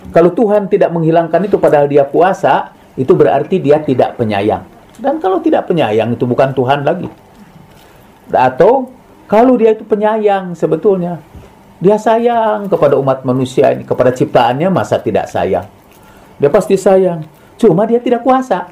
Kalau 0.09 0.33
Tuhan 0.33 0.69
tidak 0.69 0.93
menghilangkan 0.93 1.41
itu 1.45 1.57
padahal 1.57 1.89
dia 1.89 2.05
puasa, 2.05 2.73
itu 2.97 3.13
berarti 3.13 3.61
dia 3.61 3.81
tidak 3.81 4.17
penyayang. 4.17 4.65
Dan 4.97 5.21
kalau 5.21 5.41
tidak 5.41 5.69
penyayang 5.69 6.13
itu 6.13 6.25
bukan 6.25 6.53
Tuhan 6.53 6.85
lagi. 6.85 7.09
Atau 8.29 8.89
kalau 9.29 9.57
dia 9.57 9.73
itu 9.73 9.85
penyayang 9.85 10.53
sebetulnya. 10.57 11.21
Dia 11.81 11.99
sayang 11.99 12.71
kepada 12.71 12.95
umat 12.95 13.27
manusia 13.27 13.69
ini, 13.75 13.83
kepada 13.83 14.09
ciptaannya 14.15 14.71
masa 14.71 14.97
tidak 14.97 15.27
sayang. 15.27 15.67
Dia 16.39 16.47
pasti 16.47 16.79
sayang. 16.79 17.27
Cuma 17.59 17.83
dia 17.83 17.99
tidak 17.99 18.23
kuasa 18.23 18.71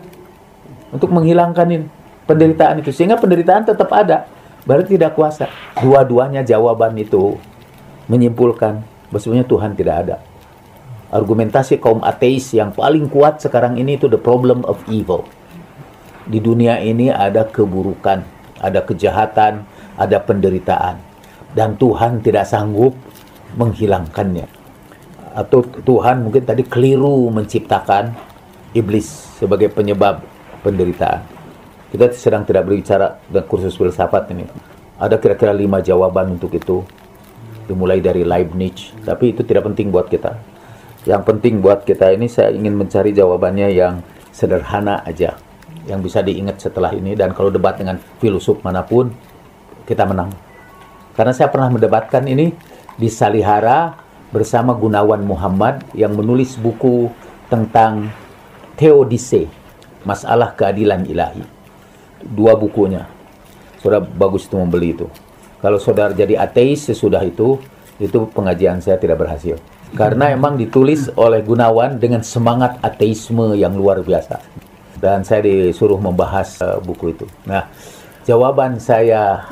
untuk 0.89 1.11
menghilangkan 1.11 1.67
ini, 1.67 1.87
penderitaan 2.23 2.79
itu. 2.79 2.95
Sehingga 2.95 3.19
penderitaan 3.19 3.67
tetap 3.67 3.91
ada. 3.91 4.25
Berarti 4.63 4.95
tidak 4.95 5.19
kuasa. 5.19 5.51
Dua-duanya 5.75 6.47
jawaban 6.47 6.95
itu 6.95 7.35
menyimpulkan 8.07 8.92
bahwasanya 9.13 9.45
Tuhan 9.45 9.77
tidak 9.77 9.95
ada. 10.09 10.17
Argumentasi 11.13 11.77
kaum 11.77 12.01
ateis 12.01 12.49
yang 12.57 12.73
paling 12.73 13.05
kuat 13.05 13.37
sekarang 13.37 13.77
ini 13.77 14.01
itu 14.01 14.09
the 14.09 14.17
problem 14.17 14.65
of 14.65 14.81
evil 14.89 15.29
di 16.23 16.39
dunia 16.39 16.79
ini 16.79 17.11
ada 17.11 17.43
keburukan, 17.43 18.23
ada 18.63 18.79
kejahatan, 18.83 19.67
ada 19.99 20.17
penderitaan. 20.23 20.95
Dan 21.53 21.75
Tuhan 21.75 22.23
tidak 22.23 22.47
sanggup 22.47 22.95
menghilangkannya. 23.59 24.47
Atau 25.33 25.65
Tuhan 25.65 26.23
mungkin 26.25 26.47
tadi 26.47 26.63
keliru 26.65 27.29
menciptakan 27.29 28.15
iblis 28.73 29.05
sebagai 29.37 29.69
penyebab 29.69 30.23
penderitaan. 30.63 31.21
Kita 31.91 32.09
sedang 32.15 32.41
tidak 32.47 32.65
berbicara 32.65 33.21
dengan 33.29 33.45
kursus 33.45 33.77
filsafat 33.77 34.33
ini. 34.33 34.49
Ada 34.97 35.21
kira-kira 35.21 35.53
lima 35.53 35.83
jawaban 35.83 36.39
untuk 36.39 36.55
itu. 36.57 36.81
Dimulai 37.63 38.03
dari 38.03 38.27
Leibniz, 38.27 38.91
tapi 39.07 39.31
itu 39.31 39.41
tidak 39.47 39.71
penting 39.71 39.89
buat 39.89 40.11
kita. 40.11 40.35
Yang 41.03 41.23
penting 41.27 41.59
buat 41.59 41.83
kita 41.83 42.15
ini 42.15 42.31
saya 42.31 42.51
ingin 42.51 42.75
mencari 42.75 43.11
jawabannya 43.11 43.71
yang 43.75 44.03
sederhana 44.31 45.03
aja 45.03 45.35
yang 45.83 45.99
bisa 45.99 46.23
diingat 46.23 46.63
setelah 46.63 46.95
ini 46.95 47.11
dan 47.11 47.35
kalau 47.35 47.51
debat 47.51 47.75
dengan 47.75 47.99
filosof 48.23 48.63
mana 48.63 48.83
pun 48.87 49.11
kita 49.83 50.07
menang. 50.07 50.31
Karena 51.13 51.35
saya 51.35 51.51
pernah 51.51 51.69
mendebatkan 51.69 52.23
ini 52.25 52.55
di 52.95 53.11
Salihara 53.11 53.99
bersama 54.33 54.73
Gunawan 54.73 55.21
Muhammad 55.21 55.83
yang 55.93 56.15
menulis 56.17 56.57
buku 56.57 57.11
tentang 57.51 58.09
Theodise, 58.79 59.45
Masalah 60.07 60.57
Keadilan 60.57 61.05
Ilahi. 61.05 61.43
Dua 62.23 62.57
bukunya. 62.57 63.05
Saudara 63.77 64.01
bagus 64.01 64.47
itu 64.47 64.55
membeli 64.55 64.95
itu. 64.95 65.07
Kalau 65.63 65.79
saudara 65.79 66.11
jadi 66.11 66.35
ateis 66.35 66.91
sesudah 66.91 67.23
itu, 67.23 67.55
itu 67.95 68.27
pengajian 68.35 68.83
saya 68.83 68.99
tidak 68.99 69.23
berhasil. 69.23 69.55
Karena 69.95 70.27
emang 70.35 70.59
ditulis 70.59 71.07
oleh 71.15 71.39
Gunawan 71.39 72.03
dengan 72.03 72.19
semangat 72.19 72.83
ateisme 72.83 73.55
yang 73.55 73.71
luar 73.71 74.03
biasa 74.03 74.41
dan 75.03 75.23
saya 75.27 75.43
disuruh 75.43 75.99
membahas 75.99 76.59
uh, 76.63 76.79
buku 76.79 77.11
itu. 77.11 77.27
Nah, 77.43 77.67
jawaban 78.23 78.79
saya 78.79 79.43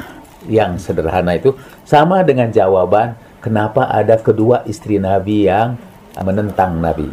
yang 0.47 0.79
sederhana 0.79 1.35
itu 1.35 1.51
sama 1.83 2.23
dengan 2.23 2.47
jawaban 2.47 3.19
kenapa 3.43 3.91
ada 3.91 4.15
kedua 4.15 4.63
istri 4.63 4.95
Nabi 4.95 5.51
yang 5.51 5.75
menentang 6.15 6.79
Nabi. 6.79 7.11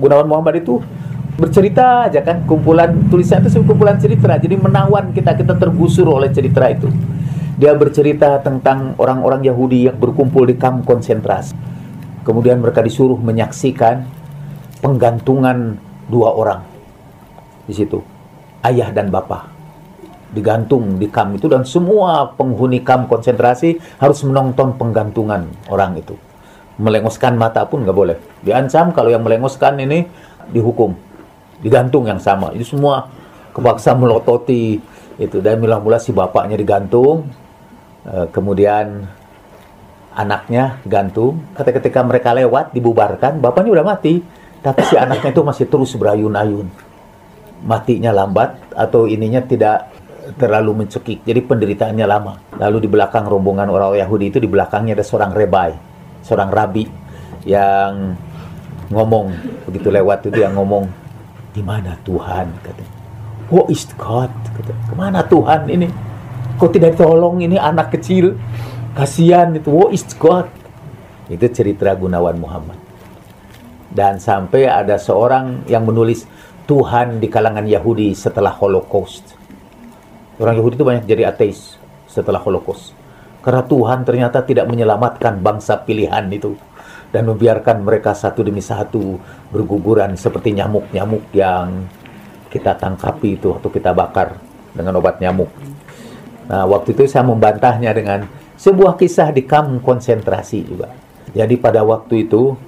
Gunawan 0.00 0.26
Muhammad 0.26 0.64
itu 0.64 0.80
bercerita 1.36 2.08
aja 2.08 2.20
kan 2.24 2.44
kumpulan 2.44 2.92
tulisan 3.08 3.40
itu 3.40 3.64
kumpulan 3.64 3.96
cerita 3.96 4.36
jadi 4.36 4.60
menawan 4.60 5.12
kita 5.16 5.32
kita 5.32 5.56
tergusur 5.56 6.04
oleh 6.04 6.28
cerita 6.28 6.68
itu 6.68 6.92
dia 7.60 7.76
bercerita 7.76 8.40
tentang 8.40 8.96
orang-orang 8.96 9.44
Yahudi 9.44 9.92
yang 9.92 10.00
berkumpul 10.00 10.48
di 10.48 10.56
kamp 10.56 10.88
konsentrasi. 10.88 11.52
Kemudian 12.24 12.64
mereka 12.64 12.80
disuruh 12.80 13.20
menyaksikan 13.20 14.08
penggantungan 14.80 15.76
dua 16.08 16.32
orang 16.32 16.60
di 17.68 17.76
situ 17.76 18.00
ayah 18.64 18.88
dan 18.90 19.12
bapak 19.12 19.46
digantung 20.30 20.96
di 20.96 21.10
kam 21.10 21.34
itu 21.34 21.50
dan 21.50 21.66
semua 21.66 22.32
penghuni 22.34 22.80
kam 22.86 23.10
konsentrasi 23.10 23.76
harus 23.98 24.22
menonton 24.22 24.78
penggantungan 24.78 25.50
orang 25.68 25.98
itu. 25.98 26.14
Melengoskan 26.80 27.36
mata 27.36 27.66
pun 27.66 27.84
nggak 27.84 27.96
boleh. 27.96 28.16
Diancam 28.40 28.94
kalau 28.94 29.12
yang 29.12 29.20
melengoskan 29.20 29.76
ini 29.82 30.06
dihukum 30.48 30.94
digantung 31.60 32.08
yang 32.08 32.22
sama. 32.22 32.54
Itu 32.56 32.78
semua 32.78 33.10
kepaksa 33.52 33.92
melototi 33.92 34.80
itu. 35.18 35.38
Dan 35.42 35.60
mula-mula 35.60 35.98
si 35.98 36.14
bapaknya 36.14 36.56
digantung 36.56 37.28
kemudian 38.32 39.06
anaknya 40.16 40.80
gantung 40.88 41.44
ketika 41.56 42.00
mereka 42.02 42.34
lewat 42.34 42.72
dibubarkan 42.74 43.38
bapaknya 43.38 43.80
udah 43.80 43.86
mati 43.86 44.24
tapi 44.60 44.80
si 44.88 44.96
anaknya 44.96 45.30
itu 45.32 45.42
masih 45.44 45.66
terus 45.68 45.92
berayun-ayun 45.96 46.68
matinya 47.64 48.12
lambat 48.12 48.56
atau 48.72 49.04
ininya 49.04 49.44
tidak 49.44 49.92
terlalu 50.36 50.84
mencekik. 50.84 51.24
Jadi 51.24 51.40
penderitaannya 51.42 52.06
lama. 52.06 52.38
Lalu 52.60 52.86
di 52.86 52.88
belakang 52.90 53.26
rombongan 53.26 53.72
orang 53.72 53.96
Yahudi 53.96 54.30
itu 54.30 54.38
di 54.38 54.48
belakangnya 54.48 55.00
ada 55.00 55.04
seorang 55.04 55.32
rebai, 55.32 55.72
seorang 56.22 56.50
rabi 56.52 56.84
yang 57.48 58.14
ngomong 58.90 59.32
begitu 59.70 59.88
lewat 59.88 60.28
itu 60.28 60.44
yang 60.44 60.54
ngomong 60.54 60.86
di 61.50 61.62
mana 61.64 61.96
Tuhan 62.04 62.46
kata. 62.62 62.84
What 63.50 63.66
is 63.72 63.88
God? 63.98 64.30
Kata. 64.30 64.72
Ke 64.92 64.94
mana 64.94 65.24
Tuhan 65.26 65.66
ini? 65.66 65.88
Kok 66.60 66.76
tidak 66.76 67.00
tolong 67.00 67.40
ini 67.40 67.56
anak 67.56 67.96
kecil? 67.96 68.36
Kasihan 68.92 69.48
itu. 69.56 69.72
What 69.72 69.96
is 69.96 70.04
God? 70.12 70.44
Itu 71.32 71.48
cerita 71.48 71.88
Gunawan 71.96 72.36
Muhammad. 72.36 72.76
Dan 73.88 74.20
sampai 74.20 74.68
ada 74.68 75.00
seorang 75.00 75.64
yang 75.72 75.88
menulis 75.88 76.28
Tuhan 76.68 77.16
di 77.16 77.32
kalangan 77.32 77.64
Yahudi 77.64 78.12
setelah 78.12 78.52
Holocaust. 78.52 79.24
Orang 80.36 80.60
Yahudi 80.60 80.76
itu 80.76 80.84
banyak 80.84 81.08
jadi 81.08 81.32
ateis 81.32 81.80
setelah 82.04 82.44
Holocaust. 82.44 82.92
Karena 83.40 83.64
Tuhan 83.64 84.04
ternyata 84.04 84.44
tidak 84.44 84.68
menyelamatkan 84.68 85.40
bangsa 85.40 85.80
pilihan 85.80 86.28
itu 86.28 86.60
dan 87.08 87.24
membiarkan 87.24 87.80
mereka 87.80 88.12
satu 88.12 88.44
demi 88.44 88.60
satu 88.60 89.16
berguguran 89.48 90.12
seperti 90.12 90.60
nyamuk-nyamuk 90.60 91.24
yang 91.32 91.88
kita 92.52 92.76
tangkapi 92.76 93.40
itu 93.40 93.48
atau 93.56 93.72
kita 93.72 93.96
bakar 93.96 94.36
dengan 94.76 95.00
obat 95.00 95.24
nyamuk. 95.24 95.48
Nah, 96.50 96.66
waktu 96.66 96.98
itu 96.98 97.06
saya 97.06 97.22
membantahnya 97.22 97.94
dengan 97.94 98.26
sebuah 98.58 98.98
kisah 98.98 99.30
di 99.30 99.46
kamp 99.46 99.86
konsentrasi 99.86 100.66
juga. 100.66 100.90
Jadi 101.30 101.54
pada 101.54 101.86
waktu 101.86 102.26
itu 102.26 102.58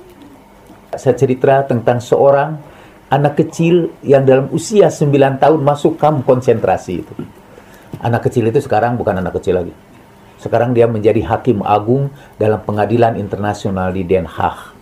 saya 0.94 1.18
cerita 1.18 1.66
tentang 1.66 1.98
seorang 1.98 2.62
anak 3.10 3.42
kecil 3.42 3.90
yang 4.06 4.22
dalam 4.22 4.46
usia 4.54 4.86
9 4.86 5.42
tahun 5.42 5.60
masuk 5.66 5.98
kamp 5.98 6.22
konsentrasi 6.22 7.02
itu. 7.02 7.14
Anak 7.98 8.30
kecil 8.30 8.48
itu 8.48 8.62
sekarang 8.62 8.94
bukan 8.94 9.18
anak 9.18 9.42
kecil 9.42 9.58
lagi. 9.58 9.74
Sekarang 10.38 10.74
dia 10.74 10.86
menjadi 10.86 11.22
hakim 11.26 11.62
agung 11.66 12.10
dalam 12.38 12.62
pengadilan 12.62 13.18
internasional 13.18 13.90
di 13.90 14.06
Den 14.06 14.30
Haag. 14.30 14.74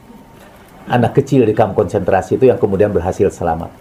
Anak 0.92 1.16
kecil 1.16 1.48
di 1.48 1.56
kamp 1.56 1.72
konsentrasi 1.72 2.36
itu 2.36 2.52
yang 2.52 2.60
kemudian 2.60 2.92
berhasil 2.92 3.32
selamat. 3.32 3.72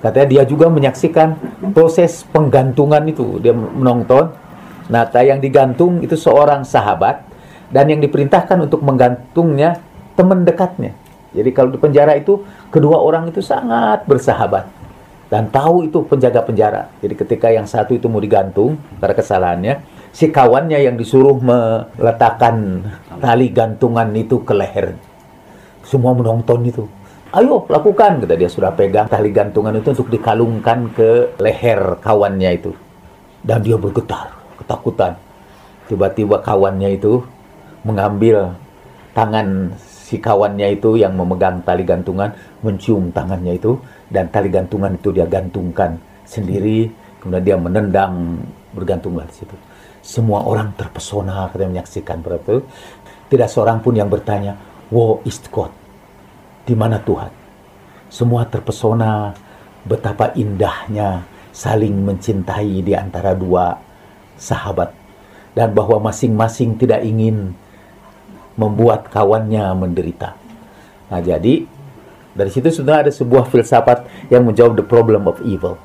Katanya 0.00 0.26
dia 0.32 0.42
juga 0.48 0.72
menyaksikan 0.72 1.36
proses 1.76 2.24
penggantungan 2.30 3.04
itu. 3.10 3.36
Dia 3.42 3.52
menonton. 3.52 4.32
Nah, 4.90 5.06
yang 5.22 5.38
digantung 5.38 6.02
itu 6.02 6.18
seorang 6.18 6.66
sahabat 6.66 7.22
dan 7.70 7.86
yang 7.86 8.02
diperintahkan 8.02 8.58
untuk 8.58 8.82
menggantungnya 8.82 9.78
teman 10.18 10.42
dekatnya. 10.42 10.92
Jadi 11.30 11.50
kalau 11.54 11.70
di 11.70 11.78
penjara 11.78 12.18
itu 12.18 12.42
kedua 12.74 12.98
orang 12.98 13.30
itu 13.30 13.38
sangat 13.38 14.02
bersahabat 14.10 14.66
dan 15.30 15.46
tahu 15.46 15.86
itu 15.86 16.02
penjaga 16.02 16.42
penjara. 16.42 16.90
Jadi 16.98 17.14
ketika 17.14 17.54
yang 17.54 17.70
satu 17.70 17.94
itu 17.94 18.10
mau 18.10 18.18
digantung 18.18 18.74
karena 18.98 19.14
kesalahannya, 19.14 19.74
si 20.10 20.26
kawannya 20.34 20.82
yang 20.82 20.98
disuruh 20.98 21.38
meletakkan 21.38 22.82
tali 23.22 23.54
gantungan 23.54 24.10
itu 24.18 24.42
ke 24.42 24.50
leher. 24.50 24.98
Semua 25.86 26.18
menonton 26.18 26.66
itu. 26.66 26.84
Ayo 27.30 27.62
lakukan, 27.70 28.26
kata 28.26 28.34
dia 28.34 28.50
sudah 28.50 28.74
pegang 28.74 29.06
tali 29.06 29.30
gantungan 29.30 29.70
itu 29.78 29.94
untuk 29.94 30.10
dikalungkan 30.10 30.90
ke 30.90 31.38
leher 31.38 32.02
kawannya 32.02 32.50
itu. 32.58 32.74
Dan 33.40 33.62
dia 33.62 33.78
bergetar, 33.78 34.34
ketakutan. 34.70 35.18
Tiba-tiba 35.90 36.38
kawannya 36.38 36.94
itu 36.94 37.26
mengambil 37.82 38.54
tangan 39.10 39.74
si 39.82 40.22
kawannya 40.22 40.78
itu 40.78 40.94
yang 40.94 41.18
memegang 41.18 41.58
tali 41.66 41.82
gantungan, 41.82 42.30
mencium 42.62 43.10
tangannya 43.10 43.58
itu, 43.58 43.74
dan 44.06 44.30
tali 44.30 44.46
gantungan 44.46 44.94
itu 44.94 45.10
dia 45.10 45.26
gantungkan 45.26 45.98
sendiri, 46.22 46.86
kemudian 47.18 47.42
dia 47.42 47.56
menendang 47.58 48.38
bergantunglah 48.70 49.26
di 49.26 49.42
situ. 49.42 49.56
Semua 49.98 50.46
orang 50.46 50.70
terpesona 50.78 51.50
ketika 51.50 51.66
menyaksikan 51.66 52.22
itu. 52.22 52.62
Tidak 53.30 53.46
seorang 53.50 53.82
pun 53.82 53.94
yang 53.98 54.06
bertanya, 54.06 54.54
Wo 54.90 55.22
is 55.22 55.38
God? 55.50 55.70
Di 56.66 56.74
mana 56.74 56.98
Tuhan? 56.98 57.30
Semua 58.10 58.42
terpesona 58.46 59.30
betapa 59.86 60.34
indahnya 60.34 61.22
saling 61.54 61.94
mencintai 61.94 62.82
di 62.82 62.90
antara 62.94 63.34
dua 63.38 63.89
sahabat 64.40 64.96
dan 65.52 65.76
bahwa 65.76 66.08
masing-masing 66.08 66.80
tidak 66.80 67.04
ingin 67.04 67.52
membuat 68.56 69.12
kawannya 69.12 69.68
menderita. 69.76 70.34
Nah, 71.12 71.20
jadi 71.20 71.68
dari 72.32 72.50
situ 72.50 72.70
sudah 72.72 73.04
ada 73.04 73.12
sebuah 73.12 73.46
filsafat 73.50 74.30
yang 74.32 74.48
menjawab 74.48 74.78
the 74.80 74.86
problem 74.86 75.28
of 75.28 75.36
evil. 75.44 75.76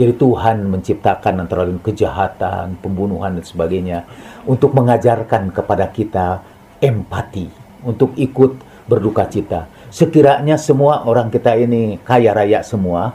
Jadi 0.00 0.16
Tuhan 0.16 0.64
menciptakan 0.70 1.44
antara 1.44 1.68
lain 1.68 1.76
kejahatan, 1.82 2.80
pembunuhan 2.80 3.36
dan 3.36 3.44
sebagainya 3.44 4.08
untuk 4.48 4.72
mengajarkan 4.72 5.52
kepada 5.52 5.92
kita 5.92 6.40
empati, 6.80 7.52
untuk 7.84 8.16
ikut 8.16 8.56
berduka 8.88 9.28
cita. 9.28 9.68
Sekiranya 9.92 10.56
semua 10.56 11.04
orang 11.04 11.28
kita 11.28 11.52
ini 11.58 12.00
kaya 12.00 12.32
raya 12.32 12.64
semua 12.64 13.12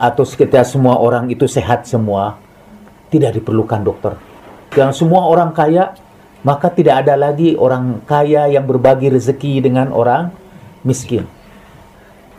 atau 0.00 0.24
sekitar 0.24 0.64
semua 0.64 0.96
orang 0.96 1.28
itu 1.28 1.44
sehat 1.44 1.84
semua, 1.84 2.40
tidak 3.12 3.36
diperlukan 3.36 3.84
dokter. 3.84 4.16
Yang 4.72 5.04
semua 5.04 5.28
orang 5.28 5.52
kaya, 5.52 5.92
maka 6.40 6.72
tidak 6.72 7.04
ada 7.04 7.14
lagi 7.14 7.52
orang 7.54 8.00
kaya 8.08 8.48
yang 8.48 8.64
berbagi 8.64 9.12
rezeki 9.12 9.60
dengan 9.68 9.92
orang 9.92 10.32
miskin. 10.80 11.28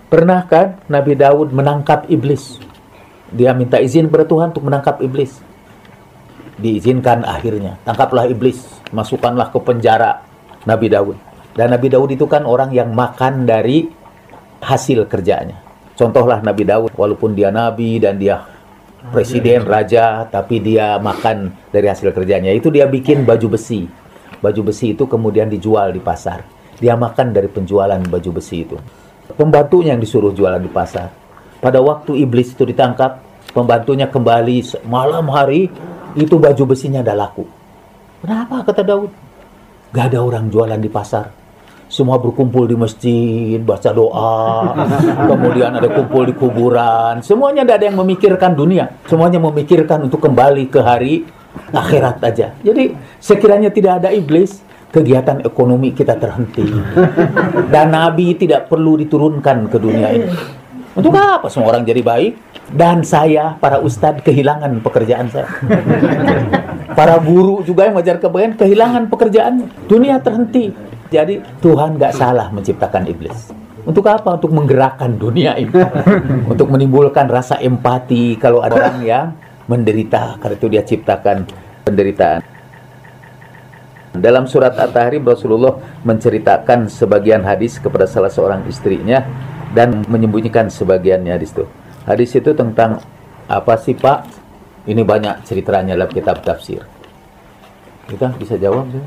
Pernah 0.10 0.50
kan 0.50 0.82
Nabi 0.90 1.14
Daud 1.14 1.54
menangkap 1.54 2.10
iblis? 2.10 2.58
Dia 3.30 3.54
minta 3.54 3.78
izin 3.78 4.10
kepada 4.10 4.26
Tuhan 4.26 4.48
untuk 4.54 4.66
menangkap 4.66 5.02
iblis. 5.02 5.38
Diizinkan 6.58 7.26
akhirnya. 7.26 7.82
Tangkaplah 7.82 8.30
iblis, 8.30 8.62
masukkanlah 8.94 9.50
ke 9.50 9.58
penjara 9.62 10.22
Nabi 10.70 10.90
Daud. 10.90 11.18
Dan 11.54 11.74
Nabi 11.74 11.90
Daud 11.90 12.10
itu 12.14 12.26
kan 12.30 12.46
orang 12.46 12.74
yang 12.74 12.94
makan 12.94 13.46
dari 13.46 13.90
hasil 14.62 15.06
kerjanya. 15.10 15.58
Contohlah 15.94 16.42
Nabi 16.42 16.66
Daud, 16.66 16.94
walaupun 16.98 17.38
dia 17.38 17.54
nabi 17.54 18.02
dan 18.02 18.18
dia 18.18 18.53
presiden, 19.12 19.68
raja, 19.68 20.24
tapi 20.30 20.64
dia 20.64 20.96
makan 21.02 21.52
dari 21.74 21.92
hasil 21.92 22.14
kerjanya. 22.16 22.54
Itu 22.54 22.72
dia 22.72 22.88
bikin 22.88 23.28
baju 23.28 23.60
besi. 23.60 23.90
Baju 24.40 24.62
besi 24.72 24.96
itu 24.96 25.04
kemudian 25.10 25.52
dijual 25.52 25.92
di 25.92 26.00
pasar. 26.00 26.46
Dia 26.80 26.96
makan 26.96 27.36
dari 27.36 27.52
penjualan 27.52 28.00
baju 28.00 28.30
besi 28.40 28.64
itu. 28.64 28.80
Pembantunya 29.34 29.96
yang 29.96 30.04
disuruh 30.04 30.36
jualan 30.36 30.60
di 30.60 30.72
pasar 30.72 31.24
pada 31.64 31.80
waktu 31.80 32.28
iblis 32.28 32.52
itu 32.52 32.68
ditangkap, 32.68 33.24
pembantunya 33.56 34.04
kembali 34.12 34.84
malam 34.84 35.32
hari, 35.32 35.72
itu 36.12 36.36
baju 36.36 36.76
besinya 36.76 37.00
ada 37.00 37.16
laku. 37.16 37.48
Kenapa 38.20 38.68
kata 38.68 38.84
Daud? 38.84 39.08
Gak 39.96 40.12
ada 40.12 40.20
orang 40.20 40.52
jualan 40.52 40.76
di 40.76 40.92
pasar. 40.92 41.32
Semua 41.94 42.18
berkumpul 42.18 42.66
di 42.66 42.74
masjid, 42.74 43.62
baca 43.62 43.94
doa, 43.94 44.74
kemudian 45.30 45.78
ada 45.78 45.86
kumpul 45.94 46.26
di 46.26 46.34
kuburan. 46.34 47.22
Semuanya 47.22 47.62
tidak 47.62 47.76
ada 47.78 47.86
yang 47.94 48.02
memikirkan 48.02 48.58
dunia. 48.58 48.90
Semuanya 49.06 49.38
memikirkan 49.38 50.02
untuk 50.02 50.26
kembali 50.26 50.74
ke 50.74 50.82
hari 50.82 51.22
akhirat 51.70 52.18
aja. 52.26 52.58
Jadi 52.66 52.98
sekiranya 53.22 53.70
tidak 53.70 54.02
ada 54.02 54.10
iblis, 54.10 54.66
kegiatan 54.90 55.46
ekonomi 55.46 55.94
kita 55.94 56.18
terhenti. 56.18 56.66
Dan 57.74 57.94
Nabi 57.94 58.42
tidak 58.42 58.74
perlu 58.74 58.98
diturunkan 58.98 59.70
ke 59.70 59.78
dunia 59.78 60.10
ini. 60.18 60.30
Untuk 60.98 61.14
apa 61.14 61.46
semua 61.50 61.78
orang 61.78 61.86
jadi 61.86 62.02
baik? 62.02 62.34
Dan 62.74 63.06
saya, 63.06 63.54
para 63.58 63.82
ustadz, 63.82 64.26
kehilangan 64.26 64.82
pekerjaan 64.82 65.30
saya. 65.30 65.46
para 66.98 67.22
guru 67.22 67.62
juga 67.62 67.86
yang 67.86 67.98
mengajar 67.98 68.18
kebaikan, 68.18 68.58
kehilangan 68.58 69.04
pekerjaan. 69.14 69.70
Dunia 69.86 70.18
terhenti. 70.22 70.74
Jadi 71.14 71.38
Tuhan 71.62 72.02
gak 72.02 72.18
salah 72.18 72.50
menciptakan 72.50 73.06
iblis. 73.06 73.54
Untuk 73.86 74.10
apa? 74.10 74.34
Untuk 74.34 74.50
menggerakkan 74.50 75.14
dunia 75.14 75.54
ini. 75.62 75.70
Untuk 76.52 76.74
menimbulkan 76.74 77.30
rasa 77.30 77.62
empati 77.62 78.42
kalau 78.42 78.66
ada 78.66 78.82
orang 78.82 79.00
yang 79.06 79.26
menderita. 79.70 80.42
Karena 80.42 80.58
itu 80.58 80.68
dia 80.74 80.82
ciptakan 80.82 81.46
penderitaan. 81.86 82.42
Dalam 84.14 84.50
surat 84.50 84.74
At-Tahrim 84.74 85.22
Rasulullah 85.26 85.78
menceritakan 86.02 86.90
sebagian 86.90 87.46
hadis 87.46 87.78
kepada 87.78 88.10
salah 88.10 88.30
seorang 88.30 88.66
istrinya 88.66 89.26
dan 89.74 90.06
menyembunyikan 90.06 90.70
sebagiannya 90.70 91.34
di 91.38 91.46
situ. 91.46 91.66
Hadis 92.06 92.34
itu 92.38 92.54
tentang 92.54 93.02
apa 93.50 93.74
sih 93.78 93.98
Pak? 93.98 94.42
Ini 94.86 95.02
banyak 95.02 95.46
ceritanya 95.46 95.98
dalam 95.98 96.14
kitab 96.14 96.42
tafsir. 96.46 96.86
Kita 98.06 98.34
bisa 98.38 98.54
jawab 98.58 98.90
sih? 98.94 99.02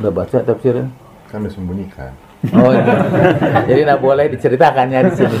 Udah 0.00 0.12
baca 0.12 0.40
tafsirnya? 0.40 1.05
Kan 1.30 1.44
disembunyikan. 1.44 2.12
Oh 2.54 2.70
iya. 2.70 2.94
Jadi 3.66 3.80
nggak 3.82 4.02
boleh 4.02 4.26
diceritakannya 4.30 4.98
di 5.08 5.12
sini. 5.18 5.38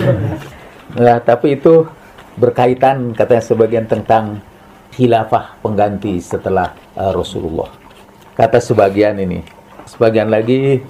Nah, 0.96 1.18
tapi 1.22 1.58
itu 1.58 1.86
berkaitan 2.36 3.14
katanya 3.14 3.42
sebagian 3.44 3.86
tentang 3.86 4.40
khilafah 4.96 5.60
pengganti 5.60 6.18
setelah 6.18 6.72
uh, 6.96 7.12
Rasulullah. 7.12 7.68
Kata 8.34 8.58
sebagian 8.58 9.20
ini. 9.20 9.44
Sebagian 9.86 10.32
lagi 10.32 10.82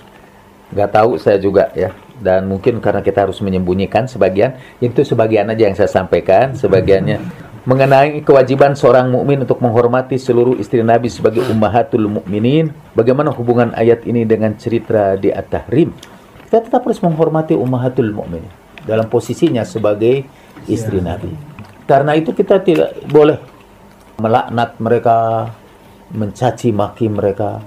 nggak 0.73 0.91
tahu 0.91 1.11
saya 1.21 1.39
juga 1.39 1.71
ya 1.79 1.95
dan 2.19 2.49
mungkin 2.49 2.81
karena 2.81 3.05
kita 3.05 3.29
harus 3.29 3.39
menyembunyikan 3.45 4.09
sebagian 4.09 4.57
itu 4.83 5.05
sebagian 5.05 5.47
aja 5.53 5.69
yang 5.69 5.77
saya 5.77 5.87
sampaikan 5.87 6.57
sebagiannya 6.57 7.23
mengenai 7.67 8.23
kewajiban 8.23 8.79
seorang 8.79 9.11
mukmin 9.11 9.43
untuk 9.43 9.59
menghormati 9.59 10.17
seluruh 10.17 10.55
istri 10.57 10.87
Nabi 10.87 11.11
sebagai 11.11 11.43
ummahatul 11.51 12.07
mukminin 12.07 12.71
bagaimana 12.95 13.35
hubungan 13.35 13.75
ayat 13.75 14.07
ini 14.07 14.23
dengan 14.23 14.55
cerita 14.55 15.19
di 15.19 15.35
At-Tahrim 15.35 15.91
kita 16.47 16.63
tetap 16.63 16.87
harus 16.87 17.03
menghormati 17.03 17.59
ummahatul 17.59 18.15
mukminin 18.15 18.49
dalam 18.87 19.11
posisinya 19.11 19.67
sebagai 19.67 20.23
istri 20.71 21.03
Nabi. 21.03 21.35
Karena 21.91 22.15
itu 22.15 22.31
kita 22.31 22.63
tidak 22.63 23.03
boleh 23.11 23.43
melaknat 24.23 24.79
mereka 24.79 25.51
mencaci 26.15 26.71
maki 26.71 27.11
mereka. 27.11 27.59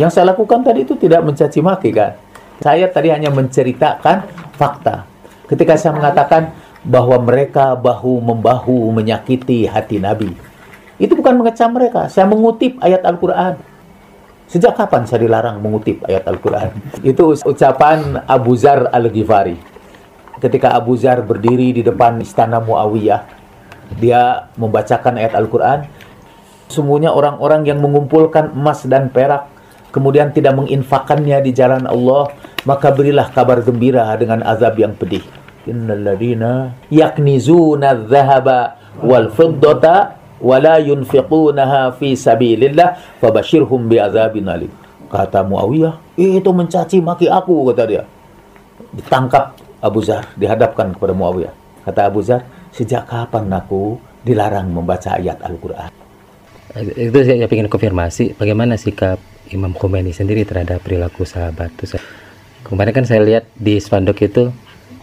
Yang 0.00 0.16
saya 0.16 0.32
lakukan 0.32 0.64
tadi 0.64 0.88
itu 0.88 0.96
tidak 0.96 1.20
mencaci 1.28 1.60
maki 1.60 1.92
kan 1.92 2.16
saya 2.60 2.86
tadi 2.92 3.08
hanya 3.08 3.32
menceritakan 3.32 4.28
fakta. 4.54 5.08
Ketika 5.48 5.74
saya 5.80 5.96
mengatakan 5.96 6.52
bahwa 6.84 7.20
mereka 7.20 7.76
bahu-membahu 7.76 8.88
menyakiti 8.96 9.68
hati 9.68 10.00
Nabi. 10.00 10.32
Itu 11.00 11.16
bukan 11.16 11.40
mengecam 11.40 11.72
mereka. 11.72 12.08
Saya 12.12 12.28
mengutip 12.28 12.76
ayat 12.80 13.04
Al-Quran. 13.04 13.56
Sejak 14.50 14.74
kapan 14.76 15.06
saya 15.06 15.24
dilarang 15.24 15.62
mengutip 15.62 16.02
ayat 16.10 16.26
Al-Quran? 16.26 16.74
Itu 17.14 17.38
ucapan 17.38 18.26
Abu 18.26 18.58
Zar 18.58 18.90
Al-Ghifari. 18.90 19.56
Ketika 20.42 20.74
Abu 20.74 20.98
Zar 20.98 21.22
berdiri 21.22 21.70
di 21.70 21.86
depan 21.86 22.18
istana 22.18 22.58
Muawiyah, 22.58 23.22
dia 23.96 24.50
membacakan 24.58 25.22
ayat 25.22 25.38
Al-Quran. 25.38 25.86
Semuanya 26.66 27.14
orang-orang 27.14 27.66
yang 27.66 27.78
mengumpulkan 27.78 28.50
emas 28.50 28.82
dan 28.86 29.10
perak, 29.10 29.46
kemudian 29.94 30.34
tidak 30.34 30.58
menginfakannya 30.58 31.38
di 31.42 31.50
jalan 31.54 31.86
Allah, 31.86 32.30
maka 32.66 32.90
berilah 32.90 33.30
kabar 33.30 33.62
gembira 33.62 34.10
dengan 34.18 34.42
azab 34.42 34.78
yang 34.78 34.94
pedih. 34.94 35.22
Innalladzina 35.68 36.72
yaknizuna 36.88 37.92
adh-dhahaba 37.92 38.58
wal 39.04 39.28
fiddata 39.28 40.16
wa 40.40 40.56
la 40.56 40.80
yunfiqunaha 40.80 42.00
fi 42.00 42.16
sabilillah 42.16 43.20
fabashirhum 43.20 43.92
bi'adzabin 43.92 44.48
alim. 44.48 44.72
Kata 45.10 45.42
Muawiyah, 45.42 46.16
itu 46.16 46.50
mencaci 46.54 47.02
maki 47.02 47.26
aku 47.26 47.74
kata 47.74 47.82
dia. 47.84 48.02
Ditangkap 48.94 49.58
Abu 49.82 50.00
Zar, 50.00 50.30
dihadapkan 50.38 50.94
kepada 50.94 51.12
Muawiyah. 51.12 51.52
Kata 51.84 52.08
Abu 52.08 52.22
Zar, 52.22 52.46
sejak 52.70 53.10
kapan 53.10 53.50
aku 53.50 53.98
dilarang 54.22 54.70
membaca 54.70 55.18
ayat 55.18 55.42
Al-Qur'an? 55.42 55.90
Itu 56.94 57.18
saya 57.26 57.50
ingin 57.50 57.66
konfirmasi, 57.66 58.38
bagaimana 58.38 58.78
sikap 58.78 59.18
Imam 59.50 59.74
Khomeini 59.74 60.14
sendiri 60.14 60.46
terhadap 60.46 60.78
perilaku 60.86 61.26
sahabat 61.26 61.74
itu? 61.82 61.98
Kemarin 62.62 62.94
kan 62.94 63.02
saya 63.02 63.26
lihat 63.26 63.44
di 63.58 63.82
spanduk 63.82 64.22
itu 64.22 64.54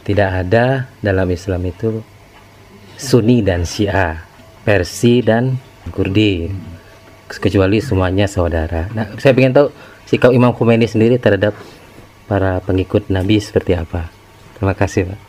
tidak 0.08 0.47
ada 0.47 0.88
dalam 1.03 1.28
Islam 1.28 1.68
itu 1.68 1.99
Sunni 2.95 3.43
dan 3.43 3.68
Syiah, 3.68 4.24
Persi 4.64 5.20
dan 5.20 5.60
Kurdi. 5.91 6.47
kecuali 7.28 7.84
semuanya 7.84 8.24
saudara. 8.24 8.88
Nah, 8.95 9.12
saya 9.20 9.36
ingin 9.36 9.51
tahu 9.51 9.68
sikap 10.08 10.32
Imam 10.32 10.55
Khomeini 10.55 10.88
sendiri 10.88 11.20
terhadap 11.20 11.51
para 12.24 12.64
pengikut 12.64 13.12
Nabi 13.12 13.36
seperti 13.43 13.76
apa. 13.76 14.08
Terima 14.55 14.72
kasih, 14.72 15.12
Pak. 15.12 15.20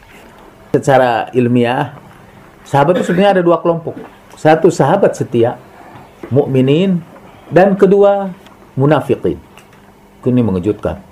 Secara 0.79 1.26
ilmiah, 1.35 1.99
sahabat 2.62 3.03
itu 3.03 3.11
sebenarnya 3.11 3.43
ada 3.43 3.43
dua 3.43 3.59
kelompok. 3.59 3.99
Satu 4.39 4.70
sahabat 4.70 5.18
setia, 5.18 5.59
mukminin, 6.31 7.03
dan 7.51 7.74
kedua 7.74 8.31
munafikin. 8.79 9.43
Ini 10.22 10.39
mengejutkan. 10.39 11.03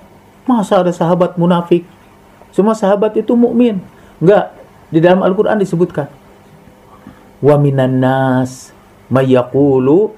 Masa 0.47 0.87
ada 0.87 0.95
sahabat 0.95 1.35
munafik? 1.35 1.83
Semua 2.51 2.73
sahabat 2.73 3.15
itu 3.17 3.33
mukmin. 3.33 3.81
Enggak. 4.19 4.53
Di 4.87 5.03
dalam 5.03 5.21
Al-Qur'an 5.23 5.59
disebutkan. 5.59 6.07
Wa 7.43 7.59
minan 7.59 8.01
nas 8.01 8.73
may 9.11 9.29
yaqulu 9.29 10.15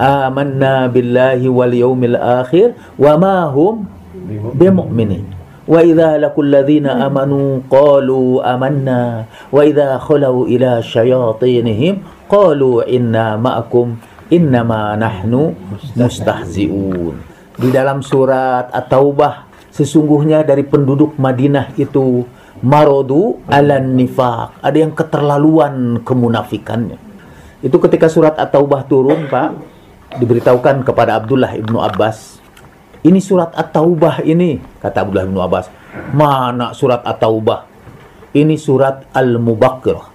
amanna 0.00 0.88
billahi 0.88 1.46
wal 1.50 1.72
yaumil 1.72 2.16
akhir 2.16 2.76
wa 2.96 3.12
ma 3.20 3.50
hum 3.50 3.84
bimu'minin. 4.56 5.36
Wa 5.66 5.82
idza 5.82 6.14
laqul 6.22 6.46
ladzina 6.46 7.02
amanu 7.02 7.66
qalu 7.66 8.38
amanna 8.40 9.26
wa 9.50 9.60
idza 9.66 9.98
khalu 9.98 10.46
ila 10.54 10.78
syayatinihim 10.78 12.06
qalu 12.30 12.86
inna 12.86 13.34
ma'akum 13.34 13.98
innama 14.30 14.94
nahnu 14.94 15.58
mustahzi'un. 15.98 17.14
Di 17.58 17.68
dalam 17.74 18.04
surat 18.04 18.70
At-Taubah 18.70 19.55
sesungguhnya 19.76 20.40
dari 20.40 20.64
penduduk 20.64 21.20
Madinah 21.20 21.76
itu 21.76 22.24
marodu 22.64 23.44
alan 23.52 23.92
nifak 23.92 24.56
ada 24.64 24.76
yang 24.80 24.96
keterlaluan 24.96 26.00
kemunafikannya. 26.00 26.96
Itu 27.60 27.76
ketika 27.76 28.08
surat 28.08 28.40
At-Taubah 28.40 28.88
turun 28.88 29.28
Pak 29.28 29.52
diberitahukan 30.16 30.80
kepada 30.80 31.20
Abdullah 31.20 31.52
ibnu 31.52 31.76
Abbas 31.76 32.40
ini 33.04 33.20
surat 33.20 33.52
At-Taubah 33.52 34.24
ini 34.24 34.56
kata 34.80 35.04
Abdullah 35.04 35.28
ibnu 35.28 35.40
Abbas 35.44 35.68
mana 36.16 36.72
surat 36.72 37.04
At-Taubah? 37.04 37.68
Ini 38.36 38.56
surat 38.60 39.08
Al-Mubakkirah. 39.16 40.06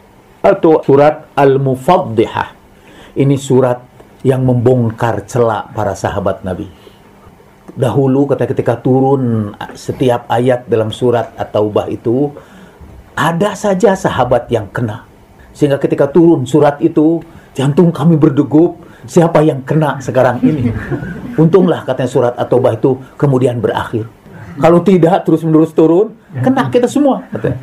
Atau 0.45 0.81
surat 0.85 1.33
Al-Mufaddihah. 1.33 2.49
Ini 3.17 3.37
surat 3.37 3.81
yang 4.21 4.45
membongkar 4.45 5.25
celak 5.25 5.73
para 5.73 5.97
sahabat 5.97 6.45
Nabi 6.45 6.80
dahulu 7.75 8.27
kata 8.27 8.47
ketika 8.47 8.79
turun 8.79 9.53
setiap 9.75 10.27
ayat 10.27 10.67
dalam 10.67 10.91
surat 10.91 11.31
At-Taubah 11.39 11.87
itu 11.87 12.31
ada 13.15 13.55
saja 13.55 13.95
sahabat 13.95 14.47
yang 14.51 14.67
kena. 14.71 15.07
Sehingga 15.51 15.79
ketika 15.79 16.07
turun 16.07 16.47
surat 16.47 16.79
itu 16.79 17.19
jantung 17.51 17.91
kami 17.91 18.15
berdegup, 18.15 18.79
siapa 19.07 19.43
yang 19.43 19.63
kena 19.63 19.99
sekarang 19.99 20.39
ini? 20.43 20.71
Untunglah 21.41 21.83
katanya 21.83 22.11
surat 22.11 22.33
At-Taubah 22.39 22.75
itu 22.75 22.99
kemudian 23.15 23.59
berakhir. 23.59 24.07
Kalau 24.59 24.83
tidak 24.83 25.23
terus-menerus 25.23 25.71
turun, 25.71 26.11
kena 26.43 26.67
kita 26.67 26.87
semua 26.87 27.23
katanya. 27.31 27.59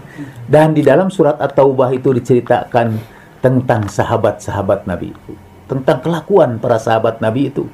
Dan 0.48 0.72
di 0.72 0.80
dalam 0.80 1.12
surat 1.12 1.36
At-Taubah 1.36 1.92
itu 1.92 2.16
diceritakan 2.16 2.96
tentang 3.44 3.86
sahabat-sahabat 3.86 4.88
Nabi 4.88 5.12
itu, 5.12 5.32
tentang 5.68 6.00
kelakuan 6.00 6.56
para 6.56 6.80
sahabat 6.80 7.20
Nabi 7.20 7.52
itu. 7.52 7.68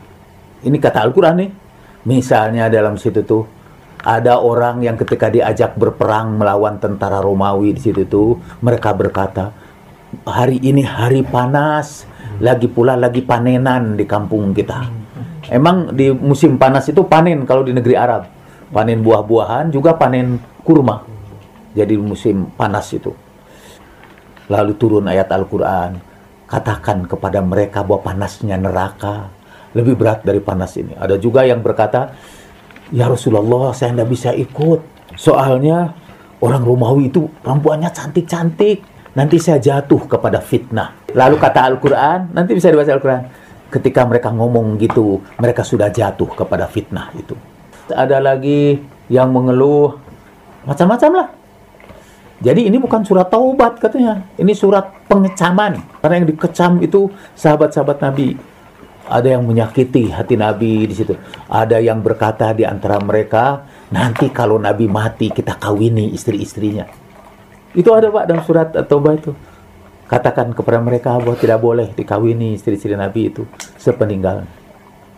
Ini 0.67 0.77
kata 0.83 1.07
Al-Qur'an 1.07 1.39
nih 1.39 1.64
Misalnya 2.05 2.69
dalam 2.69 3.01
situ 3.01 3.25
tuh 3.25 3.45
ada 4.05 4.37
orang 4.37 4.85
yang 4.85 5.01
ketika 5.01 5.33
diajak 5.33 5.81
berperang 5.81 6.37
melawan 6.37 6.77
tentara 6.77 7.25
Romawi 7.25 7.73
di 7.73 7.81
situ 7.81 8.05
tuh 8.05 8.37
mereka 8.61 8.93
berkata 8.93 9.49
hari 10.29 10.61
ini 10.61 10.85
hari 10.85 11.25
panas 11.25 12.05
lagi 12.45 12.69
pula 12.69 12.95
lagi 12.95 13.25
panenan 13.25 13.97
di 13.97 14.05
kampung 14.05 14.53
kita. 14.53 14.85
Emang 15.49 15.93
di 15.93 16.13
musim 16.13 16.61
panas 16.61 16.89
itu 16.89 17.05
panen 17.05 17.49
kalau 17.49 17.65
di 17.65 17.73
negeri 17.73 17.97
Arab. 17.97 18.29
Panen 18.69 19.01
buah-buahan 19.01 19.73
juga 19.73 19.97
panen 19.97 20.41
kurma. 20.65 21.05
Jadi 21.73 21.95
musim 21.97 22.49
panas 22.57 22.91
itu. 22.93 23.13
Lalu 24.49 24.73
turun 24.77 25.09
ayat 25.09 25.33
Al-Qur'an, 25.33 25.97
katakan 26.45 27.09
kepada 27.09 27.41
mereka 27.41 27.81
bahwa 27.81 28.13
panasnya 28.13 28.61
neraka 28.61 29.33
lebih 29.75 29.99
berat 29.99 30.23
dari 30.23 30.39
panas 30.39 30.79
ini. 30.79 30.95
Ada 30.95 31.19
juga 31.19 31.43
yang 31.43 31.61
berkata, 31.61 32.15
ya 32.95 33.11
Rasulullah 33.11 33.75
saya 33.75 33.93
tidak 33.93 34.09
bisa 34.09 34.31
ikut. 34.31 34.81
Soalnya 35.19 35.91
orang 36.41 36.63
Romawi 36.63 37.11
itu 37.11 37.27
perempuannya 37.43 37.91
cantik-cantik. 37.91 38.95
Nanti 39.15 39.39
saya 39.39 39.63
jatuh 39.63 40.11
kepada 40.11 40.43
fitnah. 40.43 41.07
Lalu 41.15 41.39
kata 41.39 41.71
Al-Quran, 41.71 42.35
nanti 42.35 42.51
bisa 42.55 42.71
dibaca 42.71 42.91
Al-Quran. 42.91 43.23
Ketika 43.71 44.03
mereka 44.07 44.35
ngomong 44.35 44.75
gitu, 44.79 45.23
mereka 45.39 45.63
sudah 45.63 45.91
jatuh 45.91 46.31
kepada 46.35 46.67
fitnah 46.67 47.15
itu. 47.15 47.35
Ada 47.91 48.19
lagi 48.19 48.79
yang 49.07 49.31
mengeluh, 49.31 49.95
macam-macam 50.67 51.11
lah. 51.15 51.29
Jadi 52.43 52.67
ini 52.67 52.77
bukan 52.83 53.07
surat 53.07 53.31
taubat 53.31 53.79
katanya. 53.79 54.27
Ini 54.35 54.51
surat 54.51 54.91
pengecaman. 55.07 55.79
Karena 56.03 56.15
yang 56.19 56.29
dikecam 56.35 56.83
itu 56.83 57.07
sahabat-sahabat 57.39 58.03
Nabi 58.03 58.35
ada 59.05 59.29
yang 59.29 59.45
menyakiti 59.45 60.09
hati 60.09 60.35
Nabi 60.37 60.89
di 60.89 60.95
situ. 60.97 61.13
Ada 61.49 61.81
yang 61.81 62.01
berkata 62.01 62.57
di 62.57 62.65
antara 62.65 62.97
mereka, 63.01 63.65
nanti 63.93 64.33
kalau 64.33 64.57
Nabi 64.57 64.89
mati 64.89 65.29
kita 65.29 65.61
kawini 65.61 66.13
istri-istrinya. 66.17 66.89
Itu 67.77 67.93
ada 67.93 68.09
Pak 68.09 68.25
dalam 68.25 68.43
surat 68.47 68.73
At-Taubah 68.73 69.13
itu. 69.17 69.33
Katakan 70.09 70.53
kepada 70.53 70.79
mereka 70.81 71.17
bahwa 71.17 71.37
tidak 71.37 71.59
boleh 71.61 71.89
dikawini 71.93 72.57
istri-istri 72.57 72.93
Nabi 72.97 73.33
itu 73.33 73.43
sepeninggal. 73.81 74.45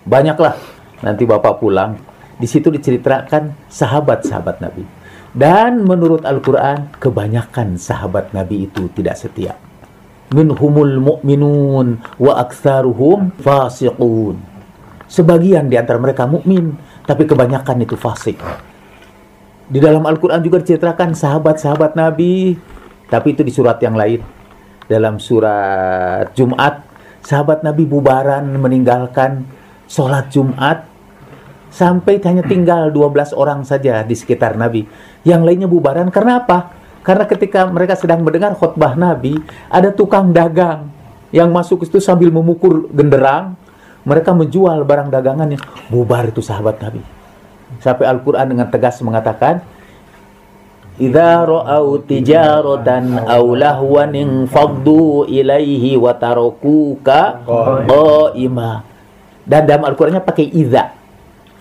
Banyaklah 0.06 0.54
nanti 1.02 1.26
Bapak 1.26 1.58
pulang, 1.58 1.98
di 2.38 2.46
situ 2.46 2.70
diceritakan 2.70 3.70
sahabat-sahabat 3.70 4.62
Nabi. 4.62 4.84
Dan 5.36 5.84
menurut 5.84 6.24
Al-Quran, 6.24 6.96
kebanyakan 6.96 7.76
sahabat 7.76 8.32
Nabi 8.32 8.70
itu 8.70 8.88
tidak 8.94 9.20
setia 9.20 9.52
minhumul 10.34 10.98
mu'minun 10.98 12.02
wa 12.18 12.32
aktsaruhum 12.42 13.34
fasiqun. 13.38 14.38
Sebagian 15.06 15.70
di 15.70 15.78
antara 15.78 16.02
mereka 16.02 16.26
mukmin, 16.26 16.74
tapi 17.06 17.28
kebanyakan 17.30 17.86
itu 17.86 17.94
fasik. 17.94 18.38
Di 19.66 19.78
dalam 19.78 20.02
Al-Qur'an 20.06 20.42
juga 20.42 20.62
diceritakan 20.62 21.14
sahabat-sahabat 21.14 21.94
Nabi, 21.94 22.54
tapi 23.06 23.34
itu 23.34 23.42
di 23.46 23.54
surat 23.54 23.78
yang 23.82 23.94
lain. 23.94 24.22
Dalam 24.86 25.18
surat 25.18 26.30
Jumat, 26.34 26.86
sahabat 27.22 27.66
Nabi 27.66 27.86
bubaran 27.86 28.46
meninggalkan 28.54 29.46
sholat 29.90 30.30
Jumat 30.30 30.86
sampai 31.70 32.22
hanya 32.22 32.46
tinggal 32.46 32.94
12 32.94 33.34
orang 33.34 33.66
saja 33.66 34.02
di 34.06 34.14
sekitar 34.14 34.54
Nabi. 34.54 34.86
Yang 35.26 35.42
lainnya 35.42 35.68
bubaran 35.70 36.10
karena 36.14 36.42
apa? 36.42 36.85
Karena 37.06 37.22
ketika 37.22 37.70
mereka 37.70 37.94
sedang 37.94 38.26
mendengar 38.26 38.58
khutbah 38.58 38.98
Nabi, 38.98 39.38
ada 39.70 39.94
tukang 39.94 40.34
dagang 40.34 40.90
yang 41.30 41.54
masuk 41.54 41.86
itu 41.86 42.02
sambil 42.02 42.34
memukul 42.34 42.90
genderang. 42.90 43.54
Mereka 44.02 44.34
menjual 44.34 44.82
barang 44.82 45.14
dagangannya. 45.14 45.62
Bubar 45.86 46.30
itu 46.30 46.42
sahabat 46.42 46.82
Nabi. 46.82 47.02
Sampai 47.78 48.10
Al-Quran 48.10 48.46
dengan 48.50 48.66
tegas 48.70 48.98
mengatakan, 49.02 49.62
Idza 50.96 51.44
ra'au 51.44 52.00
tijaratan 52.00 53.28
aw 53.28 53.44
lahwan 53.52 54.16
faddu 54.48 55.28
ilaihi 55.28 55.92
wa 56.00 56.16
tarakuka 56.16 57.44
qaima. 57.86 58.80
Dan 59.46 59.62
dalam 59.68 59.86
Al-Qur'annya 59.86 60.24
pakai 60.24 60.50
idza. 60.50 60.90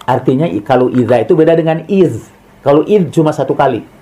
Artinya 0.10 0.50
kalau 0.66 0.89
idza 0.89 1.22
itu 1.22 1.38
beda 1.38 1.54
dengan 1.54 1.84
iz. 1.86 2.34
Kalau 2.66 2.82
iz 2.88 3.12
cuma 3.14 3.30
satu 3.30 3.54
kali. 3.54 3.95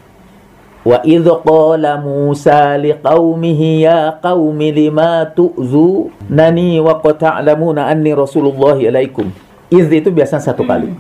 Qala 0.84 1.96
Musa 2.04 2.76
liqaumihi 2.76 3.88
ya 3.88 4.20
qaumi 4.20 4.76
lima 4.76 5.24
tu'zu 5.32 6.12
nani 6.28 6.76
wa 6.84 7.00
qad 7.00 7.24
ta'lamuna 7.24 7.88
anni 7.88 8.12
Rasulullah 8.12 8.76
ilaikum. 8.76 9.32
Idh 9.72 10.04
itu 10.04 10.12
biasanya 10.12 10.52
satu 10.52 10.68
kali. 10.68 10.92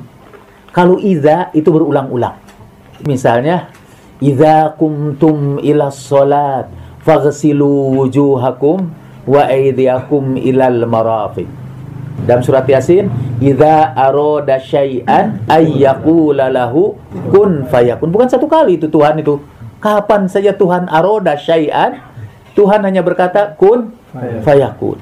Kalau 0.71 0.97
idza 0.97 1.51
itu 1.51 1.67
berulang-ulang. 1.67 2.39
Misalnya 3.03 3.67
kumtum 4.79 5.59
ila 5.59 5.91
salat 5.91 6.71
faghsilu 7.03 7.99
wujuhakum 7.99 8.87
wa 9.27 9.41
aydiyakum 9.51 10.39
ilal 10.39 10.87
marafiq. 10.87 11.45
Dalam 12.23 12.39
surat 12.39 12.63
Yasin, 12.63 13.11
idza 13.43 13.91
arada 13.91 14.55
syai'an 14.63 15.43
ay 15.51 15.83
yaqula 15.83 16.47
lahu 16.47 16.95
kun 17.35 17.67
fayakun. 17.67 18.07
Bukan 18.07 18.31
satu 18.31 18.47
kali 18.47 18.79
itu 18.79 18.87
Tuhan 18.87 19.19
itu 19.19 19.43
Kapan 19.83 20.31
saja 20.31 20.55
Tuhan 20.55 20.87
aroda 20.87 21.35
syai'an, 21.35 21.99
Tuhan 22.55 22.87
hanya 22.87 23.03
berkata 23.03 23.51
kun 23.59 23.91
fayakun. 24.15 24.95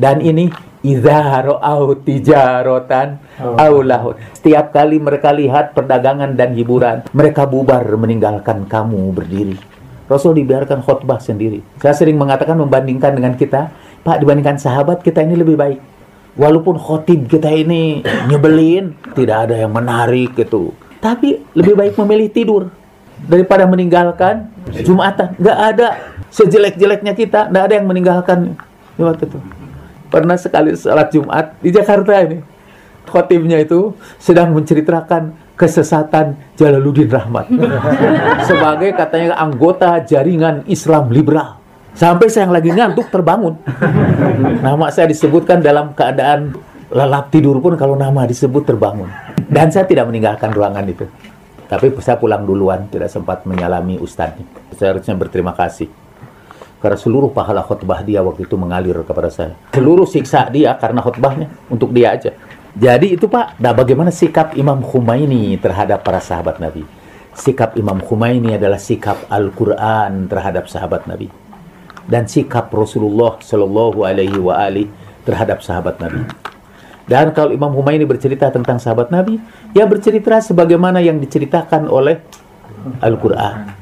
Dan 0.00 0.24
ini 0.24 0.48
idza 0.80 1.44
ra'au 1.44 1.92
tijaratan 1.92 3.20
au 3.36 3.84
lahun. 3.84 4.16
Setiap 4.32 4.72
kali 4.72 4.96
mereka 4.96 5.28
lihat 5.28 5.76
perdagangan 5.76 6.40
dan 6.40 6.56
hiburan, 6.56 7.04
mereka 7.12 7.44
bubar 7.44 7.84
meninggalkan 8.00 8.64
kamu 8.64 9.12
berdiri. 9.12 9.60
Rasul 10.08 10.40
dibiarkan 10.40 10.80
khutbah 10.80 11.20
sendiri. 11.20 11.60
Saya 11.76 11.92
sering 11.92 12.16
mengatakan 12.16 12.56
membandingkan 12.56 13.12
dengan 13.12 13.36
kita, 13.36 13.76
Pak 14.00 14.24
dibandingkan 14.24 14.56
sahabat 14.56 15.04
kita 15.04 15.20
ini 15.20 15.36
lebih 15.36 15.60
baik. 15.60 15.80
Walaupun 16.40 16.80
khotib 16.80 17.28
kita 17.28 17.52
ini 17.52 18.00
nyebelin, 18.32 18.96
tidak 19.12 19.52
ada 19.52 19.68
yang 19.68 19.72
menarik 19.76 20.32
gitu. 20.32 20.72
Tapi 21.04 21.44
lebih 21.52 21.76
baik 21.76 21.92
memilih 22.00 22.32
tidur 22.32 22.83
daripada 23.28 23.64
meninggalkan 23.68 24.52
Jumatan. 24.72 25.36
Nggak 25.36 25.58
ada 25.60 25.86
sejelek-jeleknya 26.32 27.12
kita, 27.12 27.52
nggak 27.52 27.64
ada 27.68 27.74
yang 27.76 27.86
meninggalkan 27.86 28.56
waktu 28.96 29.28
itu. 29.28 29.38
Pernah 30.08 30.36
sekali 30.38 30.72
salat 30.78 31.10
Jumat 31.12 31.58
di 31.60 31.68
Jakarta 31.74 32.16
ini, 32.22 32.38
khotibnya 33.08 33.60
itu 33.60 33.92
sedang 34.16 34.54
menceritakan 34.56 35.34
kesesatan 35.54 36.34
Jalaluddin 36.58 37.06
Rahmat 37.06 37.46
sebagai 38.48 38.90
katanya 38.98 39.38
anggota 39.38 40.02
jaringan 40.02 40.66
Islam 40.66 41.10
liberal. 41.10 41.62
Sampai 41.94 42.26
saya 42.26 42.50
yang 42.50 42.54
lagi 42.58 42.74
ngantuk 42.74 43.06
terbangun. 43.06 43.54
Nama 44.66 44.86
saya 44.90 45.06
disebutkan 45.06 45.62
dalam 45.62 45.94
keadaan 45.94 46.50
lelap 46.90 47.30
tidur 47.30 47.62
pun 47.62 47.78
kalau 47.78 47.94
nama 47.94 48.26
disebut 48.26 48.66
terbangun. 48.66 49.06
Dan 49.46 49.70
saya 49.70 49.86
tidak 49.86 50.10
meninggalkan 50.10 50.50
ruangan 50.50 50.82
itu. 50.90 51.06
Tapi 51.64 51.96
saya 52.04 52.20
pulang 52.20 52.44
duluan, 52.44 52.86
tidak 52.92 53.08
sempat 53.08 53.48
menyalami 53.48 53.96
ustadznya. 53.96 54.44
Saya 54.76 54.96
harusnya 54.96 55.16
berterima 55.16 55.56
kasih. 55.56 55.88
Karena 56.78 57.00
seluruh 57.00 57.32
pahala 57.32 57.64
khutbah 57.64 58.04
dia 58.04 58.20
waktu 58.20 58.44
itu 58.44 58.60
mengalir 58.60 59.00
kepada 59.08 59.32
saya. 59.32 59.56
Seluruh 59.72 60.04
siksa 60.04 60.52
dia 60.52 60.76
karena 60.76 61.00
khutbahnya 61.00 61.48
untuk 61.72 61.96
dia 61.96 62.12
aja. 62.12 62.36
Jadi 62.74 63.16
itu 63.16 63.30
Pak, 63.30 63.56
nah 63.62 63.72
bagaimana 63.72 64.12
sikap 64.12 64.58
Imam 64.58 64.82
Khumaini 64.84 65.56
terhadap 65.56 66.04
para 66.04 66.20
sahabat 66.20 66.60
Nabi? 66.60 66.84
Sikap 67.32 67.78
Imam 67.80 68.02
Khumaini 68.02 68.58
adalah 68.58 68.82
sikap 68.82 69.30
Al-Quran 69.30 70.28
terhadap 70.28 70.68
sahabat 70.68 71.06
Nabi 71.06 71.44
dan 72.04 72.28
sikap 72.28 72.68
Rasulullah 72.68 73.40
Shallallahu 73.40 74.04
Alaihi 74.04 74.36
wa 74.36 74.54
ali 74.60 74.88
terhadap 75.24 75.64
sahabat 75.64 75.96
Nabi. 76.00 76.20
Dan 77.04 77.36
kalau 77.36 77.52
Imam 77.52 77.68
Humayni 77.76 78.08
bercerita 78.08 78.48
tentang 78.48 78.80
sahabat 78.80 79.12
Nabi, 79.12 79.36
ya 79.76 79.84
bercerita 79.84 80.40
sebagaimana 80.40 81.04
yang 81.04 81.20
diceritakan 81.20 81.84
oleh 81.84 82.16
Al-Quran. 83.04 83.76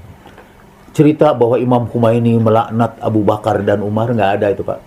Cerita 0.90 1.30
bahwa 1.32 1.56
Imam 1.56 1.86
Humayni 1.86 2.36
melaknat 2.36 2.98
Abu 2.98 3.22
Bakar 3.22 3.62
dan 3.62 3.80
Umar 3.80 4.10
nggak 4.10 4.30
ada 4.42 4.46
itu 4.50 4.66
pak. 4.66 4.82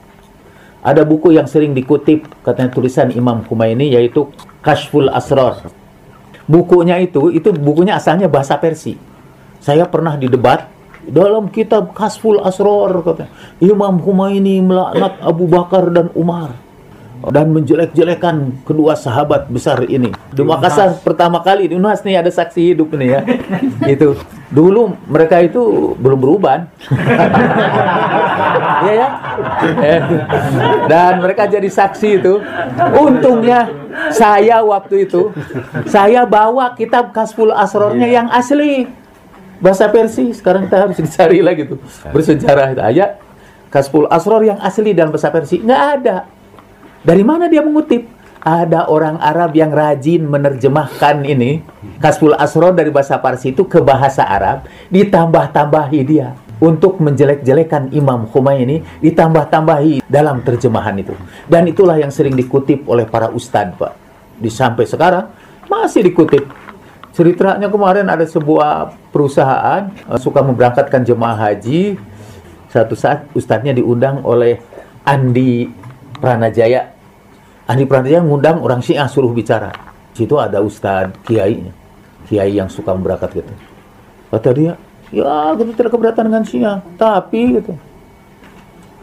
Ada 0.86 1.02
buku 1.02 1.34
yang 1.34 1.50
sering 1.50 1.74
dikutip 1.74 2.30
katanya 2.46 2.70
tulisan 2.70 3.10
Imam 3.10 3.42
Humayni 3.48 3.90
yaitu 3.90 4.30
Kashful 4.62 5.10
Asrar. 5.10 5.66
Bukunya 6.46 7.02
itu 7.02 7.34
itu 7.34 7.50
bukunya 7.56 7.98
asalnya 7.98 8.30
bahasa 8.30 8.60
Persia. 8.62 9.00
Saya 9.58 9.90
pernah 9.90 10.14
di 10.14 10.30
debat 10.30 10.70
dalam 11.10 11.50
kitab 11.50 11.94
Kasful 11.98 12.38
Asror 12.38 13.02
katanya, 13.02 13.34
Imam 13.58 13.98
Humaini 13.98 14.62
melaknat 14.62 15.18
Abu 15.26 15.50
Bakar 15.50 15.90
dan 15.90 16.14
Umar 16.14 16.65
dan 17.34 17.50
menjelek-jelekan 17.50 18.66
kedua 18.66 18.94
sahabat 18.94 19.50
besar 19.50 19.82
ini. 19.90 20.14
Di 20.30 20.46
Makassar 20.46 21.02
pertama 21.02 21.42
kali 21.42 21.72
di 21.72 21.76
Unas 21.78 22.06
nih 22.06 22.22
ada 22.22 22.30
saksi 22.30 22.74
hidup 22.74 22.94
nih 22.94 23.10
ya. 23.18 23.22
itu 23.98 24.14
dulu 24.54 24.94
mereka 25.10 25.42
itu 25.42 25.94
belum 25.98 26.20
berubah. 26.20 26.66
Iya 28.86 29.08
ya. 29.80 29.98
Dan 30.86 31.24
mereka 31.24 31.48
jadi 31.50 31.66
saksi 31.66 32.22
itu. 32.22 32.44
Untungnya 32.94 33.72
saya 34.14 34.62
waktu 34.62 35.10
itu 35.10 35.32
saya 35.88 36.28
bawa 36.28 36.76
kitab 36.78 37.16
Kasful 37.16 37.56
Asrornya 37.56 38.06
yang 38.06 38.28
asli 38.30 38.86
bahasa 39.64 39.88
Persia 39.88 40.36
sekarang 40.36 40.68
kita 40.68 40.78
harus 40.86 40.98
dicari 41.00 41.40
lagi 41.40 41.64
tuh 41.66 41.80
bersejarah 42.12 42.76
ayat 42.84 43.18
Kasful 43.72 44.06
Asror 44.12 44.44
yang 44.44 44.60
asli 44.60 44.92
dalam 44.92 45.16
bahasa 45.16 45.32
Persia 45.32 45.64
nggak 45.64 45.84
ada 46.00 46.16
dari 47.06 47.22
mana 47.22 47.46
dia 47.46 47.62
mengutip 47.62 48.10
ada 48.46 48.86
orang 48.90 49.18
Arab 49.22 49.58
yang 49.58 49.74
rajin 49.74 50.26
menerjemahkan 50.26 51.26
ini 51.26 51.66
Kasful 51.98 52.38
Asror 52.38 52.78
dari 52.78 52.94
bahasa 52.94 53.18
Parsi 53.18 53.54
itu 53.54 53.66
ke 53.66 53.82
bahasa 53.82 54.26
Arab 54.26 54.66
ditambah-tambahi 54.90 56.02
dia 56.06 56.34
untuk 56.62 56.98
menjelek-jelekan 57.02 57.94
Imam 57.94 58.26
Khomeini 58.30 58.82
ditambah-tambahi 59.02 60.06
dalam 60.06 60.42
terjemahan 60.42 60.98
itu 60.98 61.14
dan 61.46 61.66
itulah 61.70 61.98
yang 61.98 62.10
sering 62.10 62.34
dikutip 62.34 62.86
oleh 62.90 63.06
para 63.06 63.30
ustadz 63.30 63.78
Pak 63.78 63.94
di 64.42 64.50
sampai 64.52 64.86
sekarang 64.90 65.26
masih 65.66 66.06
dikutip 66.06 66.66
Ceritanya 67.16 67.72
kemarin 67.72 68.12
ada 68.12 68.28
sebuah 68.28 68.92
perusahaan 69.16 69.88
uh, 70.12 70.20
suka 70.20 70.44
memberangkatkan 70.44 71.08
jemaah 71.08 71.48
haji. 71.48 71.96
Satu 72.68 72.92
saat 72.92 73.24
ustadznya 73.32 73.72
diundang 73.72 74.20
oleh 74.28 74.60
Andi 75.08 75.72
Pranajaya. 76.20 76.92
Andi 77.66 77.84
Pranajaya 77.90 78.22
ngundang 78.22 78.62
orang 78.62 78.82
Syiah 78.82 79.10
suruh 79.10 79.34
bicara. 79.34 79.74
Situ 80.14 80.38
ada 80.38 80.62
ustadz 80.62 81.18
kiai 81.26 81.66
kiai 82.30 82.54
yang 82.58 82.70
suka 82.70 82.94
berangkat 82.94 83.42
gitu. 83.42 83.54
Kata 84.30 84.50
dia, 84.54 84.74
ya 85.14 85.54
kita 85.58 85.72
tidak 85.74 85.92
keberatan 85.94 86.24
dengan 86.30 86.44
Syiah, 86.46 86.78
tapi 86.98 87.62
gitu. 87.62 87.74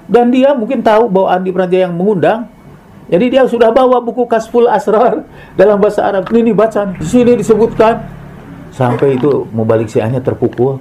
Dan 0.07 0.35
dia 0.35 0.55
mungkin 0.55 0.83
tahu 0.83 1.07
bahwa 1.11 1.29
Andi 1.35 1.51
Pranajaya 1.55 1.91
yang 1.91 1.95
mengundang 1.95 2.51
jadi 3.13 3.29
dia 3.29 3.43
sudah 3.45 3.75
bawa 3.75 3.99
buku 4.01 4.25
Kasful 4.25 4.71
Asrar 4.71 5.27
dalam 5.59 5.77
bahasa 5.83 6.07
Arab. 6.07 6.31
Ini 6.31 6.55
baca 6.55 6.87
di 6.97 7.05
sini 7.05 7.35
disebutkan 7.35 7.99
sampai 8.73 9.21
itu 9.21 9.45
mau 9.51 9.67
balik 9.67 9.91
siahnya 9.91 10.23
terpukul. 10.23 10.79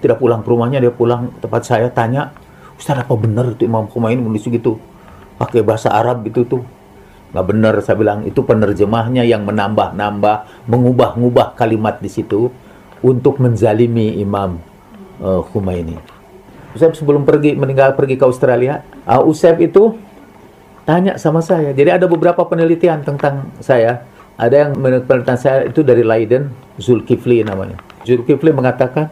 Tidak 0.00 0.20
pulang 0.20 0.44
ke 0.44 0.48
rumahnya, 0.52 0.84
dia 0.84 0.92
pulang 0.92 1.32
tempat 1.40 1.64
saya 1.64 1.88
tanya, 1.88 2.28
Ustaz 2.76 3.00
apa 3.00 3.16
benar 3.16 3.56
itu 3.56 3.64
Imam 3.64 3.88
Khomeini 3.88 4.20
menulis 4.20 4.44
gitu? 4.44 4.76
Pakai 5.40 5.64
bahasa 5.64 5.88
Arab 5.88 6.20
gitu 6.28 6.44
tuh. 6.44 6.62
Nggak 7.34 7.46
benar 7.50 7.74
saya 7.82 7.98
bilang, 7.98 8.22
itu 8.22 8.46
penerjemahnya 8.46 9.26
yang 9.26 9.42
menambah-nambah, 9.42 10.70
mengubah-ngubah 10.70 11.58
kalimat 11.58 11.98
di 11.98 12.06
situ 12.06 12.46
untuk 13.02 13.42
menzalimi 13.42 14.22
Imam 14.22 14.62
uh, 15.18 15.42
Khomeini. 15.50 15.98
Usep 16.78 16.94
sebelum 16.94 17.26
pergi 17.26 17.58
meninggal 17.58 17.98
pergi 17.98 18.14
ke 18.14 18.22
Australia, 18.22 18.86
uh, 19.10 19.18
Usep 19.26 19.58
itu 19.58 19.98
tanya 20.86 21.18
sama 21.18 21.42
saya. 21.42 21.74
Jadi 21.74 21.90
ada 21.90 22.06
beberapa 22.06 22.46
penelitian 22.46 23.02
tentang 23.02 23.50
saya. 23.58 24.06
Ada 24.38 24.70
yang 24.70 24.70
penelitian 24.78 25.38
saya 25.38 25.66
itu 25.66 25.82
dari 25.82 26.06
Leiden, 26.06 26.54
Zulkifli 26.78 27.42
namanya. 27.42 27.82
Zulkifli 28.06 28.54
mengatakan, 28.54 29.10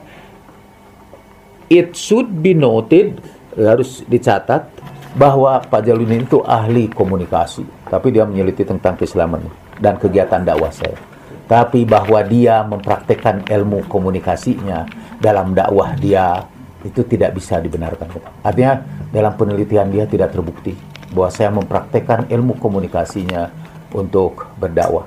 it 1.67 1.95
should 1.99 2.31
be 2.39 2.55
noted, 2.55 3.19
harus 3.59 4.07
dicatat, 4.07 4.67
bahwa 5.15 5.59
Pak 5.63 5.85
Jaludin 5.85 6.25
itu 6.25 6.39
ahli 6.43 6.87
komunikasi. 6.91 7.82
Tapi 7.93 8.09
dia 8.09 8.25
meneliti 8.25 8.65
tentang 8.65 8.97
keislaman 8.97 9.45
dan 9.77 10.01
kegiatan 10.01 10.41
dakwah 10.41 10.73
saya. 10.73 10.97
Tapi 11.45 11.85
bahwa 11.85 12.25
dia 12.25 12.65
mempraktekkan 12.65 13.45
ilmu 13.45 13.85
komunikasinya 13.85 14.89
dalam 15.21 15.53
dakwah 15.53 15.93
dia 16.01 16.41
itu 16.81 17.05
tidak 17.05 17.37
bisa 17.37 17.61
dibenarkan. 17.61 18.09
Artinya 18.41 18.81
dalam 19.13 19.37
penelitian 19.37 19.93
dia 19.93 20.09
tidak 20.09 20.33
terbukti 20.33 20.73
bahwa 21.13 21.29
saya 21.29 21.53
mempraktekkan 21.53 22.33
ilmu 22.33 22.57
komunikasinya 22.57 23.53
untuk 23.93 24.49
berdakwah. 24.57 25.05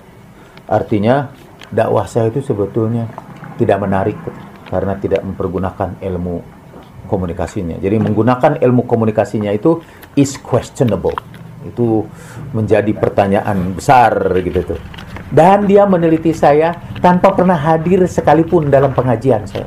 Artinya 0.69 1.33
dakwah 1.73 2.05
saya 2.05 2.29
itu 2.29 2.45
sebetulnya 2.45 3.09
tidak 3.57 3.81
menarik 3.81 4.17
karena 4.69 4.93
tidak 5.01 5.25
mempergunakan 5.25 5.97
ilmu 6.01 6.41
komunikasinya. 7.09 7.77
Jadi 7.81 7.97
menggunakan 8.01 8.61
ilmu 8.61 8.86
komunikasinya 8.86 9.53
itu 9.53 9.81
is 10.17 10.38
questionable. 10.38 11.13
Itu 11.66 12.05
menjadi 12.53 12.93
pertanyaan 12.93 13.76
besar 13.76 14.13
gitu 14.41 14.76
tuh. 14.76 14.80
Dan 15.34 15.66
dia 15.66 15.89
meneliti 15.89 16.32
saya 16.32 16.72
tanpa 17.01 17.34
pernah 17.34 17.57
hadir 17.57 18.05
sekalipun 18.05 18.70
dalam 18.70 18.93
pengajian 18.93 19.43
saya. 19.49 19.66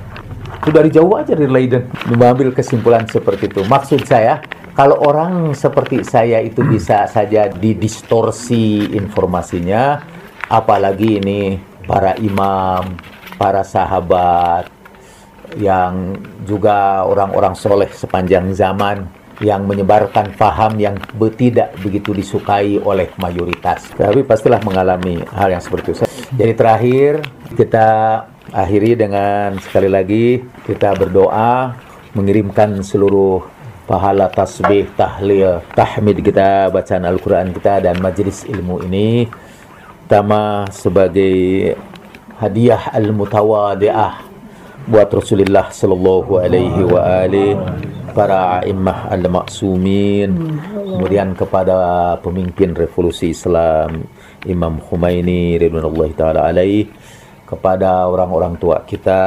Itu 0.62 0.70
dari 0.70 0.88
jauh 0.88 1.12
aja 1.18 1.34
dari 1.34 1.50
Leiden 1.50 1.90
mengambil 2.08 2.54
kesimpulan 2.54 3.04
seperti 3.10 3.50
itu. 3.50 3.66
Maksud 3.66 4.06
saya, 4.06 4.40
kalau 4.72 5.02
orang 5.02 5.52
seperti 5.58 6.06
saya 6.06 6.38
itu 6.38 6.62
bisa 6.62 7.10
saja 7.10 7.50
didistorsi 7.50 8.94
informasinya, 8.94 9.98
apalagi 10.46 11.18
ini 11.18 11.58
para 11.82 12.14
imam, 12.16 12.94
para 13.34 13.66
sahabat, 13.66 14.70
yang 15.56 16.14
juga 16.44 17.02
orang-orang 17.08 17.56
soleh 17.56 17.88
sepanjang 17.88 18.52
zaman 18.52 19.17
yang 19.38 19.66
menyebarkan 19.66 20.34
paham 20.34 20.78
yang 20.82 20.98
tidak 21.38 21.74
begitu 21.78 22.10
disukai 22.10 22.78
oleh 22.82 23.10
mayoritas. 23.22 23.86
Tapi 23.94 24.26
pastilah 24.26 24.58
mengalami 24.66 25.22
hal 25.30 25.54
yang 25.54 25.62
seperti 25.62 25.94
itu. 25.94 26.02
Jadi 26.34 26.52
terakhir 26.58 27.12
kita 27.54 27.88
akhiri 28.50 28.98
dengan 28.98 29.56
sekali 29.62 29.88
lagi 29.88 30.42
kita 30.66 30.96
berdoa 30.98 31.76
mengirimkan 32.16 32.82
seluruh 32.82 33.44
pahala 33.88 34.28
tasbih, 34.28 34.90
tahlil, 34.98 35.64
tahmid 35.72 36.20
kita, 36.20 36.68
bacaan 36.68 37.08
Al-Quran 37.08 37.56
kita 37.56 37.80
dan 37.80 37.96
majlis 38.02 38.44
ilmu 38.44 38.84
ini 38.84 39.28
pertama 40.04 40.64
sebagai 40.72 41.76
hadiah 42.40 42.92
al-mutawadi'ah 42.96 44.24
buat 44.88 45.08
Rasulullah 45.12 45.68
sallallahu 45.68 46.40
alaihi 46.40 46.80
wa 46.88 47.00
alihi 47.28 47.97
para 48.14 48.60
imam 48.64 48.94
al-maksumin, 49.08 50.30
kemudian 50.74 51.32
kepada 51.36 52.14
pemimpin 52.20 52.72
revolusi 52.72 53.32
Islam 53.32 54.06
Imam 54.46 54.78
Khomeini 54.78 55.58
ridwanullahi 55.58 56.14
taala 56.14 56.48
alaih, 56.48 56.86
kepada 57.48 58.06
orang-orang 58.06 58.60
tua 58.60 58.84
kita, 58.84 59.20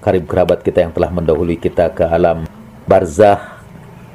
karib 0.00 0.28
kerabat 0.28 0.60
kita 0.60 0.84
yang 0.84 0.92
telah 0.92 1.10
mendahului 1.10 1.56
kita 1.56 1.92
ke 1.92 2.04
alam 2.04 2.44
barzah, 2.84 3.60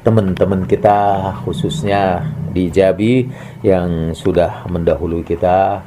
teman-teman 0.05 0.63
kita 0.63 1.33
khususnya 1.43 2.23
di 2.53 2.71
Jabi 2.71 3.27
yang 3.65 4.15
sudah 4.15 4.63
mendahului 4.71 5.25
kita 5.27 5.83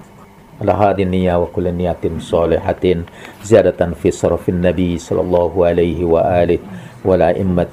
lahadin 0.61 1.11
niyya 1.11 1.40
wa 1.40 1.46
kulli 1.48 1.72
niyatin 1.72 2.20
solihatin 2.20 3.04
ziyadatan 3.42 3.96
fi 3.96 4.12
sarafin 4.12 4.61
nabi 4.61 4.96
sallallahu 5.00 5.64
alaihi 5.64 6.04
wa 6.04 6.24
alihi 6.24 6.61
wa 7.04 7.16
la 7.16 7.32
immat 7.32 7.72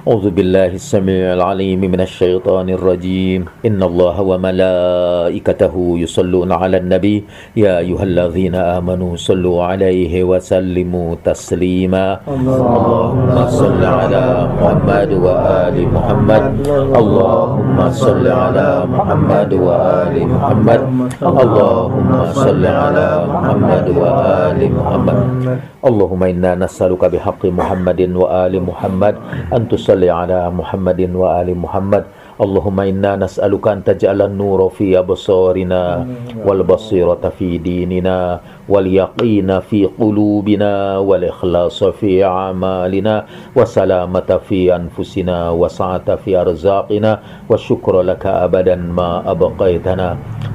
أعوذ 0.00 0.32
بالله 0.32 0.80
السميع 0.80 1.36
العليم 1.36 1.80
من 1.84 2.00
الشيطان 2.00 2.72
الرجيم. 2.72 3.44
إن 3.68 3.80
الله 3.84 4.16
وملائكته 4.20 5.74
يصلون 5.76 6.52
على 6.52 6.76
النبي. 6.80 7.16
يا 7.56 7.84
أيها 7.84 8.04
الذين 8.08 8.54
آمنوا 8.56 9.20
صلوا 9.20 9.60
عليه 9.64 10.24
وسلموا 10.24 11.20
تسليما. 11.20 12.06
اللهم 12.32 13.28
صل 13.52 13.82
على 13.84 14.24
محمد 14.56 15.10
وآل 15.20 15.76
محمد. 15.92 16.44
اللهم 16.96 17.76
صل 17.90 18.24
على 18.24 18.68
محمد 18.88 19.50
وآل 19.52 20.14
محمد. 20.32 20.80
اللهم 21.20 22.10
صل 22.32 22.64
على 22.64 23.08
محمد 23.28 23.86
وآل 24.00 24.60
محمد. 24.72 25.18
اللهم 25.80 26.22
إنا 26.22 26.54
نسألك 26.60 27.04
بحق 27.04 27.42
محمد 27.46 28.00
وآل 28.12 28.54
محمد 28.62 29.14
أن 29.56 29.68
تصلي 29.68 30.10
على 30.12 30.50
محمد 30.52 31.00
وآل 31.16 31.48
محمد 31.56 32.04
اللهم 32.40 32.80
إنا 32.80 33.16
نسألك 33.16 33.68
أن 33.68 33.84
تجعل 33.84 34.22
النور 34.22 34.68
في 34.72 34.98
أبصارنا 34.98 36.06
والبصيرة 36.46 37.24
في 37.38 37.58
ديننا 37.58 38.40
واليقين 38.68 39.60
في 39.60 39.84
قلوبنا 40.00 40.98
والإخلاص 40.98 41.84
في 41.84 42.24
أعمالنا 42.24 43.14
وسلامة 43.56 44.30
في 44.48 44.76
أنفسنا 44.76 45.50
وسعة 45.50 46.16
في 46.16 46.36
أرزاقنا 46.40 47.12
والشكر 47.48 47.94
لك 48.02 48.24
أبدا 48.26 48.76
ما 48.76 49.10
أبقيتنا 49.30 50.08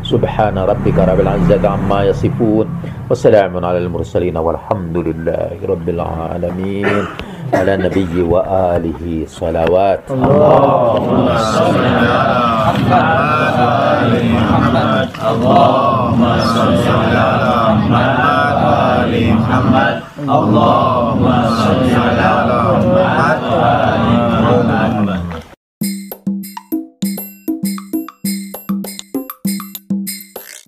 سبحان 0.04 0.58
ربك 0.58 0.98
رب 0.98 1.20
العزة 1.20 1.64
عما 1.70 2.04
يصفون 2.04 2.68
وسلام 3.10 3.54
على 3.66 3.78
المرسلين 3.78 4.38
والحمد 4.38 4.98
لله 4.98 5.58
رب 5.70 5.88
العالمين 5.90 6.88
على 7.56 7.74
النبي 7.76 8.22
وآله 8.22 9.02
صلوات. 9.28 10.00
اللهم 10.12 11.28
صل 11.56 11.76
على 11.80 12.24
محمد 14.36 15.08
اللهم 15.32 16.22
صل 16.56 16.76
على 16.84 17.28
محمد 17.76 18.56
وآل 18.64 19.14
محمد. 19.40 19.96
اللهم 20.38 21.26
صل 21.64 21.84
على 22.06 22.28
محمد 22.28 22.45